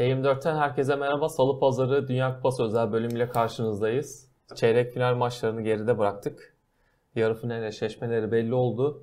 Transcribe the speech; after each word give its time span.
T24'ten 0.00 0.56
herkese 0.56 0.96
merhaba. 0.96 1.28
Salı 1.28 1.58
pazarı 1.58 2.08
Dünya 2.08 2.34
Kupası 2.36 2.62
özel 2.62 2.92
bölümüyle 2.92 3.28
karşınızdayız. 3.28 4.28
Çeyrek 4.54 4.92
final 4.92 5.14
maçlarını 5.14 5.62
geride 5.62 5.98
bıraktık. 5.98 6.56
Yarı 7.14 7.34
final 7.34 7.62
eşleşmeleri 7.62 8.32
belli 8.32 8.54
oldu. 8.54 9.02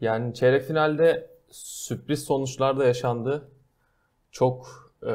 Yani 0.00 0.34
çeyrek 0.34 0.62
finalde 0.62 1.30
sürpriz 1.50 2.24
sonuçlar 2.24 2.78
da 2.78 2.84
yaşandı. 2.84 3.48
Çok 4.30 4.90
e, 5.06 5.12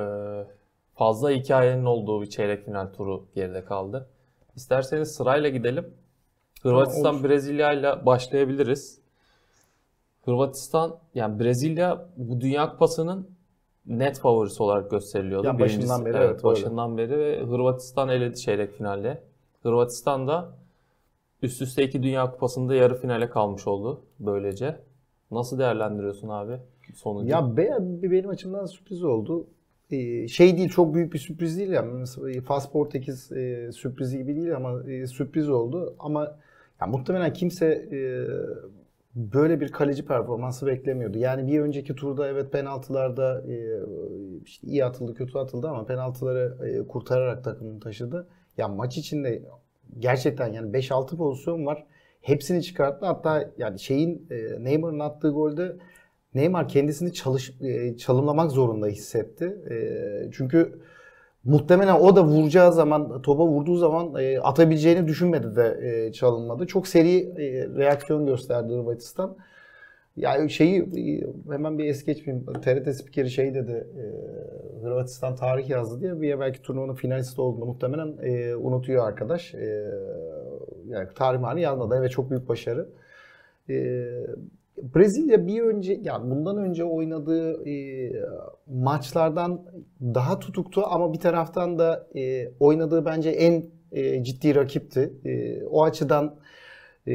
fazla 0.95 1.29
hikayenin 1.31 1.85
olduğu 1.85 2.21
bir 2.21 2.29
çeyrek 2.29 2.65
final 2.65 2.93
turu 2.93 3.25
geride 3.35 3.65
kaldı. 3.65 4.09
İsterseniz 4.55 5.15
sırayla 5.15 5.49
gidelim. 5.49 5.93
Hırvatistan 6.61 7.23
Brezilya 7.23 7.73
ile 7.73 8.05
başlayabiliriz. 8.05 8.99
Hırvatistan 10.23 10.99
yani 11.15 11.39
Brezilya 11.39 12.05
bu 12.17 12.41
Dünya 12.41 12.69
Kupası'nın 12.69 13.34
net 13.87 14.19
favorisi 14.19 14.63
olarak 14.63 14.91
gösteriliyordu. 14.91 15.47
Yani 15.47 15.59
başından 15.59 16.01
Birincisi- 16.01 16.05
beri 16.05 16.17
evet, 16.17 16.29
evet, 16.29 16.45
öyle. 16.45 16.55
başından 16.55 16.97
beri 16.97 17.17
ve 17.19 17.39
Hırvatistan 17.43 18.09
eledi 18.09 18.35
çeyrek 18.35 18.71
finalde. 18.71 19.23
Hırvatistan 19.63 20.27
da 20.27 20.49
üst 21.41 21.61
üste 21.61 21.83
iki 21.83 22.03
Dünya 22.03 22.31
Kupası'nda 22.31 22.75
yarı 22.75 22.95
finale 22.95 23.29
kalmış 23.29 23.67
oldu 23.67 24.01
böylece. 24.19 24.75
Nasıl 25.31 25.59
değerlendiriyorsun 25.59 26.29
abi 26.29 26.57
sonucu? 26.95 27.29
Ya 27.29 27.57
be, 27.57 27.69
benim 27.79 28.29
açımdan 28.29 28.65
sürpriz 28.65 29.03
oldu. 29.03 29.47
Ee, 29.91 30.27
şey 30.27 30.57
değil 30.57 30.69
çok 30.69 30.93
büyük 30.95 31.13
bir 31.13 31.19
sürpriz 31.19 31.57
değil 31.57 31.69
yani. 31.69 31.93
Mesela 31.93 32.41
Fast 32.41 32.73
Portekiz 32.73 33.31
e, 33.31 33.71
sürprizi 33.71 34.17
gibi 34.17 34.35
değil 34.35 34.55
ama 34.55 34.83
e, 34.83 35.07
sürpriz 35.07 35.49
oldu. 35.49 35.95
Ama 35.99 36.37
ya 36.81 36.87
muhtemelen 36.87 37.33
kimse 37.33 37.65
e, 37.91 37.97
böyle 39.15 39.61
bir 39.61 39.71
kaleci 39.71 40.05
performansı 40.05 40.65
beklemiyordu. 40.65 41.17
Yani 41.17 41.47
bir 41.47 41.59
önceki 41.59 41.95
turda 41.95 42.27
evet 42.27 42.51
penaltılarda 42.51 43.43
e, 43.47 43.79
işte 44.43 44.67
iyi 44.67 44.85
atıldı 44.85 45.13
kötü 45.13 45.37
atıldı 45.37 45.67
ama 45.67 45.85
penaltıları 45.85 46.67
e, 46.67 46.87
kurtararak 46.87 47.43
takımını 47.43 47.79
taşıdı. 47.79 48.27
Ya 48.57 48.67
maç 48.67 48.97
içinde 48.97 49.43
gerçekten 49.99 50.53
yani 50.53 50.71
5-6 50.71 51.17
pozisyon 51.17 51.65
var. 51.65 51.85
Hepsini 52.21 52.63
çıkarttı. 52.63 53.05
Hatta 53.05 53.51
yani 53.57 53.79
şeyin 53.79 54.27
e, 54.31 54.63
Neymar'ın 54.63 54.99
attığı 54.99 55.29
golde 55.29 55.75
Neymar 56.33 56.67
kendisini 56.67 57.13
çalış, 57.13 57.53
çalımlamak 57.97 58.51
zorunda 58.51 58.87
hissetti. 58.87 59.57
Çünkü 60.31 60.79
muhtemelen 61.45 61.95
o 61.95 62.15
da 62.15 62.23
vuracağı 62.23 62.73
zaman, 62.73 63.21
topa 63.21 63.45
vurduğu 63.47 63.77
zaman 63.77 64.15
e, 64.19 64.39
atabileceğini 64.39 65.07
düşünmedi 65.07 65.55
de 65.55 65.79
e, 65.81 66.11
çalınmadı. 66.11 66.67
Çok 66.67 66.87
seri 66.87 67.17
e, 67.17 67.67
reaksiyon 67.77 68.25
gösterdi 68.25 68.73
Hırvatistan. 68.73 69.37
Yani 70.17 70.49
şeyi 70.49 70.81
e, 70.81 71.25
hemen 71.51 71.77
bir 71.77 71.85
es 71.85 72.05
geçmeyeyim. 72.05 72.45
TRT 72.45 72.95
spikeri 72.95 73.29
şey 73.29 73.53
dedi. 73.53 73.87
e, 73.97 74.03
Hırvatistan 74.83 75.35
tarih 75.35 75.69
yazdı 75.69 76.01
diye 76.01 76.21
bir 76.21 76.39
belki 76.39 76.61
turnuvanın 76.61 76.95
finalisti 76.95 77.41
olduğunu 77.41 77.65
muhtemelen 77.65 78.17
e, 78.21 78.55
unutuyor 78.55 79.07
arkadaş. 79.07 79.53
E, 79.53 79.91
yani 80.87 81.07
tarih 81.15 81.39
mali 81.39 81.61
yazmadı. 81.61 81.95
Evet 81.99 82.11
çok 82.11 82.29
büyük 82.29 82.49
başarı. 82.49 82.89
E, 83.69 83.75
Brezilya 84.77 85.47
bir 85.47 85.61
önce 85.61 85.99
yani 86.01 86.31
bundan 86.31 86.57
önce 86.57 86.83
oynadığı 86.83 87.69
e, 87.69 88.11
maçlardan 88.67 89.65
daha 90.01 90.39
tutuktu 90.39 90.83
ama 90.85 91.13
bir 91.13 91.19
taraftan 91.19 91.79
da 91.79 92.07
e, 92.15 92.51
oynadığı 92.59 93.05
bence 93.05 93.29
en 93.29 93.65
e, 93.91 94.23
ciddi 94.23 94.55
rakipti. 94.55 95.13
E, 95.25 95.63
o 95.65 95.83
açıdan 95.83 96.35
e, 97.07 97.13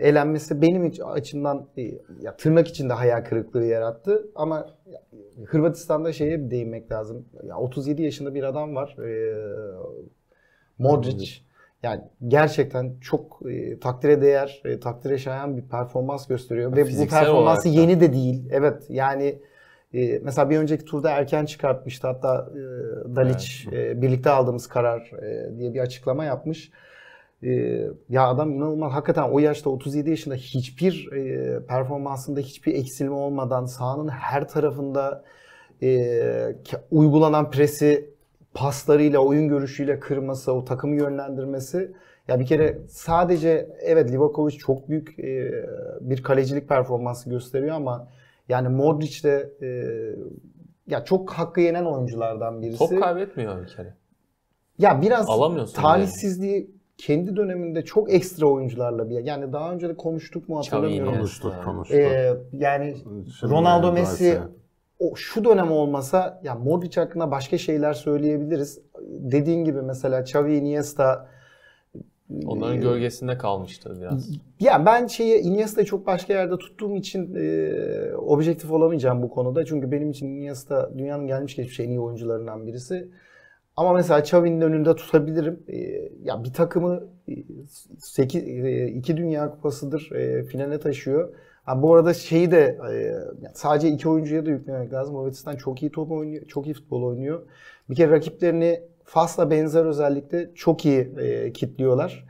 elenmesi 0.00 0.62
benim 0.62 0.92
açımdan 1.04 1.68
e, 1.76 1.82
ya 2.22 2.36
tırnak 2.36 2.68
içinde 2.68 2.92
hayal 2.92 3.24
kırıklığı 3.24 3.64
yarattı 3.64 4.30
ama 4.34 4.66
ya, 4.86 5.00
Hırvatistan'da 5.46 6.12
şeye 6.12 6.50
değinmek 6.50 6.92
lazım. 6.92 7.26
Ya 7.42 7.56
37 7.56 8.02
yaşında 8.02 8.34
bir 8.34 8.42
adam 8.42 8.74
var. 8.74 8.96
E, 8.98 9.34
Modric. 10.78 11.49
Yani 11.82 12.00
gerçekten 12.28 12.94
çok 13.00 13.40
e, 13.50 13.78
takdire 13.78 14.22
değer, 14.22 14.62
e, 14.64 14.80
takdire 14.80 15.18
şayan 15.18 15.56
bir 15.56 15.62
performans 15.62 16.26
gösteriyor. 16.26 16.76
Ve 16.76 16.82
bu 16.82 16.86
Fiziksel 16.86 17.20
performansı 17.20 17.68
olarak 17.68 17.78
da. 17.78 17.80
yeni 17.80 18.00
de 18.00 18.12
değil. 18.12 18.48
Evet 18.50 18.82
yani 18.88 19.42
e, 19.94 20.18
mesela 20.18 20.50
bir 20.50 20.58
önceki 20.58 20.84
turda 20.84 21.10
erken 21.10 21.44
çıkartmıştı. 21.44 22.06
Hatta 22.06 22.50
e, 22.50 22.60
Dalic 23.16 23.46
e, 23.72 24.02
birlikte 24.02 24.30
aldığımız 24.30 24.66
karar 24.66 25.10
e, 25.22 25.58
diye 25.58 25.74
bir 25.74 25.80
açıklama 25.80 26.24
yapmış. 26.24 26.70
E, 27.42 27.50
ya 28.08 28.28
adam 28.28 28.52
inanılmaz. 28.52 28.92
Hakikaten 28.92 29.22
o 29.22 29.38
yaşta 29.38 29.70
37 29.70 30.10
yaşında 30.10 30.34
hiçbir 30.34 31.12
e, 31.12 31.66
performansında 31.66 32.40
hiçbir 32.40 32.74
eksilme 32.74 33.14
olmadan 33.14 33.64
sahanın 33.64 34.08
her 34.08 34.48
tarafında 34.48 35.24
e, 35.82 36.56
uygulanan 36.90 37.50
presi 37.50 38.09
paslarıyla, 38.54 39.18
oyun 39.18 39.48
görüşüyle 39.48 40.00
kırması, 40.00 40.52
o 40.52 40.64
takımı 40.64 40.96
yönlendirmesi. 40.96 41.92
Ya 42.28 42.40
bir 42.40 42.46
kere 42.46 42.78
sadece 42.88 43.68
evet 43.80 44.12
Livakovic 44.12 44.58
çok 44.58 44.88
büyük 44.88 45.18
e, 45.18 45.64
bir 46.00 46.22
kalecilik 46.22 46.68
performansı 46.68 47.30
gösteriyor 47.30 47.76
ama 47.76 48.08
yani 48.48 48.68
Modric 48.68 49.28
de 49.28 49.52
e, 49.62 49.68
ya 50.86 51.04
çok 51.04 51.30
hakkı 51.30 51.60
yenen 51.60 51.84
oyunculardan 51.84 52.62
birisi. 52.62 52.78
Top 52.78 53.02
kaybetmiyor 53.02 53.62
bir 53.62 53.68
kere. 53.68 53.94
Ya 54.78 55.02
biraz 55.02 55.26
talihsizliği 55.72 56.70
kendi 56.98 57.36
döneminde 57.36 57.84
çok 57.84 58.12
ekstra 58.12 58.46
oyuncularla 58.46 59.10
bir 59.10 59.18
yani 59.18 59.52
daha 59.52 59.72
önce 59.72 59.88
de 59.88 59.96
konuştuk 59.96 60.48
mu 60.48 60.58
hatırlamıyorum. 60.58 61.14
Konuştuk 61.14 61.54
konuştuk. 61.64 61.98
Ee, 61.98 62.36
yani 62.52 62.96
Şimdi 62.96 63.52
Ronaldo, 63.52 63.92
Messi. 63.92 64.38
O 65.00 65.16
şu 65.16 65.44
dönem 65.44 65.72
olmasa 65.72 66.40
ya 66.44 66.54
Modric 66.54 67.00
hakkında 67.00 67.30
başka 67.30 67.58
şeyler 67.58 67.92
söyleyebiliriz. 67.92 68.80
Dediğin 69.08 69.64
gibi 69.64 69.82
mesela 69.82 70.20
Xavi, 70.20 70.56
Iniesta 70.56 71.28
Onların 72.46 72.76
e, 72.76 72.80
gölgesinde 72.80 73.38
kalmıştı 73.38 73.98
biraz. 74.00 74.30
ya 74.60 74.86
ben 74.86 75.06
şeyi 75.06 75.40
Iniesta'yı 75.40 75.86
çok 75.86 76.06
başka 76.06 76.32
yerde 76.32 76.58
tuttuğum 76.58 76.96
için 76.96 77.34
e, 77.34 78.16
objektif 78.16 78.72
olamayacağım 78.72 79.22
bu 79.22 79.30
konuda. 79.30 79.64
Çünkü 79.64 79.90
benim 79.90 80.10
için 80.10 80.26
Iniesta 80.26 80.90
dünyanın 80.98 81.26
gelmiş 81.26 81.56
geçmiş 81.56 81.80
en 81.80 81.88
iyi 81.88 82.00
oyuncularından 82.00 82.66
birisi. 82.66 83.08
Ama 83.76 83.92
mesela 83.92 84.20
Xavi'nin 84.20 84.60
önünde 84.60 84.96
tutabilirim. 84.96 85.62
E, 85.68 85.76
ya 86.22 86.44
bir 86.44 86.52
takımı 86.52 87.02
8 87.98 88.44
2 88.96 89.16
Dünya 89.16 89.50
Kupası'dır 89.50 90.12
e, 90.12 90.44
finale 90.44 90.80
taşıyor. 90.80 91.34
Ha, 91.64 91.82
bu 91.82 91.94
arada 91.94 92.14
şeyi 92.14 92.50
de 92.50 92.78
e, 92.92 93.50
sadece 93.54 93.88
iki 93.88 94.08
oyuncuya 94.08 94.46
da 94.46 94.50
yüklemek 94.50 94.92
lazım. 94.92 95.18
Hırvatistan 95.18 95.56
çok 95.56 95.82
iyi 95.82 95.92
top 95.92 96.10
oynuyor, 96.10 96.46
çok 96.46 96.66
iyi 96.66 96.74
futbol 96.74 97.02
oynuyor. 97.02 97.42
Bir 97.90 97.94
kere 97.94 98.10
rakiplerini 98.10 98.82
Fas'la 99.04 99.50
benzer 99.50 99.84
özellikle 99.84 100.50
çok 100.54 100.84
iyi 100.86 101.00
e, 101.18 101.52
kitliyorlar. 101.52 102.24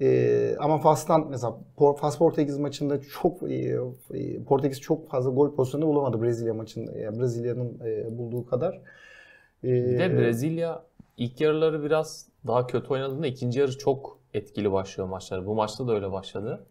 E, 0.00 0.56
ama 0.58 0.78
Fas'tan 0.78 1.26
mesela 1.30 1.56
Fas 1.98 2.18
Portekiz 2.18 2.58
maçında 2.58 3.00
çok 3.00 3.42
e, 3.50 3.78
e, 4.14 4.42
Portekiz 4.44 4.80
çok 4.80 5.08
fazla 5.10 5.30
gol 5.30 5.54
pozisyonu 5.54 5.86
bulamadı 5.86 6.22
Brezilya 6.22 6.54
maçında. 6.54 6.98
Yani 6.98 7.20
Brezilya'nın 7.20 7.80
e, 7.84 8.18
bulduğu 8.18 8.46
kadar. 8.46 8.80
E, 9.64 9.68
Bir 9.68 9.98
de 9.98 10.18
Brezilya 10.18 10.82
ilk 11.16 11.40
yarıları 11.40 11.82
biraz 11.84 12.26
daha 12.46 12.66
kötü 12.66 12.88
oynadığında 12.88 13.26
ikinci 13.26 13.60
yarı 13.60 13.78
çok 13.78 14.18
etkili 14.34 14.72
başlıyor 14.72 15.08
maçları. 15.08 15.46
Bu 15.46 15.54
maçta 15.54 15.88
da 15.88 15.92
öyle 15.94 16.12
başladı. 16.12 16.64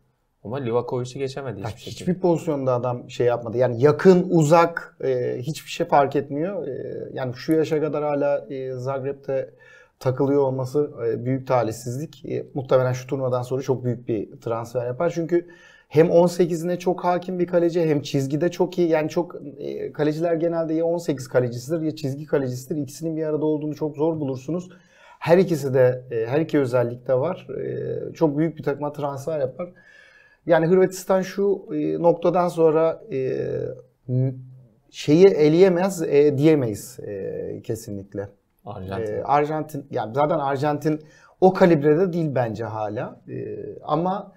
Ama 0.43 0.57
Livakovic'i 0.57 1.19
geçemedi 1.19 1.59
hiçbir 1.59 1.81
şekilde. 1.81 1.91
hiçbir 1.91 2.19
pozisyonda 2.19 2.73
adam 2.73 3.09
şey 3.09 3.27
yapmadı. 3.27 3.57
Yani 3.57 3.81
yakın, 3.81 4.27
uzak 4.29 4.97
e, 5.03 5.37
hiçbir 5.39 5.69
şey 5.69 5.87
fark 5.87 6.15
etmiyor. 6.15 6.67
E, 6.67 7.07
yani 7.13 7.33
şu 7.35 7.53
yaşa 7.53 7.81
kadar 7.81 8.03
hala 8.03 8.45
e, 8.49 8.71
Zagreb'te 8.71 9.49
takılıyor 9.99 10.41
olması 10.41 10.91
e, 11.07 11.25
büyük 11.25 11.47
talihsizlik. 11.47 12.25
E, 12.25 12.45
muhtemelen 12.53 12.93
şu 12.93 13.07
turnuvadan 13.07 13.41
sonra 13.41 13.61
çok 13.61 13.83
büyük 13.83 14.07
bir 14.07 14.41
transfer 14.41 14.85
yapar. 14.85 15.11
Çünkü 15.15 15.47
hem 15.87 16.07
18'ine 16.07 16.79
çok 16.79 17.03
hakim 17.03 17.39
bir 17.39 17.47
kaleci 17.47 17.81
hem 17.81 18.01
çizgide 18.01 18.51
çok 18.51 18.77
iyi. 18.77 18.89
Yani 18.89 19.09
çok 19.09 19.35
e, 19.59 19.91
kaleciler 19.91 20.33
genelde 20.33 20.73
ya 20.73 20.85
18 20.85 21.27
kalecisidir 21.27 21.81
ya 21.81 21.95
çizgi 21.95 22.25
kalecisidir. 22.25 22.81
İkisinin 22.81 23.17
bir 23.17 23.23
arada 23.23 23.45
olduğunu 23.45 23.75
çok 23.75 23.95
zor 23.95 24.19
bulursunuz. 24.19 24.69
Her 25.19 25.37
ikisi 25.37 25.73
de 25.73 26.03
e, 26.11 26.25
her 26.27 26.39
iki 26.39 26.59
özellik 26.59 27.07
de 27.07 27.13
var. 27.13 27.47
E, 27.49 28.13
çok 28.13 28.37
büyük 28.37 28.57
bir 28.57 28.63
takıma 28.63 28.93
transfer 28.93 29.39
yapar. 29.39 29.69
Yani 30.45 30.65
Hırvatistan 30.65 31.21
şu 31.21 31.65
e, 31.73 32.01
noktadan 32.01 32.47
sonra 32.47 33.03
e, 33.11 33.47
şeyi 34.89 35.25
eleyemez 35.25 36.01
e, 36.01 36.37
diyemeyiz 36.37 36.99
e, 36.99 37.61
kesinlikle. 37.63 38.29
Arjantin. 38.65 39.13
E, 39.13 39.23
Arjantin 39.23 39.87
yani 39.91 40.13
zaten 40.13 40.39
Arjantin 40.39 41.01
o 41.41 41.53
kalibrede 41.53 42.13
değil 42.13 42.35
bence 42.35 42.63
hala. 42.63 43.21
E, 43.29 43.57
ama 43.83 44.33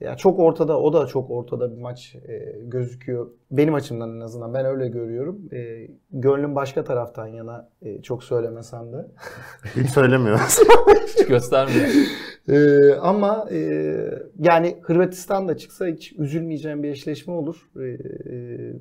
ya 0.00 0.16
çok 0.16 0.38
ortada 0.38 0.80
o 0.80 0.92
da 0.92 1.06
çok 1.06 1.30
ortada 1.30 1.76
bir 1.76 1.80
maç 1.80 2.14
e, 2.14 2.56
gözüküyor. 2.62 3.30
Benim 3.50 3.74
açımdan 3.74 4.16
en 4.16 4.20
azından 4.20 4.54
ben 4.54 4.66
öyle 4.66 4.88
görüyorum. 4.88 5.48
E, 5.52 5.88
gönlüm 6.10 6.54
başka 6.54 6.84
taraftan 6.84 7.26
yana 7.26 7.68
e, 7.82 8.02
çok 8.02 8.24
söylemesem 8.24 8.92
de. 8.92 9.06
Hiç 9.76 9.90
söylemiyoruz. 9.90 10.58
Hiç 11.06 11.26
göstermiyor. 11.26 11.86
Ee, 12.48 12.94
ama 12.94 13.48
e, 13.50 13.58
yani 14.38 14.76
Hırvatistan 14.82 15.48
da 15.48 15.56
çıksa 15.56 15.86
hiç 15.86 16.12
üzülmeyeceğim 16.12 16.82
bir 16.82 16.88
eşleşme 16.88 17.32
olur. 17.32 17.70
Ee, 17.76 18.72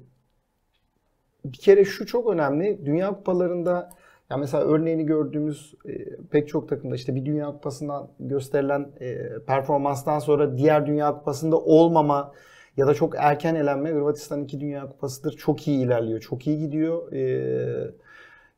bir 1.45 1.57
kere 1.57 1.85
şu 1.85 2.05
çok 2.05 2.29
önemli. 2.29 2.85
Dünya 2.85 3.09
kupalarında 3.09 3.89
Ya 4.29 4.37
mesela 4.37 4.63
örneğini 4.63 5.05
gördüğümüz 5.05 5.73
e, 5.85 6.15
pek 6.31 6.47
çok 6.47 6.69
takımda 6.69 6.95
işte 6.95 7.15
bir 7.15 7.25
Dünya 7.25 7.47
Kupası'ndan 7.47 8.09
gösterilen 8.19 8.89
e, 8.99 9.39
performanstan 9.47 10.19
sonra 10.19 10.57
diğer 10.57 10.85
Dünya 10.87 11.13
Kupası'nda 11.17 11.57
olmama 11.59 12.31
ya 12.77 12.87
da 12.87 12.93
çok 12.93 13.15
erken 13.17 13.55
elenme 13.55 13.89
Hırvatistan 13.91 14.43
2 14.43 14.59
Dünya 14.59 14.89
Kupası'dır. 14.89 15.31
Çok 15.37 15.67
iyi 15.67 15.85
ilerliyor, 15.85 16.19
çok 16.19 16.47
iyi 16.47 16.59
gidiyor. 16.59 17.13
E, 17.13 17.91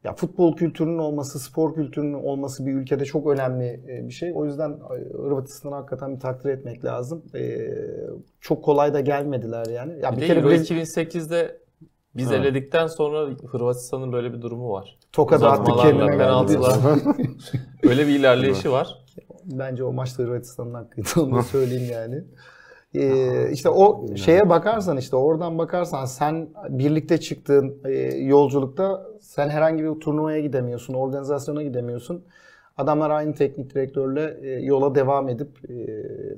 ya 0.03 0.13
futbol 0.13 0.55
kültürünün 0.55 0.97
olması, 0.97 1.39
spor 1.39 1.75
kültürünün 1.75 2.13
olması 2.13 2.65
bir 2.65 2.73
ülkede 2.73 3.05
çok 3.05 3.27
önemli 3.27 3.81
e, 3.87 4.07
bir 4.07 4.13
şey. 4.13 4.31
O 4.35 4.45
yüzden 4.45 4.69
e, 4.71 5.17
Hırvatistan'ı 5.17 5.75
hakikaten 5.75 6.15
bir 6.15 6.19
takdir 6.19 6.49
etmek 6.49 6.85
lazım. 6.85 7.23
E, 7.35 7.57
çok 8.41 8.63
kolay 8.63 8.93
da 8.93 8.99
gelmediler 8.99 9.65
yani. 9.65 9.93
Ya 10.03 10.11
Bir, 10.11 10.21
de 10.21 10.25
Euro 10.25 10.51
2008'de 10.51 11.57
biz 12.15 12.31
Evet. 12.31 12.41
eledikten 12.41 12.87
sonra 12.87 13.29
Hırvatistan'ın 13.47 14.11
böyle 14.11 14.33
bir 14.33 14.41
durumu 14.41 14.71
var. 14.71 14.97
Tokadı 15.11 15.47
attık 15.47 15.77
kendine 15.77 16.17
penaltılar. 16.17 16.77
Öyle 17.83 18.07
bir 18.07 18.19
ilerleyişi 18.19 18.71
var. 18.71 19.05
Bence 19.45 19.83
o 19.83 19.93
maçta 19.93 20.23
Hırvatistan'ın 20.23 20.73
hakkıydı 20.73 21.09
onu 21.21 21.43
söyleyeyim 21.43 21.91
yani. 21.91 22.23
Ee, 22.99 23.51
işte 23.51 23.69
o 23.69 24.05
şeye 24.15 24.49
bakarsan 24.49 24.97
işte 24.97 25.15
oradan 25.15 25.57
bakarsan 25.57 26.05
sen 26.05 26.47
birlikte 26.69 27.17
çıktığın 27.17 27.77
e, 27.85 27.91
yolculukta 28.17 29.05
sen 29.21 29.49
herhangi 29.49 29.83
bir 29.83 29.99
turnuvaya 29.99 30.39
gidemiyorsun, 30.39 30.93
organizasyona 30.93 31.63
gidemiyorsun. 31.63 32.23
Adamlar 32.77 33.09
aynı 33.09 33.33
teknik 33.33 33.73
direktörle 33.75 34.37
e, 34.41 34.49
yola 34.49 34.95
devam 34.95 35.29
edip 35.29 35.49
e, 35.69 35.75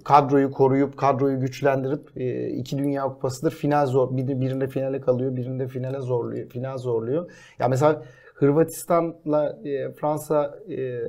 kadroyu 0.04 0.52
koruyup 0.52 0.98
kadroyu 0.98 1.40
güçlendirip 1.40 2.18
e, 2.18 2.48
iki 2.50 2.78
Dünya 2.78 3.04
Kupası'dır 3.04 3.52
final 3.52 3.86
zor 3.86 4.18
bir- 4.18 4.42
birinde 4.42 4.68
finale 4.68 5.02
kalıyor, 5.02 5.36
birinde 5.36 5.68
finale 5.68 6.00
zorluyor, 6.02 6.50
final 6.50 6.78
zorluyor. 6.78 7.32
Ya 7.60 7.68
mesela 7.68 8.02
Hırvatistan'la 8.39 9.59
e, 9.63 9.91
Fransa 9.91 10.59
e, 10.69 11.01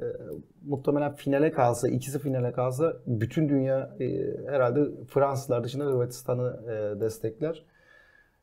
muhtemelen 0.66 1.14
finale 1.14 1.52
kalsa, 1.52 1.88
ikisi 1.88 2.18
finale 2.18 2.52
kalsa 2.52 2.96
bütün 3.06 3.48
dünya 3.48 3.96
e, 4.00 4.06
herhalde 4.46 4.80
Fransızlar 5.08 5.64
dışında 5.64 5.84
Hırvatistan'ı 5.84 6.60
e, 6.72 7.00
destekler. 7.00 7.64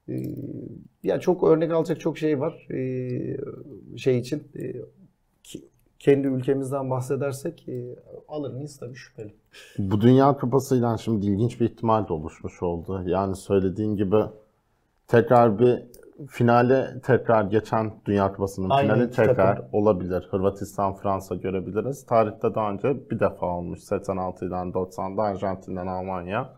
E, 0.10 0.14
ya 1.04 1.20
çok 1.20 1.44
örnek 1.44 1.72
alacak 1.72 2.00
çok 2.00 2.18
şey 2.18 2.40
var. 2.40 2.68
E, 2.72 3.98
şey 3.98 4.18
için 4.18 4.44
e, 4.56 4.76
kendi 6.00 6.28
ülkemizden 6.28 6.90
bahsedersek 6.90 7.70
e, 7.70 7.96
alır 8.28 8.54
mıyız 8.54 8.78
tabii 8.78 8.96
şüpheli. 8.96 9.34
Bu 9.78 10.02
Dünya 10.02 10.38
Kupası'yla 10.38 10.98
şimdi 10.98 11.26
ilginç 11.26 11.62
bir 11.62 11.66
ihtimal 11.70 12.08
de 12.08 12.14
oluşmuş 12.14 12.64
oldu. 12.64 13.04
Yani 13.06 13.36
söylediğin 13.36 13.96
gibi 13.96 14.24
tekrar 15.08 15.60
bir 15.60 15.84
finale 16.30 17.02
tekrar 17.04 17.44
geçen 17.44 17.92
Dünya 18.06 18.32
Kupası'nın 18.34 18.70
Aynı 18.70 18.94
finali 18.94 19.12
tekrar 19.12 19.56
takım. 19.56 19.66
olabilir. 19.74 20.28
Hırvatistan, 20.32 20.96
Fransa 20.96 21.36
görebiliriz. 21.36 22.06
Tarihte 22.06 22.56
daha 22.56 22.72
önce 22.72 23.10
bir 23.12 23.20
defa 23.20 23.46
olmuş. 23.46 23.80
86'dan 23.80 24.70
90'da 24.72 25.22
Arjantin'den 25.22 25.88
Almanya. 25.88 26.50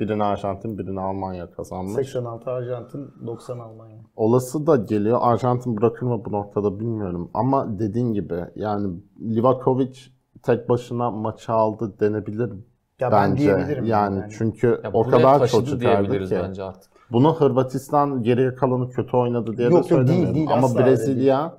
Birini 0.00 0.24
Arjantin, 0.24 0.78
birini 0.78 1.00
Almanya 1.00 1.50
kazanmış. 1.50 1.92
86 1.94 2.50
Arjantin, 2.50 3.10
90 3.26 3.58
Almanya. 3.58 3.96
Olası 4.16 4.66
da 4.66 4.76
geliyor. 4.76 5.18
Arjantin 5.22 5.76
bırakır 5.76 6.06
mı 6.06 6.24
bu 6.24 6.32
noktada 6.32 6.80
bilmiyorum. 6.80 7.30
Ama 7.34 7.78
dediğin 7.78 8.12
gibi 8.12 8.44
yani 8.54 9.00
Livakovic 9.20 9.98
tek 10.42 10.68
başına 10.68 11.10
maçı 11.10 11.52
aldı 11.52 12.00
denebilir 12.00 12.52
Ya 13.00 13.12
ben 13.12 13.30
bence. 13.30 13.44
diyebilirim 13.44 13.84
yani, 13.84 14.18
yani. 14.20 14.32
çünkü 14.38 14.80
Ya 14.84 14.90
o 14.92 15.02
kadar 15.02 15.46
çok 15.46 15.66
çıkardı 15.66 15.80
diyebiliriz 15.80 16.28
ki. 16.28 16.38
bence 16.42 16.62
artık. 16.62 16.92
Bunu 17.12 17.34
Hırvatistan 17.34 18.22
geriye 18.22 18.54
kalanı 18.54 18.90
kötü 18.90 19.16
oynadı 19.16 19.56
diye 19.56 19.68
Yok, 19.68 19.90
de 19.90 19.94
yok, 19.94 20.08
değil, 20.08 20.34
değil, 20.34 20.48
Ama 20.50 20.66
asla 20.66 20.80
Brezilya 20.80 21.58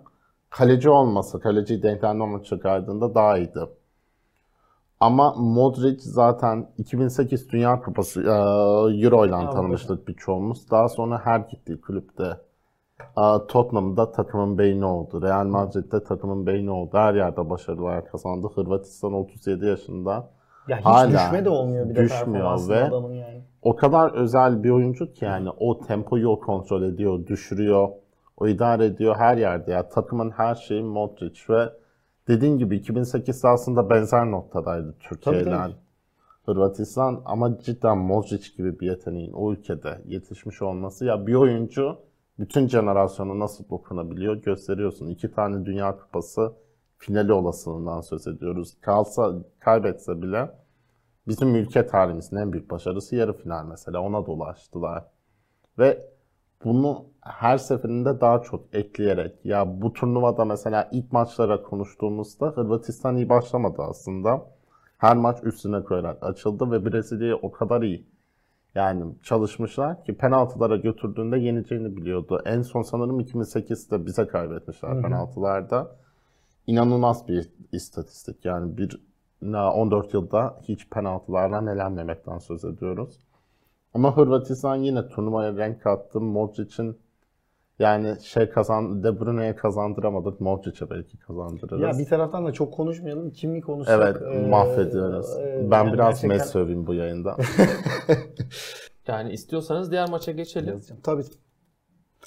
kaleci 0.50 0.90
olmasa, 0.90 1.40
kaleciyi 1.40 1.84
denklemden 1.84 2.20
ama 2.20 2.44
çıkardığında 2.44 3.16
daha 3.16 3.38
iyiydi. 3.38 3.60
Ama 5.00 5.34
Modric 5.34 6.00
zaten 6.00 6.68
2008 6.78 7.50
Dünya 7.50 7.82
Kupası 7.82 8.22
e, 8.22 8.26
Euro 9.04 9.26
ile 9.26 9.32
tanımıştık 9.32 10.08
birçoğumuz. 10.08 10.72
Daha 10.72 10.90
sonra 10.90 11.22
her 11.24 11.40
gittiği 11.40 11.82
kulüpte 11.82 12.38
e, 13.00 13.24
Tottenham'da 13.48 14.12
takımın 14.12 14.58
beyni 14.58 14.86
oldu. 14.86 15.22
Real 15.22 15.46
Madrid'de 15.46 16.04
takımın 16.04 16.48
beyni 16.48 16.72
oldu. 16.72 16.98
Her 16.98 17.14
yerde 17.14 17.50
başarılar 17.50 18.06
kazandı. 18.06 18.48
Hırvatistan 18.56 19.14
37 19.14 19.66
yaşında. 19.66 20.30
Ya 20.68 20.78
hiç 20.78 20.86
Hala 20.86 21.12
düşme 21.12 21.46
de 21.46 21.50
olmuyor 21.50 21.90
bir 21.90 21.96
de 21.96 22.04
düşmüyor 22.04 22.70
ve- 22.70 22.84
adamın 22.84 23.14
yani. 23.14 23.42
o 23.62 23.76
kadar 23.76 24.14
özel 24.14 24.64
bir 24.64 24.70
oyuncu 24.70 25.14
ki 25.14 25.26
yani 25.26 25.50
o 25.50 25.80
tempoyu 25.80 26.30
o 26.30 26.40
kontrol 26.40 26.84
ediyor, 26.84 27.28
düşürüyor, 27.28 27.90
o 28.38 28.48
idare 28.48 28.86
ediyor 28.86 29.16
her 29.16 29.38
yerde. 29.38 29.72
Ya 29.72 29.90
takımın 29.90 30.30
her 30.32 30.56
şeyi 30.56 30.84
Modric 30.84 31.40
ve 31.50 31.70
dediğin 32.28 32.58
gibi 32.58 32.78
2008'de 32.78 33.48
aslında 33.48 33.90
benzer 33.90 34.32
noktadaydı 34.32 34.96
Türkiye 35.00 35.36
Tabii, 35.36 35.50
ile 35.50 35.58
tabii. 35.58 35.74
Hırvatistan 36.46 37.22
ama 37.26 37.60
cidden 37.60 37.98
Modric 37.98 38.48
gibi 38.58 38.80
bir 38.80 38.88
yeteneğin 38.88 39.34
o 39.34 39.52
ülkede 39.54 40.02
yetişmiş 40.06 40.62
olması 40.62 41.06
ya 41.06 41.28
bir 41.28 41.34
oyuncu 41.34 41.98
bütün 42.40 42.68
jenerasyona 42.68 43.40
nasıl 43.40 43.70
dokunabiliyor 43.70 44.36
gösteriyorsun. 44.36 45.08
İki 45.08 45.32
tane 45.32 45.66
Dünya 45.66 45.98
Kupası 45.98 46.54
finali 47.06 47.34
olasılığından 47.34 48.02
söz 48.02 48.28
ediyoruz. 48.28 48.78
Kalsa, 48.82 49.34
kaybetse 49.60 50.22
bile 50.22 50.52
bizim 51.28 51.56
ülke 51.56 51.88
tarihimizin 51.88 52.38
en 52.38 52.54
büyük 52.54 52.72
başarısı 52.72 53.16
yarı 53.16 53.34
final 53.34 53.66
mesela. 53.66 54.02
Ona 54.02 54.26
dolaştılar. 54.26 55.06
Ve 55.80 56.06
bunu 56.64 57.06
her 57.22 57.58
seferinde 57.58 58.22
daha 58.22 58.42
çok 58.42 58.76
ekleyerek 58.76 59.46
ya 59.46 59.82
bu 59.82 59.94
turnuvada 59.94 60.46
mesela 60.46 60.90
ilk 60.92 61.12
maçlara 61.12 61.64
konuştuğumuzda 61.64 62.48
Hırvatistan 62.48 63.18
iyi 63.18 63.30
başlamadı 63.30 63.82
aslında. 63.82 64.46
Her 64.98 65.18
maç 65.18 65.38
üstüne 65.44 65.84
koyarak 65.84 66.24
açıldı 66.24 66.72
ve 66.72 66.86
Brezilya'yı 66.86 67.36
o 67.36 67.52
kadar 67.52 67.82
iyi 67.82 68.08
yani 68.76 69.06
çalışmışlar 69.24 70.04
ki 70.06 70.18
penaltılara 70.18 70.76
götürdüğünde 70.78 71.38
yeneceğini 71.38 71.98
biliyordu. 71.98 72.42
En 72.46 72.62
son 72.62 72.82
sanırım 72.82 73.20
2008'de 73.20 74.06
bize 74.06 74.28
kaybetmişler 74.28 75.02
penaltılarda. 75.02 76.03
İnanılmaz 76.68 77.28
bir 77.28 77.50
istatistik 77.72 78.46
yani 78.46 78.78
bir 78.78 79.02
na- 79.42 79.74
14 79.74 80.14
yılda 80.14 80.60
hiç 80.62 80.90
penaltılardan 80.90 81.68
elenmemekten 81.68 82.38
söz 82.40 82.66
ediyoruz. 82.66 83.20
Ama 83.94 84.18
Hırvatistan 84.18 84.76
yine 84.76 85.08
turnuvaya 85.08 85.58
renk 85.58 85.82
kattı. 85.82 86.22
Modric'in 86.22 86.98
yani 87.80 88.16
şey 88.22 88.50
kazan 88.50 89.04
De 89.04 89.20
Bruyne'ye 89.20 89.56
kazandıramadık. 89.56 90.42
Modric'e 90.42 90.90
belki 90.90 91.18
kazandırırız. 91.18 91.82
Ya 91.82 92.04
bir 92.06 92.10
taraftan 92.10 92.46
da 92.46 92.52
çok 92.52 92.74
konuşmayalım. 92.74 93.32
Kimi 93.32 93.62
konuşsak 93.62 94.22
evet, 94.22 94.50
mahvediyoruz. 94.50 95.38
e, 95.40 95.68
ben 95.72 95.78
yani 95.84 95.94
biraz 95.94 96.08
gerçekten- 96.08 96.30
Messi 96.30 96.58
öveyim 96.58 96.88
bu 96.88 96.94
yayında. 96.94 97.38
Yani 99.08 99.32
istiyorsanız 99.34 99.92
diğer 99.92 100.10
maça 100.10 100.32
geçelim. 100.32 100.70
Yazacağım. 100.74 101.02
Tabii. 101.04 101.24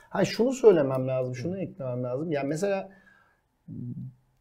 Ha 0.08 0.24
şunu 0.24 0.52
söylemem 0.52 1.08
lazım, 1.08 1.34
şunu 1.34 1.58
eklemem 1.58 2.04
lazım. 2.04 2.30
Yani 2.32 2.48
mesela 2.48 2.88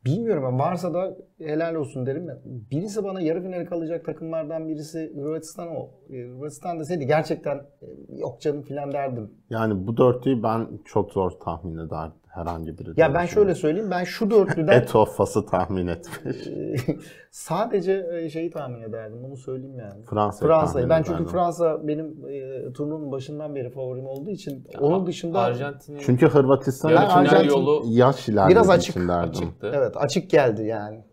bilmiyorum 0.06 0.44
ben 0.48 0.60
varsa 0.60 0.94
da 0.94 1.18
helal 1.38 1.76
olsun 1.76 2.06
derim. 2.06 2.28
Birisi 2.72 3.04
bana 3.04 3.22
yarı 3.22 3.42
finale 3.42 3.66
kalacak 3.66 4.06
takımlardan 4.06 4.68
birisi 4.68 5.14
Hırvatistan 5.16 5.68
o. 5.68 5.90
E, 6.10 6.28
Hırvatistan 6.28 6.80
deseydi 6.80 7.06
gerçekten 7.06 7.56
e, 7.58 7.88
yok 8.18 8.42
canım 8.42 8.62
filan 8.62 8.92
derdim. 8.94 9.32
Yani 9.50 9.88
bu 9.88 9.98
dörtlüyü 9.98 10.44
ben 10.44 10.68
çok 10.86 11.12
zor 11.12 11.32
tahmin 11.32 11.78
ederdim 11.78 12.20
herhangi 12.36 12.78
biri. 12.78 12.90
Ya 12.98 13.14
ben 13.14 13.26
şöyle 13.26 13.56
söyleyeyim. 13.56 13.92
Ben 13.92 14.04
şu 14.04 14.32
dörtlüden 14.32 14.72
Eto 14.82 15.06
Fas'ı 15.06 15.46
tahmin 15.46 15.88
etmiş. 15.88 16.48
e, 16.48 16.76
sadece 17.32 18.06
e, 18.14 18.30
şeyi 18.30 18.52
tahmin 18.52 18.82
ederdim. 18.82 19.18
Bunu 19.24 19.38
söyleyeyim 19.38 19.80
yani. 19.80 20.04
Fransa'yı 20.06 20.50
Fransa'yı. 20.50 20.90
Ben 20.90 20.98
çünkü 21.04 21.12
ederdim. 21.14 21.32
Fransa 21.32 21.88
benim 21.88 22.06
e, 22.30 22.74
turnuvanın 22.74 23.12
başından 23.12 23.56
beri 23.56 23.70
favorim 23.70 24.06
olduğu 24.06 24.30
için 24.32 24.68
onun 24.80 25.08
dışında 25.08 25.40
Arjantin'in 25.40 26.00
Çünkü 26.06 26.28
Hırvatistan 26.28 26.90
yarı 26.90 27.02
Ben 27.02 27.10
final 27.10 27.26
Arjantin- 27.26 27.48
yolu 27.50 27.84
yaş 27.88 28.30
ilerlediği 28.30 28.56
Biraz 28.56 28.70
açık, 28.70 28.90
için 28.96 29.08
derdim. 29.08 29.30
açıktı. 29.30 29.72
evet 29.76 29.98
açık 29.98 30.30
geldi 30.30 30.64
yani. 30.64 31.04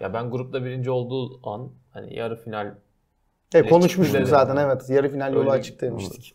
Ya 0.00 0.14
ben 0.14 0.30
grupta 0.30 0.64
birinci 0.64 0.90
olduğu 0.90 1.48
an 1.48 1.70
hani 1.90 2.14
yarı 2.16 2.36
final 2.36 2.74
Evet, 3.54 3.64
Ne 3.64 3.70
konuşmuştuk 3.70 4.28
zaten 4.28 4.56
evet. 4.56 4.90
Yarı 4.90 5.08
final 5.08 5.32
yolu 5.32 5.40
Öyle- 5.42 5.50
açık 5.50 5.80
demiştik. 5.80 6.34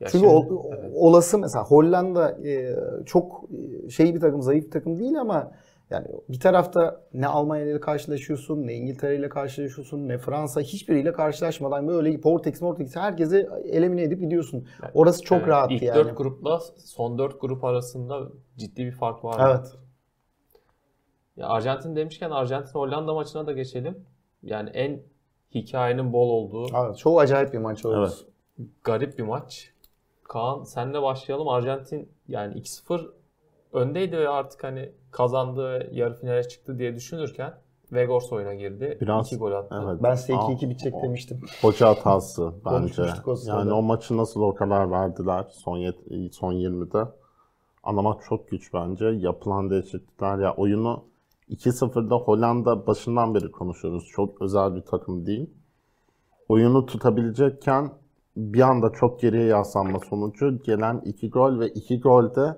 Ya 0.00 0.08
Çünkü 0.08 0.26
şimdi- 0.26 0.26
o- 0.26 0.54
o- 0.54 1.06
olası 1.08 1.38
mesela 1.38 1.64
Hollanda 1.64 2.30
e, 2.48 2.76
çok 3.06 3.44
e, 3.86 3.90
şey 3.90 4.14
bir 4.14 4.20
takım, 4.20 4.42
zayıf 4.42 4.64
bir 4.66 4.70
takım 4.70 4.98
değil 4.98 5.20
ama 5.20 5.52
yani 5.90 6.06
bir 6.28 6.40
tarafta 6.40 7.00
ne 7.14 7.26
Almanya 7.26 7.64
ile 7.64 7.80
karşılaşıyorsun, 7.80 8.66
ne 8.66 8.74
İngiltere 8.74 9.16
ile 9.16 9.28
karşılaşıyorsun, 9.28 10.08
ne 10.08 10.18
Fransa 10.18 10.60
hiçbiriyle 10.60 11.12
karşılaşmadan 11.12 11.88
böyle 11.88 12.20
Portekiz, 12.20 12.60
Portekiz 12.60 12.96
herkesi 12.96 13.48
elimine 13.64 14.02
edip 14.02 14.20
gidiyorsun. 14.20 14.66
Yani, 14.82 14.90
Orası 14.94 15.22
çok 15.22 15.38
evet, 15.38 15.48
rahattı 15.48 15.74
İlk 15.74 15.82
yani. 15.82 15.96
dört 15.96 16.16
grupla 16.16 16.60
son 16.84 17.18
dört 17.18 17.40
grup 17.40 17.64
arasında 17.64 18.28
ciddi 18.56 18.84
bir 18.84 18.92
fark 18.92 19.24
var. 19.24 19.50
Evet. 19.56 19.66
Ya 21.36 21.46
Arjantin 21.48 21.96
demişken 21.96 22.30
Arjantin 22.30 22.72
Hollanda 22.78 23.14
maçına 23.14 23.46
da 23.46 23.52
geçelim. 23.52 24.04
Yani 24.42 24.70
en 24.70 25.00
hikayenin 25.54 26.12
bol 26.12 26.28
olduğu 26.28 26.66
Evet, 26.84 26.98
çok 26.98 27.20
acayip 27.20 27.52
bir 27.52 27.58
maç 27.58 27.84
oldu. 27.84 27.96
Evet. 28.58 28.66
garip 28.84 29.18
bir 29.18 29.22
maç. 29.22 29.72
Kaan 30.28 30.62
senle 30.64 31.02
başlayalım. 31.02 31.48
Arjantin 31.48 32.08
yani 32.28 32.54
2-0 32.54 33.10
öndeydi 33.72 34.18
ve 34.18 34.28
artık 34.28 34.64
hani 34.64 34.92
kazandı 35.10 35.72
ve 35.72 35.88
yarı 35.92 36.14
finale 36.20 36.48
çıktı 36.48 36.78
diye 36.78 36.94
düşünürken 36.94 37.54
Vegors 37.92 38.32
oyuna 38.32 38.54
girdi. 38.54 38.98
Biraz- 39.00 39.26
iki 39.26 39.36
gol 39.36 39.52
attı. 39.52 39.82
Evet. 39.84 40.02
Ben 40.02 40.14
size 40.14 40.32
2-2 40.32 40.66
Aa, 40.66 40.70
bitecek 40.70 40.94
o- 40.94 41.02
demiştim. 41.02 41.40
Hoca 41.62 41.88
hatası 41.88 42.52
bence. 42.64 43.02
O. 43.26 43.34
Yani 43.46 43.72
o 43.72 43.82
maçı 43.82 44.16
nasıl 44.16 44.40
o 44.42 44.54
kadar 44.54 44.90
verdiler 44.90 45.46
son 45.50 45.78
yet- 45.78 46.32
son 46.32 46.52
20'de. 46.52 47.08
Ana 47.82 48.02
maç 48.02 48.18
çok 48.28 48.48
güç 48.48 48.74
bence. 48.74 49.06
Yapılan 49.06 49.70
değişiklikler 49.70 50.38
ya 50.38 50.54
oyunu 50.54 51.04
2-0'da 51.50 52.16
Hollanda 52.16 52.86
başından 52.86 53.34
beri 53.34 53.50
konuşuyoruz. 53.50 54.06
Çok 54.12 54.42
özel 54.42 54.74
bir 54.76 54.82
takım 54.82 55.26
değil. 55.26 55.50
Oyunu 56.48 56.86
tutabilecekken 56.86 57.90
bir 58.38 58.60
anda 58.60 58.90
çok 58.90 59.20
geriye 59.20 59.44
yaslanma 59.44 59.98
sonucu 60.10 60.62
gelen 60.62 61.02
2 61.04 61.30
gol 61.30 61.60
ve 61.60 61.68
2 61.68 62.00
gol 62.00 62.34
de 62.34 62.56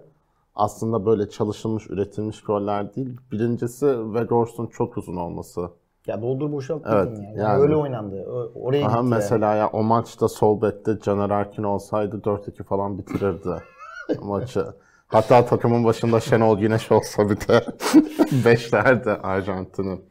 aslında 0.55 1.07
böyle 1.07 1.29
çalışılmış, 1.29 1.91
üretilmiş 1.91 2.43
goller 2.43 2.95
değil. 2.95 3.17
Birincisi 3.33 4.15
Vegors'un 4.15 4.67
çok 4.67 4.97
uzun 4.97 5.17
olması. 5.17 5.71
Ya 6.07 6.23
doldur 6.23 6.53
boşalt 6.53 6.83
Evet, 6.87 7.19
yani. 7.19 7.39
yani- 7.39 7.63
Öyle 7.63 7.77
oynandı. 7.77 8.25
Oraya 8.55 8.87
Aha, 8.87 8.97
gitti 9.03 9.15
mesela 9.15 9.55
ya 9.55 9.69
o 9.69 9.83
maçta 9.83 10.29
sol 10.29 10.63
bekte 10.63 10.99
Caner 11.03 11.31
Erkin 11.31 11.63
olsaydı 11.63 12.17
4-2 12.25 12.63
falan 12.65 12.99
bitirirdi 12.99 13.49
maçı. 14.23 14.67
Hatta 15.07 15.45
takımın 15.47 15.85
başında 15.85 16.21
Şenol 16.21 16.59
Güneş 16.59 16.93
olsa 16.93 17.31
bir 17.31 17.37
de 17.49 17.65
beşlerdi 18.45 19.11
Arjantin'in. 19.11 20.10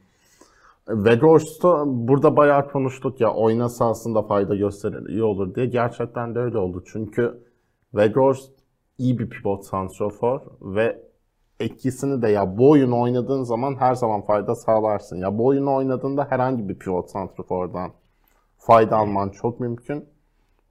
Vegors'ta 0.89 1.84
burada 1.86 2.38
bayağı 2.38 2.72
konuştuk 2.72 3.22
ya 3.22 3.34
oynasa 3.34 3.89
aslında 3.89 4.22
fayda 4.22 4.55
gösterir, 4.55 5.10
iyi 5.10 5.24
olur 5.24 5.55
diye. 5.55 5.65
Gerçekten 5.65 6.36
de 6.36 6.39
öyle 6.39 6.58
oldu. 6.58 6.84
Çünkü 6.86 7.43
Vegors 7.93 8.50
iyi 8.98 9.19
bir 9.19 9.29
pivot 9.29 9.65
santrofor 9.65 10.41
ve 10.62 11.03
etkisini 11.60 12.22
de 12.22 12.29
ya 12.29 12.58
bu 12.58 12.69
oyunu 12.69 13.01
oynadığın 13.01 13.43
zaman 13.43 13.75
her 13.75 13.96
zaman 13.96 14.22
fayda 14.22 14.55
sağlarsın. 14.55 15.17
Ya 15.17 15.38
bu 15.38 15.46
oyunu 15.46 15.75
oynadığında 15.75 16.27
herhangi 16.29 16.69
bir 16.69 16.79
pivot 16.79 17.10
santrofordan 17.10 17.91
fayda 18.58 18.98
alman 18.98 19.29
çok 19.29 19.60
mümkün. 19.60 20.05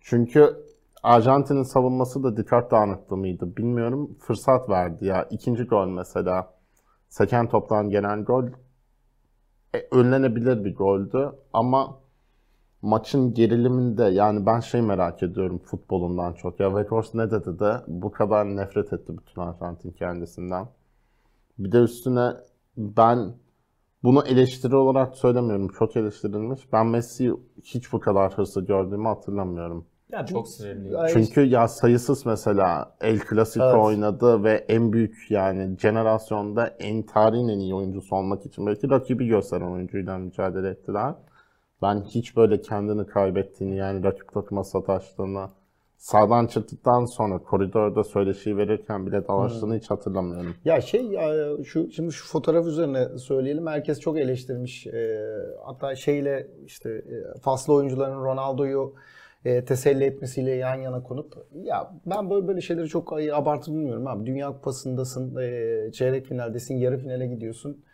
Çünkü 0.00 0.56
Arjantin'in 1.02 1.62
savunması 1.62 2.22
da 2.22 2.36
dikkat 2.36 2.70
dağınıklığı 2.70 3.16
mıydı 3.16 3.56
bilmiyorum. 3.56 4.16
Fırsat 4.20 4.68
verdi 4.68 5.06
ya. 5.06 5.26
İkinci 5.30 5.64
gol 5.64 5.86
mesela. 5.86 6.54
Seken 7.08 7.48
toptan 7.48 7.90
gelen 7.90 8.24
gol 8.24 8.44
önlenebilir 9.90 10.64
bir 10.64 10.74
goldü 10.76 11.32
ama 11.52 11.98
maçın 12.82 13.34
geriliminde 13.34 14.04
yani 14.04 14.46
ben 14.46 14.60
şey 14.60 14.82
merak 14.82 15.22
ediyorum 15.22 15.58
futbolundan 15.58 16.32
çok. 16.32 16.60
Ya 16.60 16.68
Weghorst 16.68 17.14
ne 17.14 17.30
dedi 17.30 17.58
de 17.58 17.76
bu 17.88 18.12
kadar 18.12 18.56
nefret 18.56 18.92
etti 18.92 19.18
bütün 19.18 19.40
Arjantin 19.40 19.90
kendisinden. 19.92 20.68
Bir 21.58 21.72
de 21.72 21.78
üstüne 21.78 22.32
ben 22.76 23.34
bunu 24.02 24.22
eleştiri 24.26 24.76
olarak 24.76 25.16
söylemiyorum. 25.16 25.68
Çok 25.68 25.96
eleştirilmiş. 25.96 26.72
Ben 26.72 26.86
Messi'yi 26.86 27.34
hiç 27.62 27.92
bu 27.92 28.00
kadar 28.00 28.32
hırslı 28.32 28.66
gördüğümü 28.66 29.08
hatırlamıyorum. 29.08 29.86
Ya 30.12 30.26
Çok 30.26 30.48
sinirliyim. 30.48 30.98
Çünkü 31.12 31.40
ya 31.40 31.68
sayısız 31.68 32.26
mesela 32.26 32.96
El 33.00 33.20
Clasico 33.30 33.64
Evet. 33.64 33.84
oynadı 33.84 34.44
ve 34.44 34.64
en 34.68 34.92
büyük 34.92 35.30
yani 35.30 35.78
jenerasyonda 35.78 36.66
en 36.66 37.02
tarihin 37.02 37.48
en 37.48 37.58
iyi 37.58 37.74
oyuncusu 37.74 38.16
olmak 38.16 38.46
için 38.46 38.66
belki 38.66 38.90
rakibi 38.90 39.26
gösteren 39.26 39.72
oyuncuyla 39.72 40.18
mücadele 40.18 40.68
ettiler. 40.68 41.14
Ben 41.82 42.02
hiç 42.02 42.36
böyle 42.36 42.60
kendini 42.60 43.06
kaybettiğini 43.06 43.76
yani 43.76 44.04
rakip 44.04 44.32
takıma 44.32 44.64
sataştığını 44.64 45.48
sağdan 45.96 46.46
çıktıktan 46.46 47.04
sonra 47.04 47.38
koridorda 47.38 48.04
söyleşiyi 48.04 48.56
verirken 48.56 49.06
bile 49.06 49.28
dalaştığını 49.28 49.76
hiç 49.76 49.90
hatırlamıyorum. 49.90 50.54
Ya 50.64 50.80
şey 50.80 51.18
şu 51.64 51.90
şimdi 51.90 52.12
şu 52.12 52.26
fotoğraf 52.28 52.66
üzerine 52.66 53.18
söyleyelim. 53.18 53.66
Herkes 53.66 54.00
çok 54.00 54.18
eleştirmiş. 54.18 54.86
Ee, 54.86 55.20
hatta 55.64 55.94
şeyle 55.94 56.46
işte 56.66 56.90
e, 56.90 57.40
faslı 57.40 57.74
oyuncuların 57.74 58.24
Ronaldo'yu 58.24 58.94
e, 59.44 59.64
teselli 59.64 60.04
etmesiyle 60.04 60.50
yan 60.50 60.74
yana 60.74 61.02
konup 61.02 61.46
ya 61.54 61.92
ben 62.06 62.30
böyle 62.30 62.48
böyle 62.48 62.60
şeyleri 62.60 62.88
çok 62.88 63.12
abartı 63.12 63.70
bulmuyorum 63.70 64.06
abi. 64.06 64.26
Dünya 64.26 64.48
Kupası'ndasın, 64.48 65.36
e, 65.36 65.92
çeyrek 65.92 66.26
finaldesin, 66.26 66.76
yarı 66.76 66.98
finale 66.98 67.26
gidiyorsun. 67.26 67.84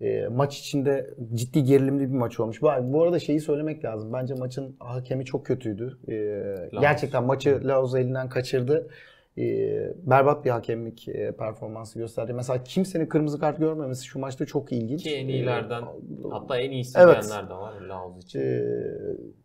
E, 0.00 0.28
maç 0.28 0.58
içinde 0.58 1.10
ciddi 1.34 1.64
gerilimli 1.64 2.12
bir 2.12 2.16
maç 2.16 2.40
olmuş. 2.40 2.62
Bu, 2.62 2.68
bu 2.82 3.02
arada 3.02 3.18
şeyi 3.18 3.40
söylemek 3.40 3.84
lazım. 3.84 4.12
Bence 4.12 4.34
maçın 4.34 4.76
hakemi 4.80 5.24
çok 5.24 5.46
kötüydü. 5.46 5.98
E, 6.08 6.80
gerçekten 6.80 7.24
maçı 7.24 7.60
Laos 7.64 7.94
elinden 7.94 8.28
kaçırdı. 8.28 8.88
Berbat 9.36 10.44
bir 10.44 10.50
hakemlik 10.50 11.08
performansı 11.38 11.98
gösterdi. 11.98 12.32
Mesela 12.32 12.64
kimsenin 12.64 13.06
kırmızı 13.06 13.38
kart 13.40 13.58
görmemesi 13.58 14.06
şu 14.06 14.18
maçta 14.18 14.46
çok 14.46 14.72
ilginç. 14.72 15.02
Ki 15.02 15.14
en 15.14 15.28
iyilerden 15.28 15.82
E, 15.82 15.86
hatta 16.30 16.58
en 16.58 16.70
iyisi 16.70 16.98
Evet. 16.98 17.22
diyenler 17.22 17.48
de 17.50 17.54
var 17.54 17.80
Laos 17.80 18.24
için. 18.24 18.40
ee, 18.40 18.62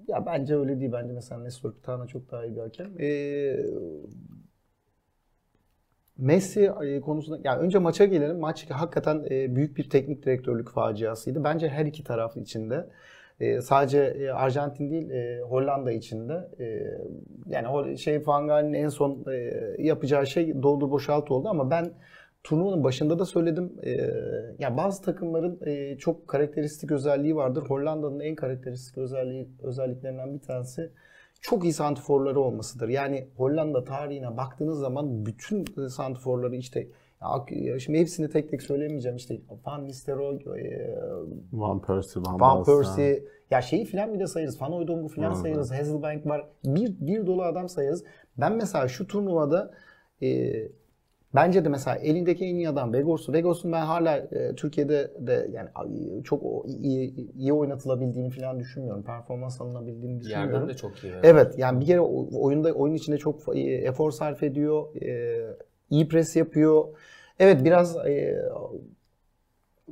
ya 0.08 0.26
bence 0.26 0.56
öyle 0.56 0.80
değil. 0.80 0.92
Bence 0.92 1.14
mesela 1.14 1.42
Nestor 1.42 1.74
Pitana 1.74 2.08
çok 2.08 2.32
daha 2.32 2.46
iyi 2.46 2.56
bir 2.56 2.62
hakem. 2.62 2.92
Ee, 3.02 3.60
Messi 6.18 6.72
konusunda 7.06 7.40
ya 7.44 7.60
önce 7.60 7.80
maça 7.80 8.06
gelelim. 8.06 8.40
Maç 8.40 8.70
hakikaten 8.70 9.24
büyük 9.30 9.78
bir 9.78 9.90
teknik 9.90 10.26
direktörlük 10.26 10.70
faciasıydı. 10.70 11.44
Bence 11.44 11.70
her 11.70 11.86
iki 11.86 12.04
taraf 12.04 12.38
içinde. 12.38 12.90
E, 13.40 13.62
sadece 13.62 14.00
e, 14.00 14.30
Arjantin 14.30 14.92
değil 14.92 15.10
e, 15.10 15.42
Hollanda 15.42 15.92
içinde. 15.92 16.50
E, 16.60 16.66
yani 17.46 17.98
şey 17.98 18.28
Van 18.28 18.48
Gaal'in 18.48 18.74
en 18.74 18.90
son 18.90 19.26
e, 19.32 19.52
yapacağı 19.84 20.28
şey 20.28 20.64
doldur 20.64 20.92
boşalt 20.92 21.32
oldu 21.32 21.50
ama 21.50 21.72
ben 21.72 21.92
turnuvanın 22.44 22.84
başında 22.84 23.20
da 23.20 23.26
söyledim. 23.26 23.74
E, 23.84 23.92
ya 24.60 24.78
bazı 24.78 25.02
takımların 25.02 25.60
çok 25.96 26.28
karakteristik 26.28 26.92
özelliği 26.92 27.36
vardır. 27.36 27.64
Hollanda'nın 27.68 28.20
en 28.20 28.36
karakteristik 28.36 28.98
özelliği 28.98 29.50
özelliklerinden 29.64 30.34
bir 30.34 30.40
tanesi 30.40 30.92
çok 31.42 31.64
iyi 31.64 31.74
santiforları 31.74 32.40
olmasıdır. 32.40 32.90
Yani 32.90 33.28
Hollanda 33.38 33.84
tarihine 33.84 34.38
baktığınız 34.38 34.80
zaman 34.80 35.26
bütün 35.26 35.66
santiforları 35.88 36.56
işte 36.56 36.88
ya 37.22 37.80
şimdi 37.80 38.00
hepsini 38.00 38.30
tek 38.30 38.50
tek 38.50 38.62
söylemeyeceğim 38.62 39.18
işte 39.18 39.40
Van 39.66 39.86
Nistelrooy, 39.86 40.40
e, 40.62 40.96
Van 41.54 41.82
Persie, 41.82 42.22
Van, 42.26 42.40
Van. 42.40 42.64
Persie 42.64 43.24
ya 43.52 43.62
şeyi 43.62 43.86
filan 43.86 44.14
bile 44.14 44.28
sayarız. 44.28 44.62
Van 44.62 44.72
Hooydonk 44.72 45.12
filan 45.12 45.32
hı. 45.32 45.36
sayarız. 45.36 45.72
Hasselbank 45.72 46.26
var. 46.26 46.48
Bir, 46.66 46.96
bir 47.00 47.28
dolu 47.28 47.44
adam 47.44 47.70
sayarız. 47.70 48.04
Ben 48.38 48.54
mesela 48.56 48.88
şu 48.88 49.08
turnuvada 49.08 49.72
e, 50.22 50.54
bence 51.36 51.66
de 51.66 51.70
mesela 51.70 51.96
elindeki 51.98 52.46
en 52.46 52.56
iyi 52.56 52.70
adam 52.70 52.94
Vegors'u. 52.94 53.34
Vegors'un 53.34 53.72
ben 53.72 53.82
hala 53.86 54.18
e, 54.18 54.56
Türkiye'de 54.56 55.12
de 55.20 55.50
yani 55.54 55.70
çok 56.24 56.44
o- 56.44 56.66
iyi, 56.68 57.32
iyi 57.36 57.54
oynatılabildiğini 57.54 58.30
filan 58.30 58.60
düşünmüyorum. 58.60 59.04
Performans 59.04 59.62
alınabildiğini 59.62 60.20
düşünmüyorum. 60.20 60.54
Yerden 60.54 60.70
de 60.70 60.74
çok 60.74 61.04
iyi. 61.04 61.14
Evet 61.24 61.54
yani 61.58 61.82
bir 61.82 61.86
kere 61.86 62.00
oyunda 62.00 62.72
oyun 62.74 62.94
içinde 62.94 63.18
çok 63.18 63.58
e, 63.58 63.60
efor 63.62 64.12
sarf 64.12 64.44
ediyor. 64.44 64.96
e, 65.02 65.69
iyi 65.90 66.08
pres 66.08 66.36
yapıyor. 66.36 66.86
Evet 67.40 67.66
biraz 67.66 67.98
e, 67.98 68.42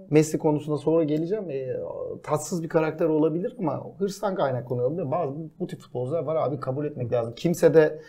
Messi 0.09 0.37
konusunda 0.39 0.77
sonra 0.77 1.03
geleceğim. 1.03 1.49
E, 1.49 1.75
tatsız 2.23 2.63
bir 2.63 2.69
karakter 2.69 3.05
olabilir 3.05 3.55
ama 3.59 3.83
hırstan 3.97 4.35
kaynaklanıyor 4.35 4.87
olabilir. 4.87 5.11
Bazı 5.11 5.33
bu 5.59 5.67
tip 5.67 5.81
futbolcular 5.81 6.23
var 6.23 6.35
abi 6.35 6.59
kabul 6.59 6.85
etmek 6.85 7.11
lazım. 7.11 7.33
Kimse 7.35 7.73
de 7.73 7.99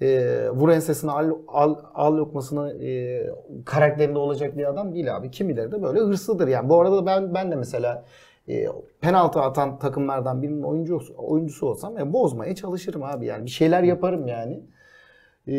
e, 0.00 0.50
vur 0.50 0.68
ensesine 0.68 1.10
al, 1.10 1.30
al, 1.48 1.76
al 1.94 2.16
lokmasını 2.16 2.84
e, 2.84 3.22
karakterinde 3.64 4.18
olacak 4.18 4.58
bir 4.58 4.70
adam 4.70 4.94
değil 4.94 5.16
abi. 5.16 5.30
Kimileri 5.30 5.72
de 5.72 5.82
böyle 5.82 6.00
hırslıdır 6.00 6.48
yani. 6.48 6.68
Bu 6.68 6.80
arada 6.80 7.06
ben 7.06 7.34
ben 7.34 7.50
de 7.50 7.56
mesela 7.56 8.04
e, 8.48 8.66
penaltı 9.00 9.40
atan 9.40 9.78
takımlardan 9.78 10.42
birinin 10.42 10.62
oyuncu 10.62 11.00
oyuncusu 11.16 11.66
olsam 11.66 11.98
ya 11.98 12.12
bozmaya 12.12 12.54
çalışırım 12.54 13.02
abi 13.02 13.26
yani. 13.26 13.44
Bir 13.44 13.50
şeyler 13.50 13.82
yaparım 13.82 14.26
yani. 14.26 14.60
E, 15.48 15.54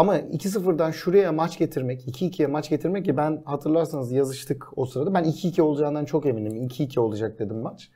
ama 0.00 0.18
2-0'dan 0.18 0.90
şuraya 0.90 1.32
maç 1.32 1.58
getirmek, 1.58 2.08
2-2'ye 2.08 2.46
maç 2.48 2.70
getirmek 2.70 3.04
ki 3.04 3.16
ben 3.16 3.42
hatırlarsanız 3.44 4.12
yazıştık 4.12 4.66
o 4.76 4.86
sırada. 4.86 5.14
Ben 5.14 5.24
2-2 5.24 5.62
olacağından 5.62 6.04
çok 6.04 6.26
eminim. 6.26 6.56
2-2 6.56 7.00
olacak 7.00 7.38
dedim 7.38 7.56
maç. 7.56 7.90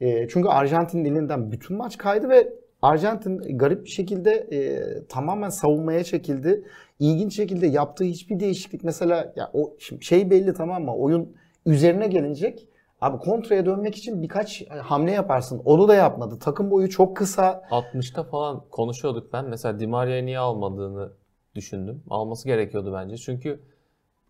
E, 0.00 0.28
çünkü 0.28 0.48
Arjantin'in 0.48 1.04
elinden 1.04 1.52
bütün 1.52 1.76
maç 1.76 1.98
kaydı 1.98 2.28
ve 2.28 2.52
Arjantin 2.82 3.58
garip 3.58 3.84
bir 3.84 3.90
şekilde 3.90 4.30
e, 4.30 4.80
tamamen 5.06 5.48
savunmaya 5.48 6.04
çekildi. 6.04 6.64
İlginç 6.98 7.36
şekilde 7.36 7.66
yaptığı 7.66 8.04
hiçbir 8.04 8.40
değişiklik 8.40 8.84
mesela 8.84 9.32
ya 9.36 9.50
o 9.52 9.76
şey 10.00 10.30
belli 10.30 10.54
tamam 10.54 10.84
mı? 10.84 10.96
Oyun 10.96 11.36
üzerine 11.66 12.06
gelecek. 12.06 12.68
Abi 13.00 13.18
kontraya 13.18 13.66
dönmek 13.66 13.96
için 13.96 14.22
birkaç 14.22 14.68
hamle 14.68 15.12
yaparsın. 15.12 15.62
Onu 15.64 15.88
da 15.88 15.94
yapmadı. 15.94 16.38
Takım 16.38 16.70
boyu 16.70 16.90
çok 16.90 17.16
kısa. 17.16 17.62
60'ta 17.70 18.24
falan 18.24 18.64
konuşuyorduk 18.70 19.32
ben. 19.32 19.44
Mesela 19.44 19.80
Di 19.80 19.86
Maria'yı 19.86 20.26
niye 20.26 20.38
almadığını 20.38 21.21
düşündüm. 21.54 22.02
Alması 22.10 22.48
gerekiyordu 22.48 22.92
bence. 22.94 23.16
Çünkü 23.16 23.60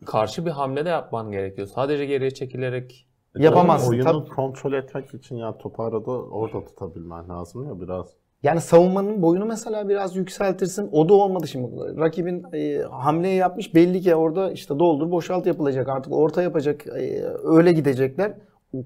karşı 0.07 0.47
bir 0.47 0.51
hamle 0.51 0.85
de 0.85 0.89
yapman 0.89 1.31
gerekiyor. 1.31 1.67
Sadece 1.67 2.07
geriye 2.07 2.31
çekilerek 2.31 3.07
Yapamazsın. 3.39 3.91
Oyunu 3.93 4.05
Tabii. 4.05 4.29
kontrol 4.29 4.73
etmek 4.73 5.15
için 5.15 5.37
ya 5.37 5.59
topu 5.59 5.83
arada 5.83 6.11
orada 6.11 6.65
tutabilmen 6.65 7.29
lazım 7.29 7.65
ya 7.69 7.81
biraz. 7.81 8.07
yani 8.43 8.61
savunmanın 8.61 9.23
boyunu 9.23 9.45
mesela 9.45 9.89
biraz 9.89 10.17
yükseltirsin. 10.17 10.89
O 10.93 11.09
da 11.09 11.15
olmadı 11.15 11.49
şimdi. 11.49 11.97
Rakibin 12.01 12.45
e, 12.53 12.83
hamleyi 12.83 13.37
yapmış. 13.37 13.75
Belli 13.75 14.01
ki 14.01 14.15
orada 14.15 14.51
işte 14.51 14.79
doldur 14.79 15.11
boşalt 15.11 15.47
yapılacak. 15.47 15.89
Artık 15.89 16.13
orta 16.13 16.43
yapacak. 16.43 16.87
e, 16.87 17.25
öyle 17.45 17.73
gidecekler. 17.73 18.35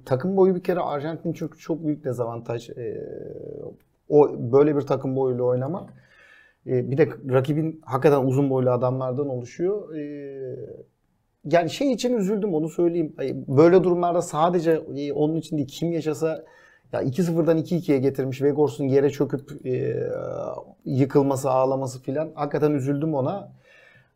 Takım 0.04 0.36
boyu 0.36 0.54
bir 0.54 0.62
kere 0.62 0.80
Arjantin 0.80 1.32
çok 1.32 1.58
çok 1.60 1.86
büyük 1.86 2.04
dezavantaj. 2.04 2.70
E, 2.70 3.08
o 4.08 4.28
böyle 4.52 4.76
bir 4.76 4.80
takım 4.82 5.16
boyuyla 5.16 5.44
oynamak. 5.44 5.92
E, 6.66 6.90
bir 6.90 6.99
de 6.99 7.08
rakibin 7.30 7.80
hakikaten 7.85 8.25
uzun 8.25 8.50
boylu 8.50 8.70
adamlardan 8.70 9.28
oluşuyor. 9.28 9.96
E, 9.96 10.02
yani 11.44 11.70
şey 11.70 11.92
için 11.92 12.16
üzüldüm 12.16 12.54
onu 12.54 12.68
söyleyeyim. 12.68 13.14
Böyle 13.49 13.85
durumlarda 13.85 14.23
sadece 14.23 14.82
e, 14.96 15.12
onun 15.12 15.37
için 15.37 15.56
değil 15.56 15.68
kim 15.68 15.92
yaşasa 15.92 16.44
ya 16.92 17.02
2-0'dan 17.02 17.58
2-2'ye 17.58 17.99
getirmiş 17.99 18.42
Vegors'un 18.42 18.85
yere 18.85 19.11
çöküp 19.11 19.66
e, 19.66 20.02
yıkılması, 20.85 21.50
ağlaması 21.50 22.02
filan. 22.02 22.32
Hakikaten 22.35 22.73
üzüldüm 22.73 23.14
ona. 23.14 23.52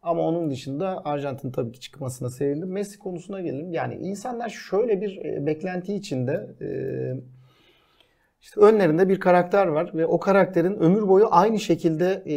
Ama 0.02 0.22
onun 0.22 0.50
dışında 0.50 1.04
Arjantin 1.04 1.50
tabii 1.50 1.72
ki 1.72 1.80
çıkmasına 1.80 2.30
sevindim. 2.30 2.72
Messi 2.72 2.98
konusuna 2.98 3.40
gelelim. 3.40 3.72
Yani 3.72 3.94
insanlar 3.94 4.48
şöyle 4.48 5.00
bir 5.00 5.24
e, 5.24 5.46
beklenti 5.46 5.94
içinde 5.94 6.46
e, 6.60 6.68
işte 8.40 8.60
önlerinde 8.60 9.08
bir 9.08 9.20
karakter 9.20 9.66
var 9.66 9.90
ve 9.94 10.06
o 10.06 10.20
karakterin 10.20 10.74
ömür 10.74 11.08
boyu 11.08 11.28
aynı 11.30 11.58
şekilde 11.58 12.22
e, 12.26 12.36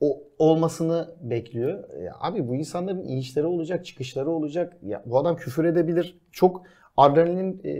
o 0.00 0.22
olmasını 0.38 1.14
bekliyor. 1.20 1.78
E, 1.78 2.10
abi 2.20 2.48
bu 2.48 2.54
insanların 2.54 3.02
inişleri 3.02 3.46
olacak, 3.46 3.86
çıkışları 3.86 4.30
olacak. 4.30 4.76
Ya 4.82 5.02
bu 5.06 5.18
adam 5.18 5.36
küfür 5.36 5.64
edebilir. 5.64 6.18
Çok 6.32 6.62
adrenalin 6.96 7.60
e, 7.64 7.74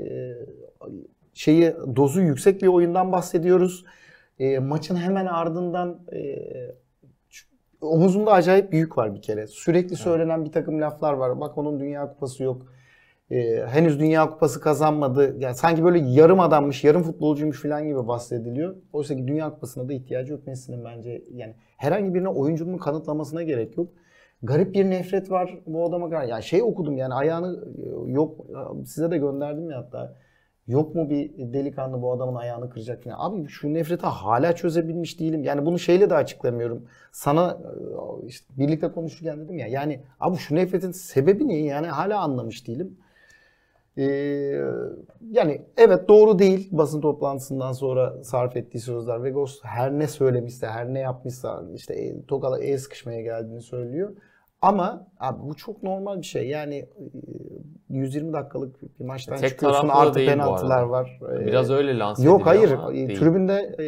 şeyi 1.35 1.75
dozu 1.97 2.21
yüksek 2.21 2.63
bir 2.63 2.67
oyundan 2.67 3.13
bahsediyoruz. 3.13 3.85
E, 4.39 4.59
maçın 4.59 4.97
hemen 4.97 5.27
ardından 5.27 6.01
e, 6.13 6.39
omuzunda 7.81 8.33
acayip 8.33 8.73
büyük 8.73 8.99
var 8.99 9.15
bir 9.15 9.23
kere. 9.23 9.47
Sürekli 9.47 9.97
söylenen 9.97 10.45
bir 10.45 10.53
takım 10.53 10.81
laflar 10.81 11.13
var. 11.13 11.41
Bak 11.41 11.59
onun 11.59 11.81
Dünya 11.81 12.09
Kupası 12.09 12.43
yok. 12.43 12.67
E, 13.31 13.67
henüz 13.67 14.01
Dünya 14.01 14.31
Kupası 14.31 14.61
kazanmadı. 14.61 15.37
Yani 15.39 15.55
sanki 15.55 15.85
böyle 15.85 15.99
yarım 15.99 16.41
adammış, 16.41 16.85
yarım 16.85 17.03
futbolcuymuş 17.03 17.63
falan 17.63 17.87
gibi 17.87 18.09
bahsediliyor. 18.09 18.77
Oysa 18.93 19.17
ki 19.17 19.29
Dünya 19.29 19.51
Kupası'na 19.51 19.89
da 19.89 19.93
ihtiyacı 19.93 20.33
yok 20.33 20.47
Messi'nin 20.47 20.85
bence. 20.85 21.23
Yani 21.33 21.55
herhangi 21.77 22.15
birine 22.15 22.29
oyunculuğunu 22.29 22.79
kanıtlamasına 22.79 23.43
gerek 23.43 23.77
yok. 23.77 23.89
Garip 24.43 24.75
bir 24.75 24.91
nefret 24.91 25.31
var 25.31 25.59
bu 25.67 25.85
adama 25.85 26.11
karşı. 26.11 26.31
Yani 26.31 26.43
şey 26.43 26.63
okudum 26.63 26.97
yani 26.97 27.15
ayağını 27.15 27.65
yok 28.07 28.47
size 28.85 29.11
de 29.11 29.19
gönderdim 29.19 29.71
ya 29.71 29.79
hatta. 29.79 30.17
Yok 30.67 30.95
mu 30.95 31.11
bir 31.11 31.53
delikanlı 31.53 32.03
bu 32.03 32.13
adamın 32.13 32.35
ayağını 32.35 32.71
kıracak 32.71 33.05
falan. 33.05 33.17
Abi 33.19 33.49
şu 33.49 33.75
nefreti 33.75 34.07
hala 34.07 34.55
çözebilmiş 34.55 35.21
değilim. 35.21 35.45
Yani 35.45 35.67
bunu 35.67 35.79
şeyle 35.79 36.11
de 36.11 36.15
açıklamıyorum. 36.15 36.87
Sana 37.13 37.59
e, 38.23 38.27
işte 38.27 38.47
birlikte 38.59 38.93
konuşurken 38.93 39.41
dedim 39.41 39.59
ya. 39.59 39.67
Yani 39.67 40.01
abi 40.21 40.37
şu 40.37 40.55
nefretin 40.55 40.91
sebebi 40.91 41.49
ne? 41.49 41.59
Yani 41.59 41.87
hala 41.87 42.21
anlamış 42.21 42.67
değilim. 42.67 42.99
Ee, 43.99 44.03
yani 45.31 45.63
evet 45.77 46.09
doğru 46.09 46.39
değil 46.39 46.69
basın 46.73 47.01
toplantısından 47.01 47.73
sonra 47.73 48.25
sarf 48.25 48.57
ettiği 48.57 48.79
sözler. 48.81 49.25
Vegos 49.25 49.61
her 49.63 49.93
ne 49.93 50.07
söylemişse, 50.07 50.67
her 50.67 50.95
ne 50.95 51.01
yapmışsa 51.01 51.65
işte 51.75 51.95
el, 51.95 52.23
tokala 52.29 52.61
el 52.65 52.79
sıkışmaya 52.79 53.21
geldiğini 53.23 53.63
söylüyor. 53.63 54.17
Ama 54.63 55.07
abi 55.21 55.49
bu 55.49 55.57
çok 55.57 55.83
normal 55.83 56.19
bir 56.21 56.27
şey. 56.27 56.49
Yani 56.49 56.77
e, 56.77 56.87
120 57.91 58.33
dakikalık 58.33 59.01
bir 59.01 59.05
maçtan 59.05 59.37
Tek 59.37 59.51
çıkıyorsun 59.51 59.89
artı 59.89 60.19
penaltılar 60.27 60.83
var. 60.83 61.21
Ee, 61.33 61.47
Biraz 61.47 61.71
öyle 61.71 61.99
lanse 61.99 62.27
Yok 62.27 62.47
hayır. 62.47 62.71
ama 62.71 62.93
E, 62.93 62.95
değil. 62.95 63.21
Tribünde 63.21 63.55
e, 63.81 63.85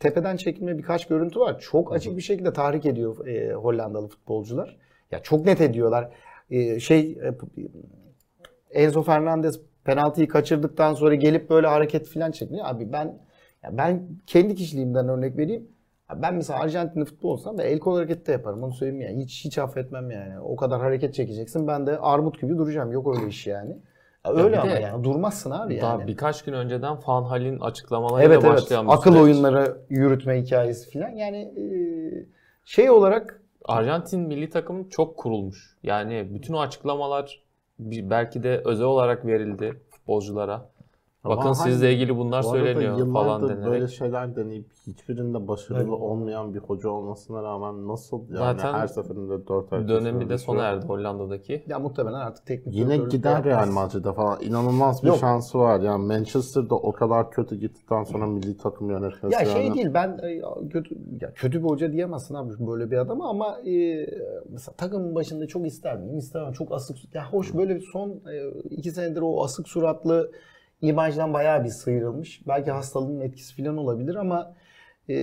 tepeden 0.00 0.36
çekilme 0.36 0.78
birkaç 0.78 1.06
görüntü 1.06 1.40
var. 1.40 1.58
Çok 1.58 1.94
açık 1.94 2.16
bir 2.16 2.22
şekilde 2.22 2.52
tahrik 2.52 2.86
ediyor 2.86 3.26
e, 3.26 3.52
Hollandalı 3.52 4.08
futbolcular. 4.08 4.76
Ya 5.10 5.22
çok 5.22 5.46
net 5.46 5.60
ediyorlar. 5.60 6.10
E, 6.50 6.80
şey 6.80 7.00
e, 7.00 7.34
Enzo 8.72 9.02
Fernandez 9.02 9.60
penaltıyı 9.84 10.28
kaçırdıktan 10.28 10.94
sonra 10.94 11.14
gelip 11.14 11.50
böyle 11.50 11.66
hareket 11.66 12.08
falan 12.08 12.30
çekmiyor. 12.30 12.66
Abi 12.68 12.92
ben 12.92 13.18
ya 13.62 13.78
ben 13.78 14.08
kendi 14.26 14.54
kişiliğimden 14.54 15.08
örnek 15.08 15.38
vereyim. 15.38 15.68
Ya 16.10 16.22
Ben 16.22 16.34
mesela 16.34 16.60
Arjantinli 16.60 17.04
futbol 17.04 17.30
olsam 17.30 17.58
da 17.58 17.62
el 17.62 17.78
kol 17.78 17.96
hareketi 17.96 18.26
de 18.26 18.32
yaparım. 18.32 18.62
Onu 18.62 18.72
söyleyeyim 18.72 19.00
yani. 19.00 19.24
Hiç 19.24 19.44
hiç 19.44 19.58
affetmem 19.58 20.10
yani. 20.10 20.40
O 20.40 20.56
kadar 20.56 20.80
hareket 20.80 21.14
çekeceksin. 21.14 21.66
Ben 21.68 21.86
de 21.86 21.98
armut 21.98 22.40
gibi 22.40 22.58
duracağım. 22.58 22.92
Yok 22.92 23.16
öyle 23.16 23.28
iş 23.28 23.46
yani. 23.46 23.76
Ya 24.26 24.32
öyle 24.32 24.52
bir 24.52 24.58
ama 24.58 24.70
yani. 24.72 25.04
Durmazsın 25.04 25.50
abi 25.50 25.74
yani. 25.74 25.82
Daha 25.82 26.06
birkaç 26.06 26.44
gün 26.44 26.52
önceden 26.52 26.96
Van 27.06 27.22
Hal'in 27.24 27.60
açıklamalarıyla 27.60 28.34
Evet 28.34 28.44
evet. 28.44 28.54
başlayan 28.54 28.86
bir 28.86 28.92
Akıl 28.92 29.10
süreç. 29.10 29.22
oyunları 29.22 29.78
yürütme 29.90 30.42
hikayesi 30.42 30.90
falan. 30.92 31.08
Yani 31.08 31.36
e, 31.38 31.64
şey 32.64 32.90
olarak 32.90 33.42
Arjantin 33.64 34.20
milli 34.20 34.50
takım 34.50 34.88
çok 34.88 35.16
kurulmuş. 35.16 35.76
Yani 35.82 36.28
bütün 36.34 36.54
o 36.54 36.60
açıklamalar 36.60 37.42
belki 37.90 38.42
de 38.42 38.62
özel 38.64 38.86
olarak 38.86 39.26
verildi 39.26 39.80
futbolculara. 39.90 40.70
Ama 41.24 41.36
Bakın 41.36 41.52
sizle 41.52 41.92
ilgili 41.94 42.16
bunlar 42.16 42.42
söyleniyor 42.42 43.12
falan 43.12 43.48
denerek. 43.48 43.64
böyle 43.66 43.88
şeyler 43.88 44.36
deneyip 44.36 44.66
hiçbirinde 44.86 45.48
başarılı 45.48 45.80
Evet. 45.82 45.92
olmayan 45.92 46.54
bir 46.54 46.58
hoca 46.58 46.88
olmasına 46.88 47.42
rağmen 47.42 47.88
nasıl 47.88 48.18
yani 48.20 48.38
Zaten 48.38 48.74
her 48.74 48.86
seferinde 48.86 49.46
4 49.48 49.72
ay 49.72 49.88
Dönemi 49.88 50.28
de 50.28 50.38
sona 50.38 50.62
erdi 50.62 50.86
Hollanda'daki. 50.86 51.64
ya 51.68 51.78
muhtemelen 51.78 52.18
artık 52.18 52.46
teknik 52.46 52.74
Yine 52.76 52.96
gider. 52.96 53.44
Real 53.44 53.70
Madrid'e 53.70 54.12
falan. 54.12 54.38
İnanılmaz 54.42 55.02
bir 55.02 55.08
Yok. 55.08 55.18
şansı 55.18 55.58
var. 55.58 55.80
Yani 55.80 56.06
Manchester'da 56.06 56.74
o 56.74 56.92
kadar 56.92 57.30
kötü 57.30 57.56
gittikten 57.56 58.04
sonra 58.04 58.26
milli 58.26 58.56
takım 58.56 58.90
yönetmesi. 58.90 59.34
Ya 59.34 59.44
şey 59.44 59.62
yani- 59.62 59.74
değil 59.74 59.90
ben 59.94 60.18
e, 60.22 60.68
kötü 60.68 60.94
ya 61.20 61.32
kötü 61.34 61.58
bir 61.64 61.68
hoca 61.68 61.92
diyemezsin 61.92 62.34
abi 62.34 62.52
böyle 62.66 62.90
bir 62.90 62.96
adama 62.98 63.28
ama 63.30 63.58
e, 63.60 64.06
mesela 64.50 64.74
takımın 64.76 65.14
başında 65.14 65.46
çok 65.46 65.66
ister 65.66 65.98
miyim? 65.98 66.18
İstemem. 66.18 66.52
Çok 66.52 66.72
asık. 66.72 67.14
Ya 67.14 67.32
hoş 67.32 67.54
böyle 67.54 67.74
bir 67.76 67.84
son 67.92 68.08
e, 68.10 68.50
iki 68.70 68.90
senedir 68.90 69.20
o 69.22 69.44
asık 69.44 69.68
suratlı 69.68 70.30
imajdan 70.82 71.34
bayağı 71.34 71.64
bir 71.64 71.68
sıyrılmış. 71.68 72.42
Belki 72.48 72.70
hastalığın 72.70 73.20
etkisi 73.20 73.62
falan 73.62 73.76
olabilir 73.76 74.14
ama 74.14 74.54
e, 75.08 75.14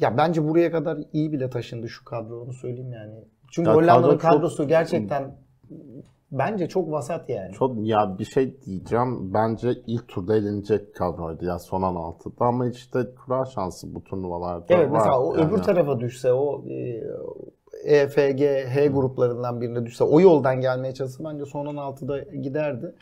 ya 0.00 0.16
bence 0.18 0.48
buraya 0.48 0.70
kadar 0.70 0.98
iyi 1.12 1.32
bile 1.32 1.50
taşındı 1.50 1.88
şu 1.88 2.04
kadro 2.04 2.40
onu 2.42 2.52
söyleyeyim 2.52 2.92
yani. 2.92 3.14
Çünkü 3.50 3.68
Ya 3.70 3.76
Hollanda'nın 3.76 4.02
kadro 4.02 4.12
çok- 4.18 4.20
kadrosu 4.32 4.68
gerçekten 4.68 5.36
bence 6.32 6.68
çok 6.68 6.90
vasat 6.92 7.28
yani. 7.28 7.52
Çok 7.52 7.86
ya 7.86 8.18
bir 8.18 8.24
şey 8.24 8.62
diyeceğim. 8.62 9.34
Bence 9.34 9.70
ilk 9.86 10.08
turda 10.08 10.36
elenecek 10.36 10.94
kadroydu 10.94 11.44
ya 11.44 11.58
son 11.58 11.82
16'da 11.82 12.44
ama 12.44 12.66
işte 12.66 12.98
kura 13.26 13.44
şansı 13.44 13.94
bu 13.94 14.04
turnuvalarda 14.04 14.64
Evet 14.68 14.90
var. 14.90 14.96
mesela 14.98 15.20
o 15.22 15.36
Yani 15.36 15.48
öbür 15.48 15.58
tarafa 15.62 16.00
düşse 16.00 16.32
o 16.32 16.64
e, 16.68 17.02
EFG, 17.84 18.40
H 18.68 18.86
gruplarından 18.86 19.60
birine 19.60 19.86
düşse 19.86 20.04
o 20.04 20.20
yoldan 20.20 20.60
gelmeye 20.60 20.94
çalışsa 20.94 21.24
bence 21.24 21.44
son 21.46 21.66
16'da 21.66 22.18
giderdi. 22.18 22.94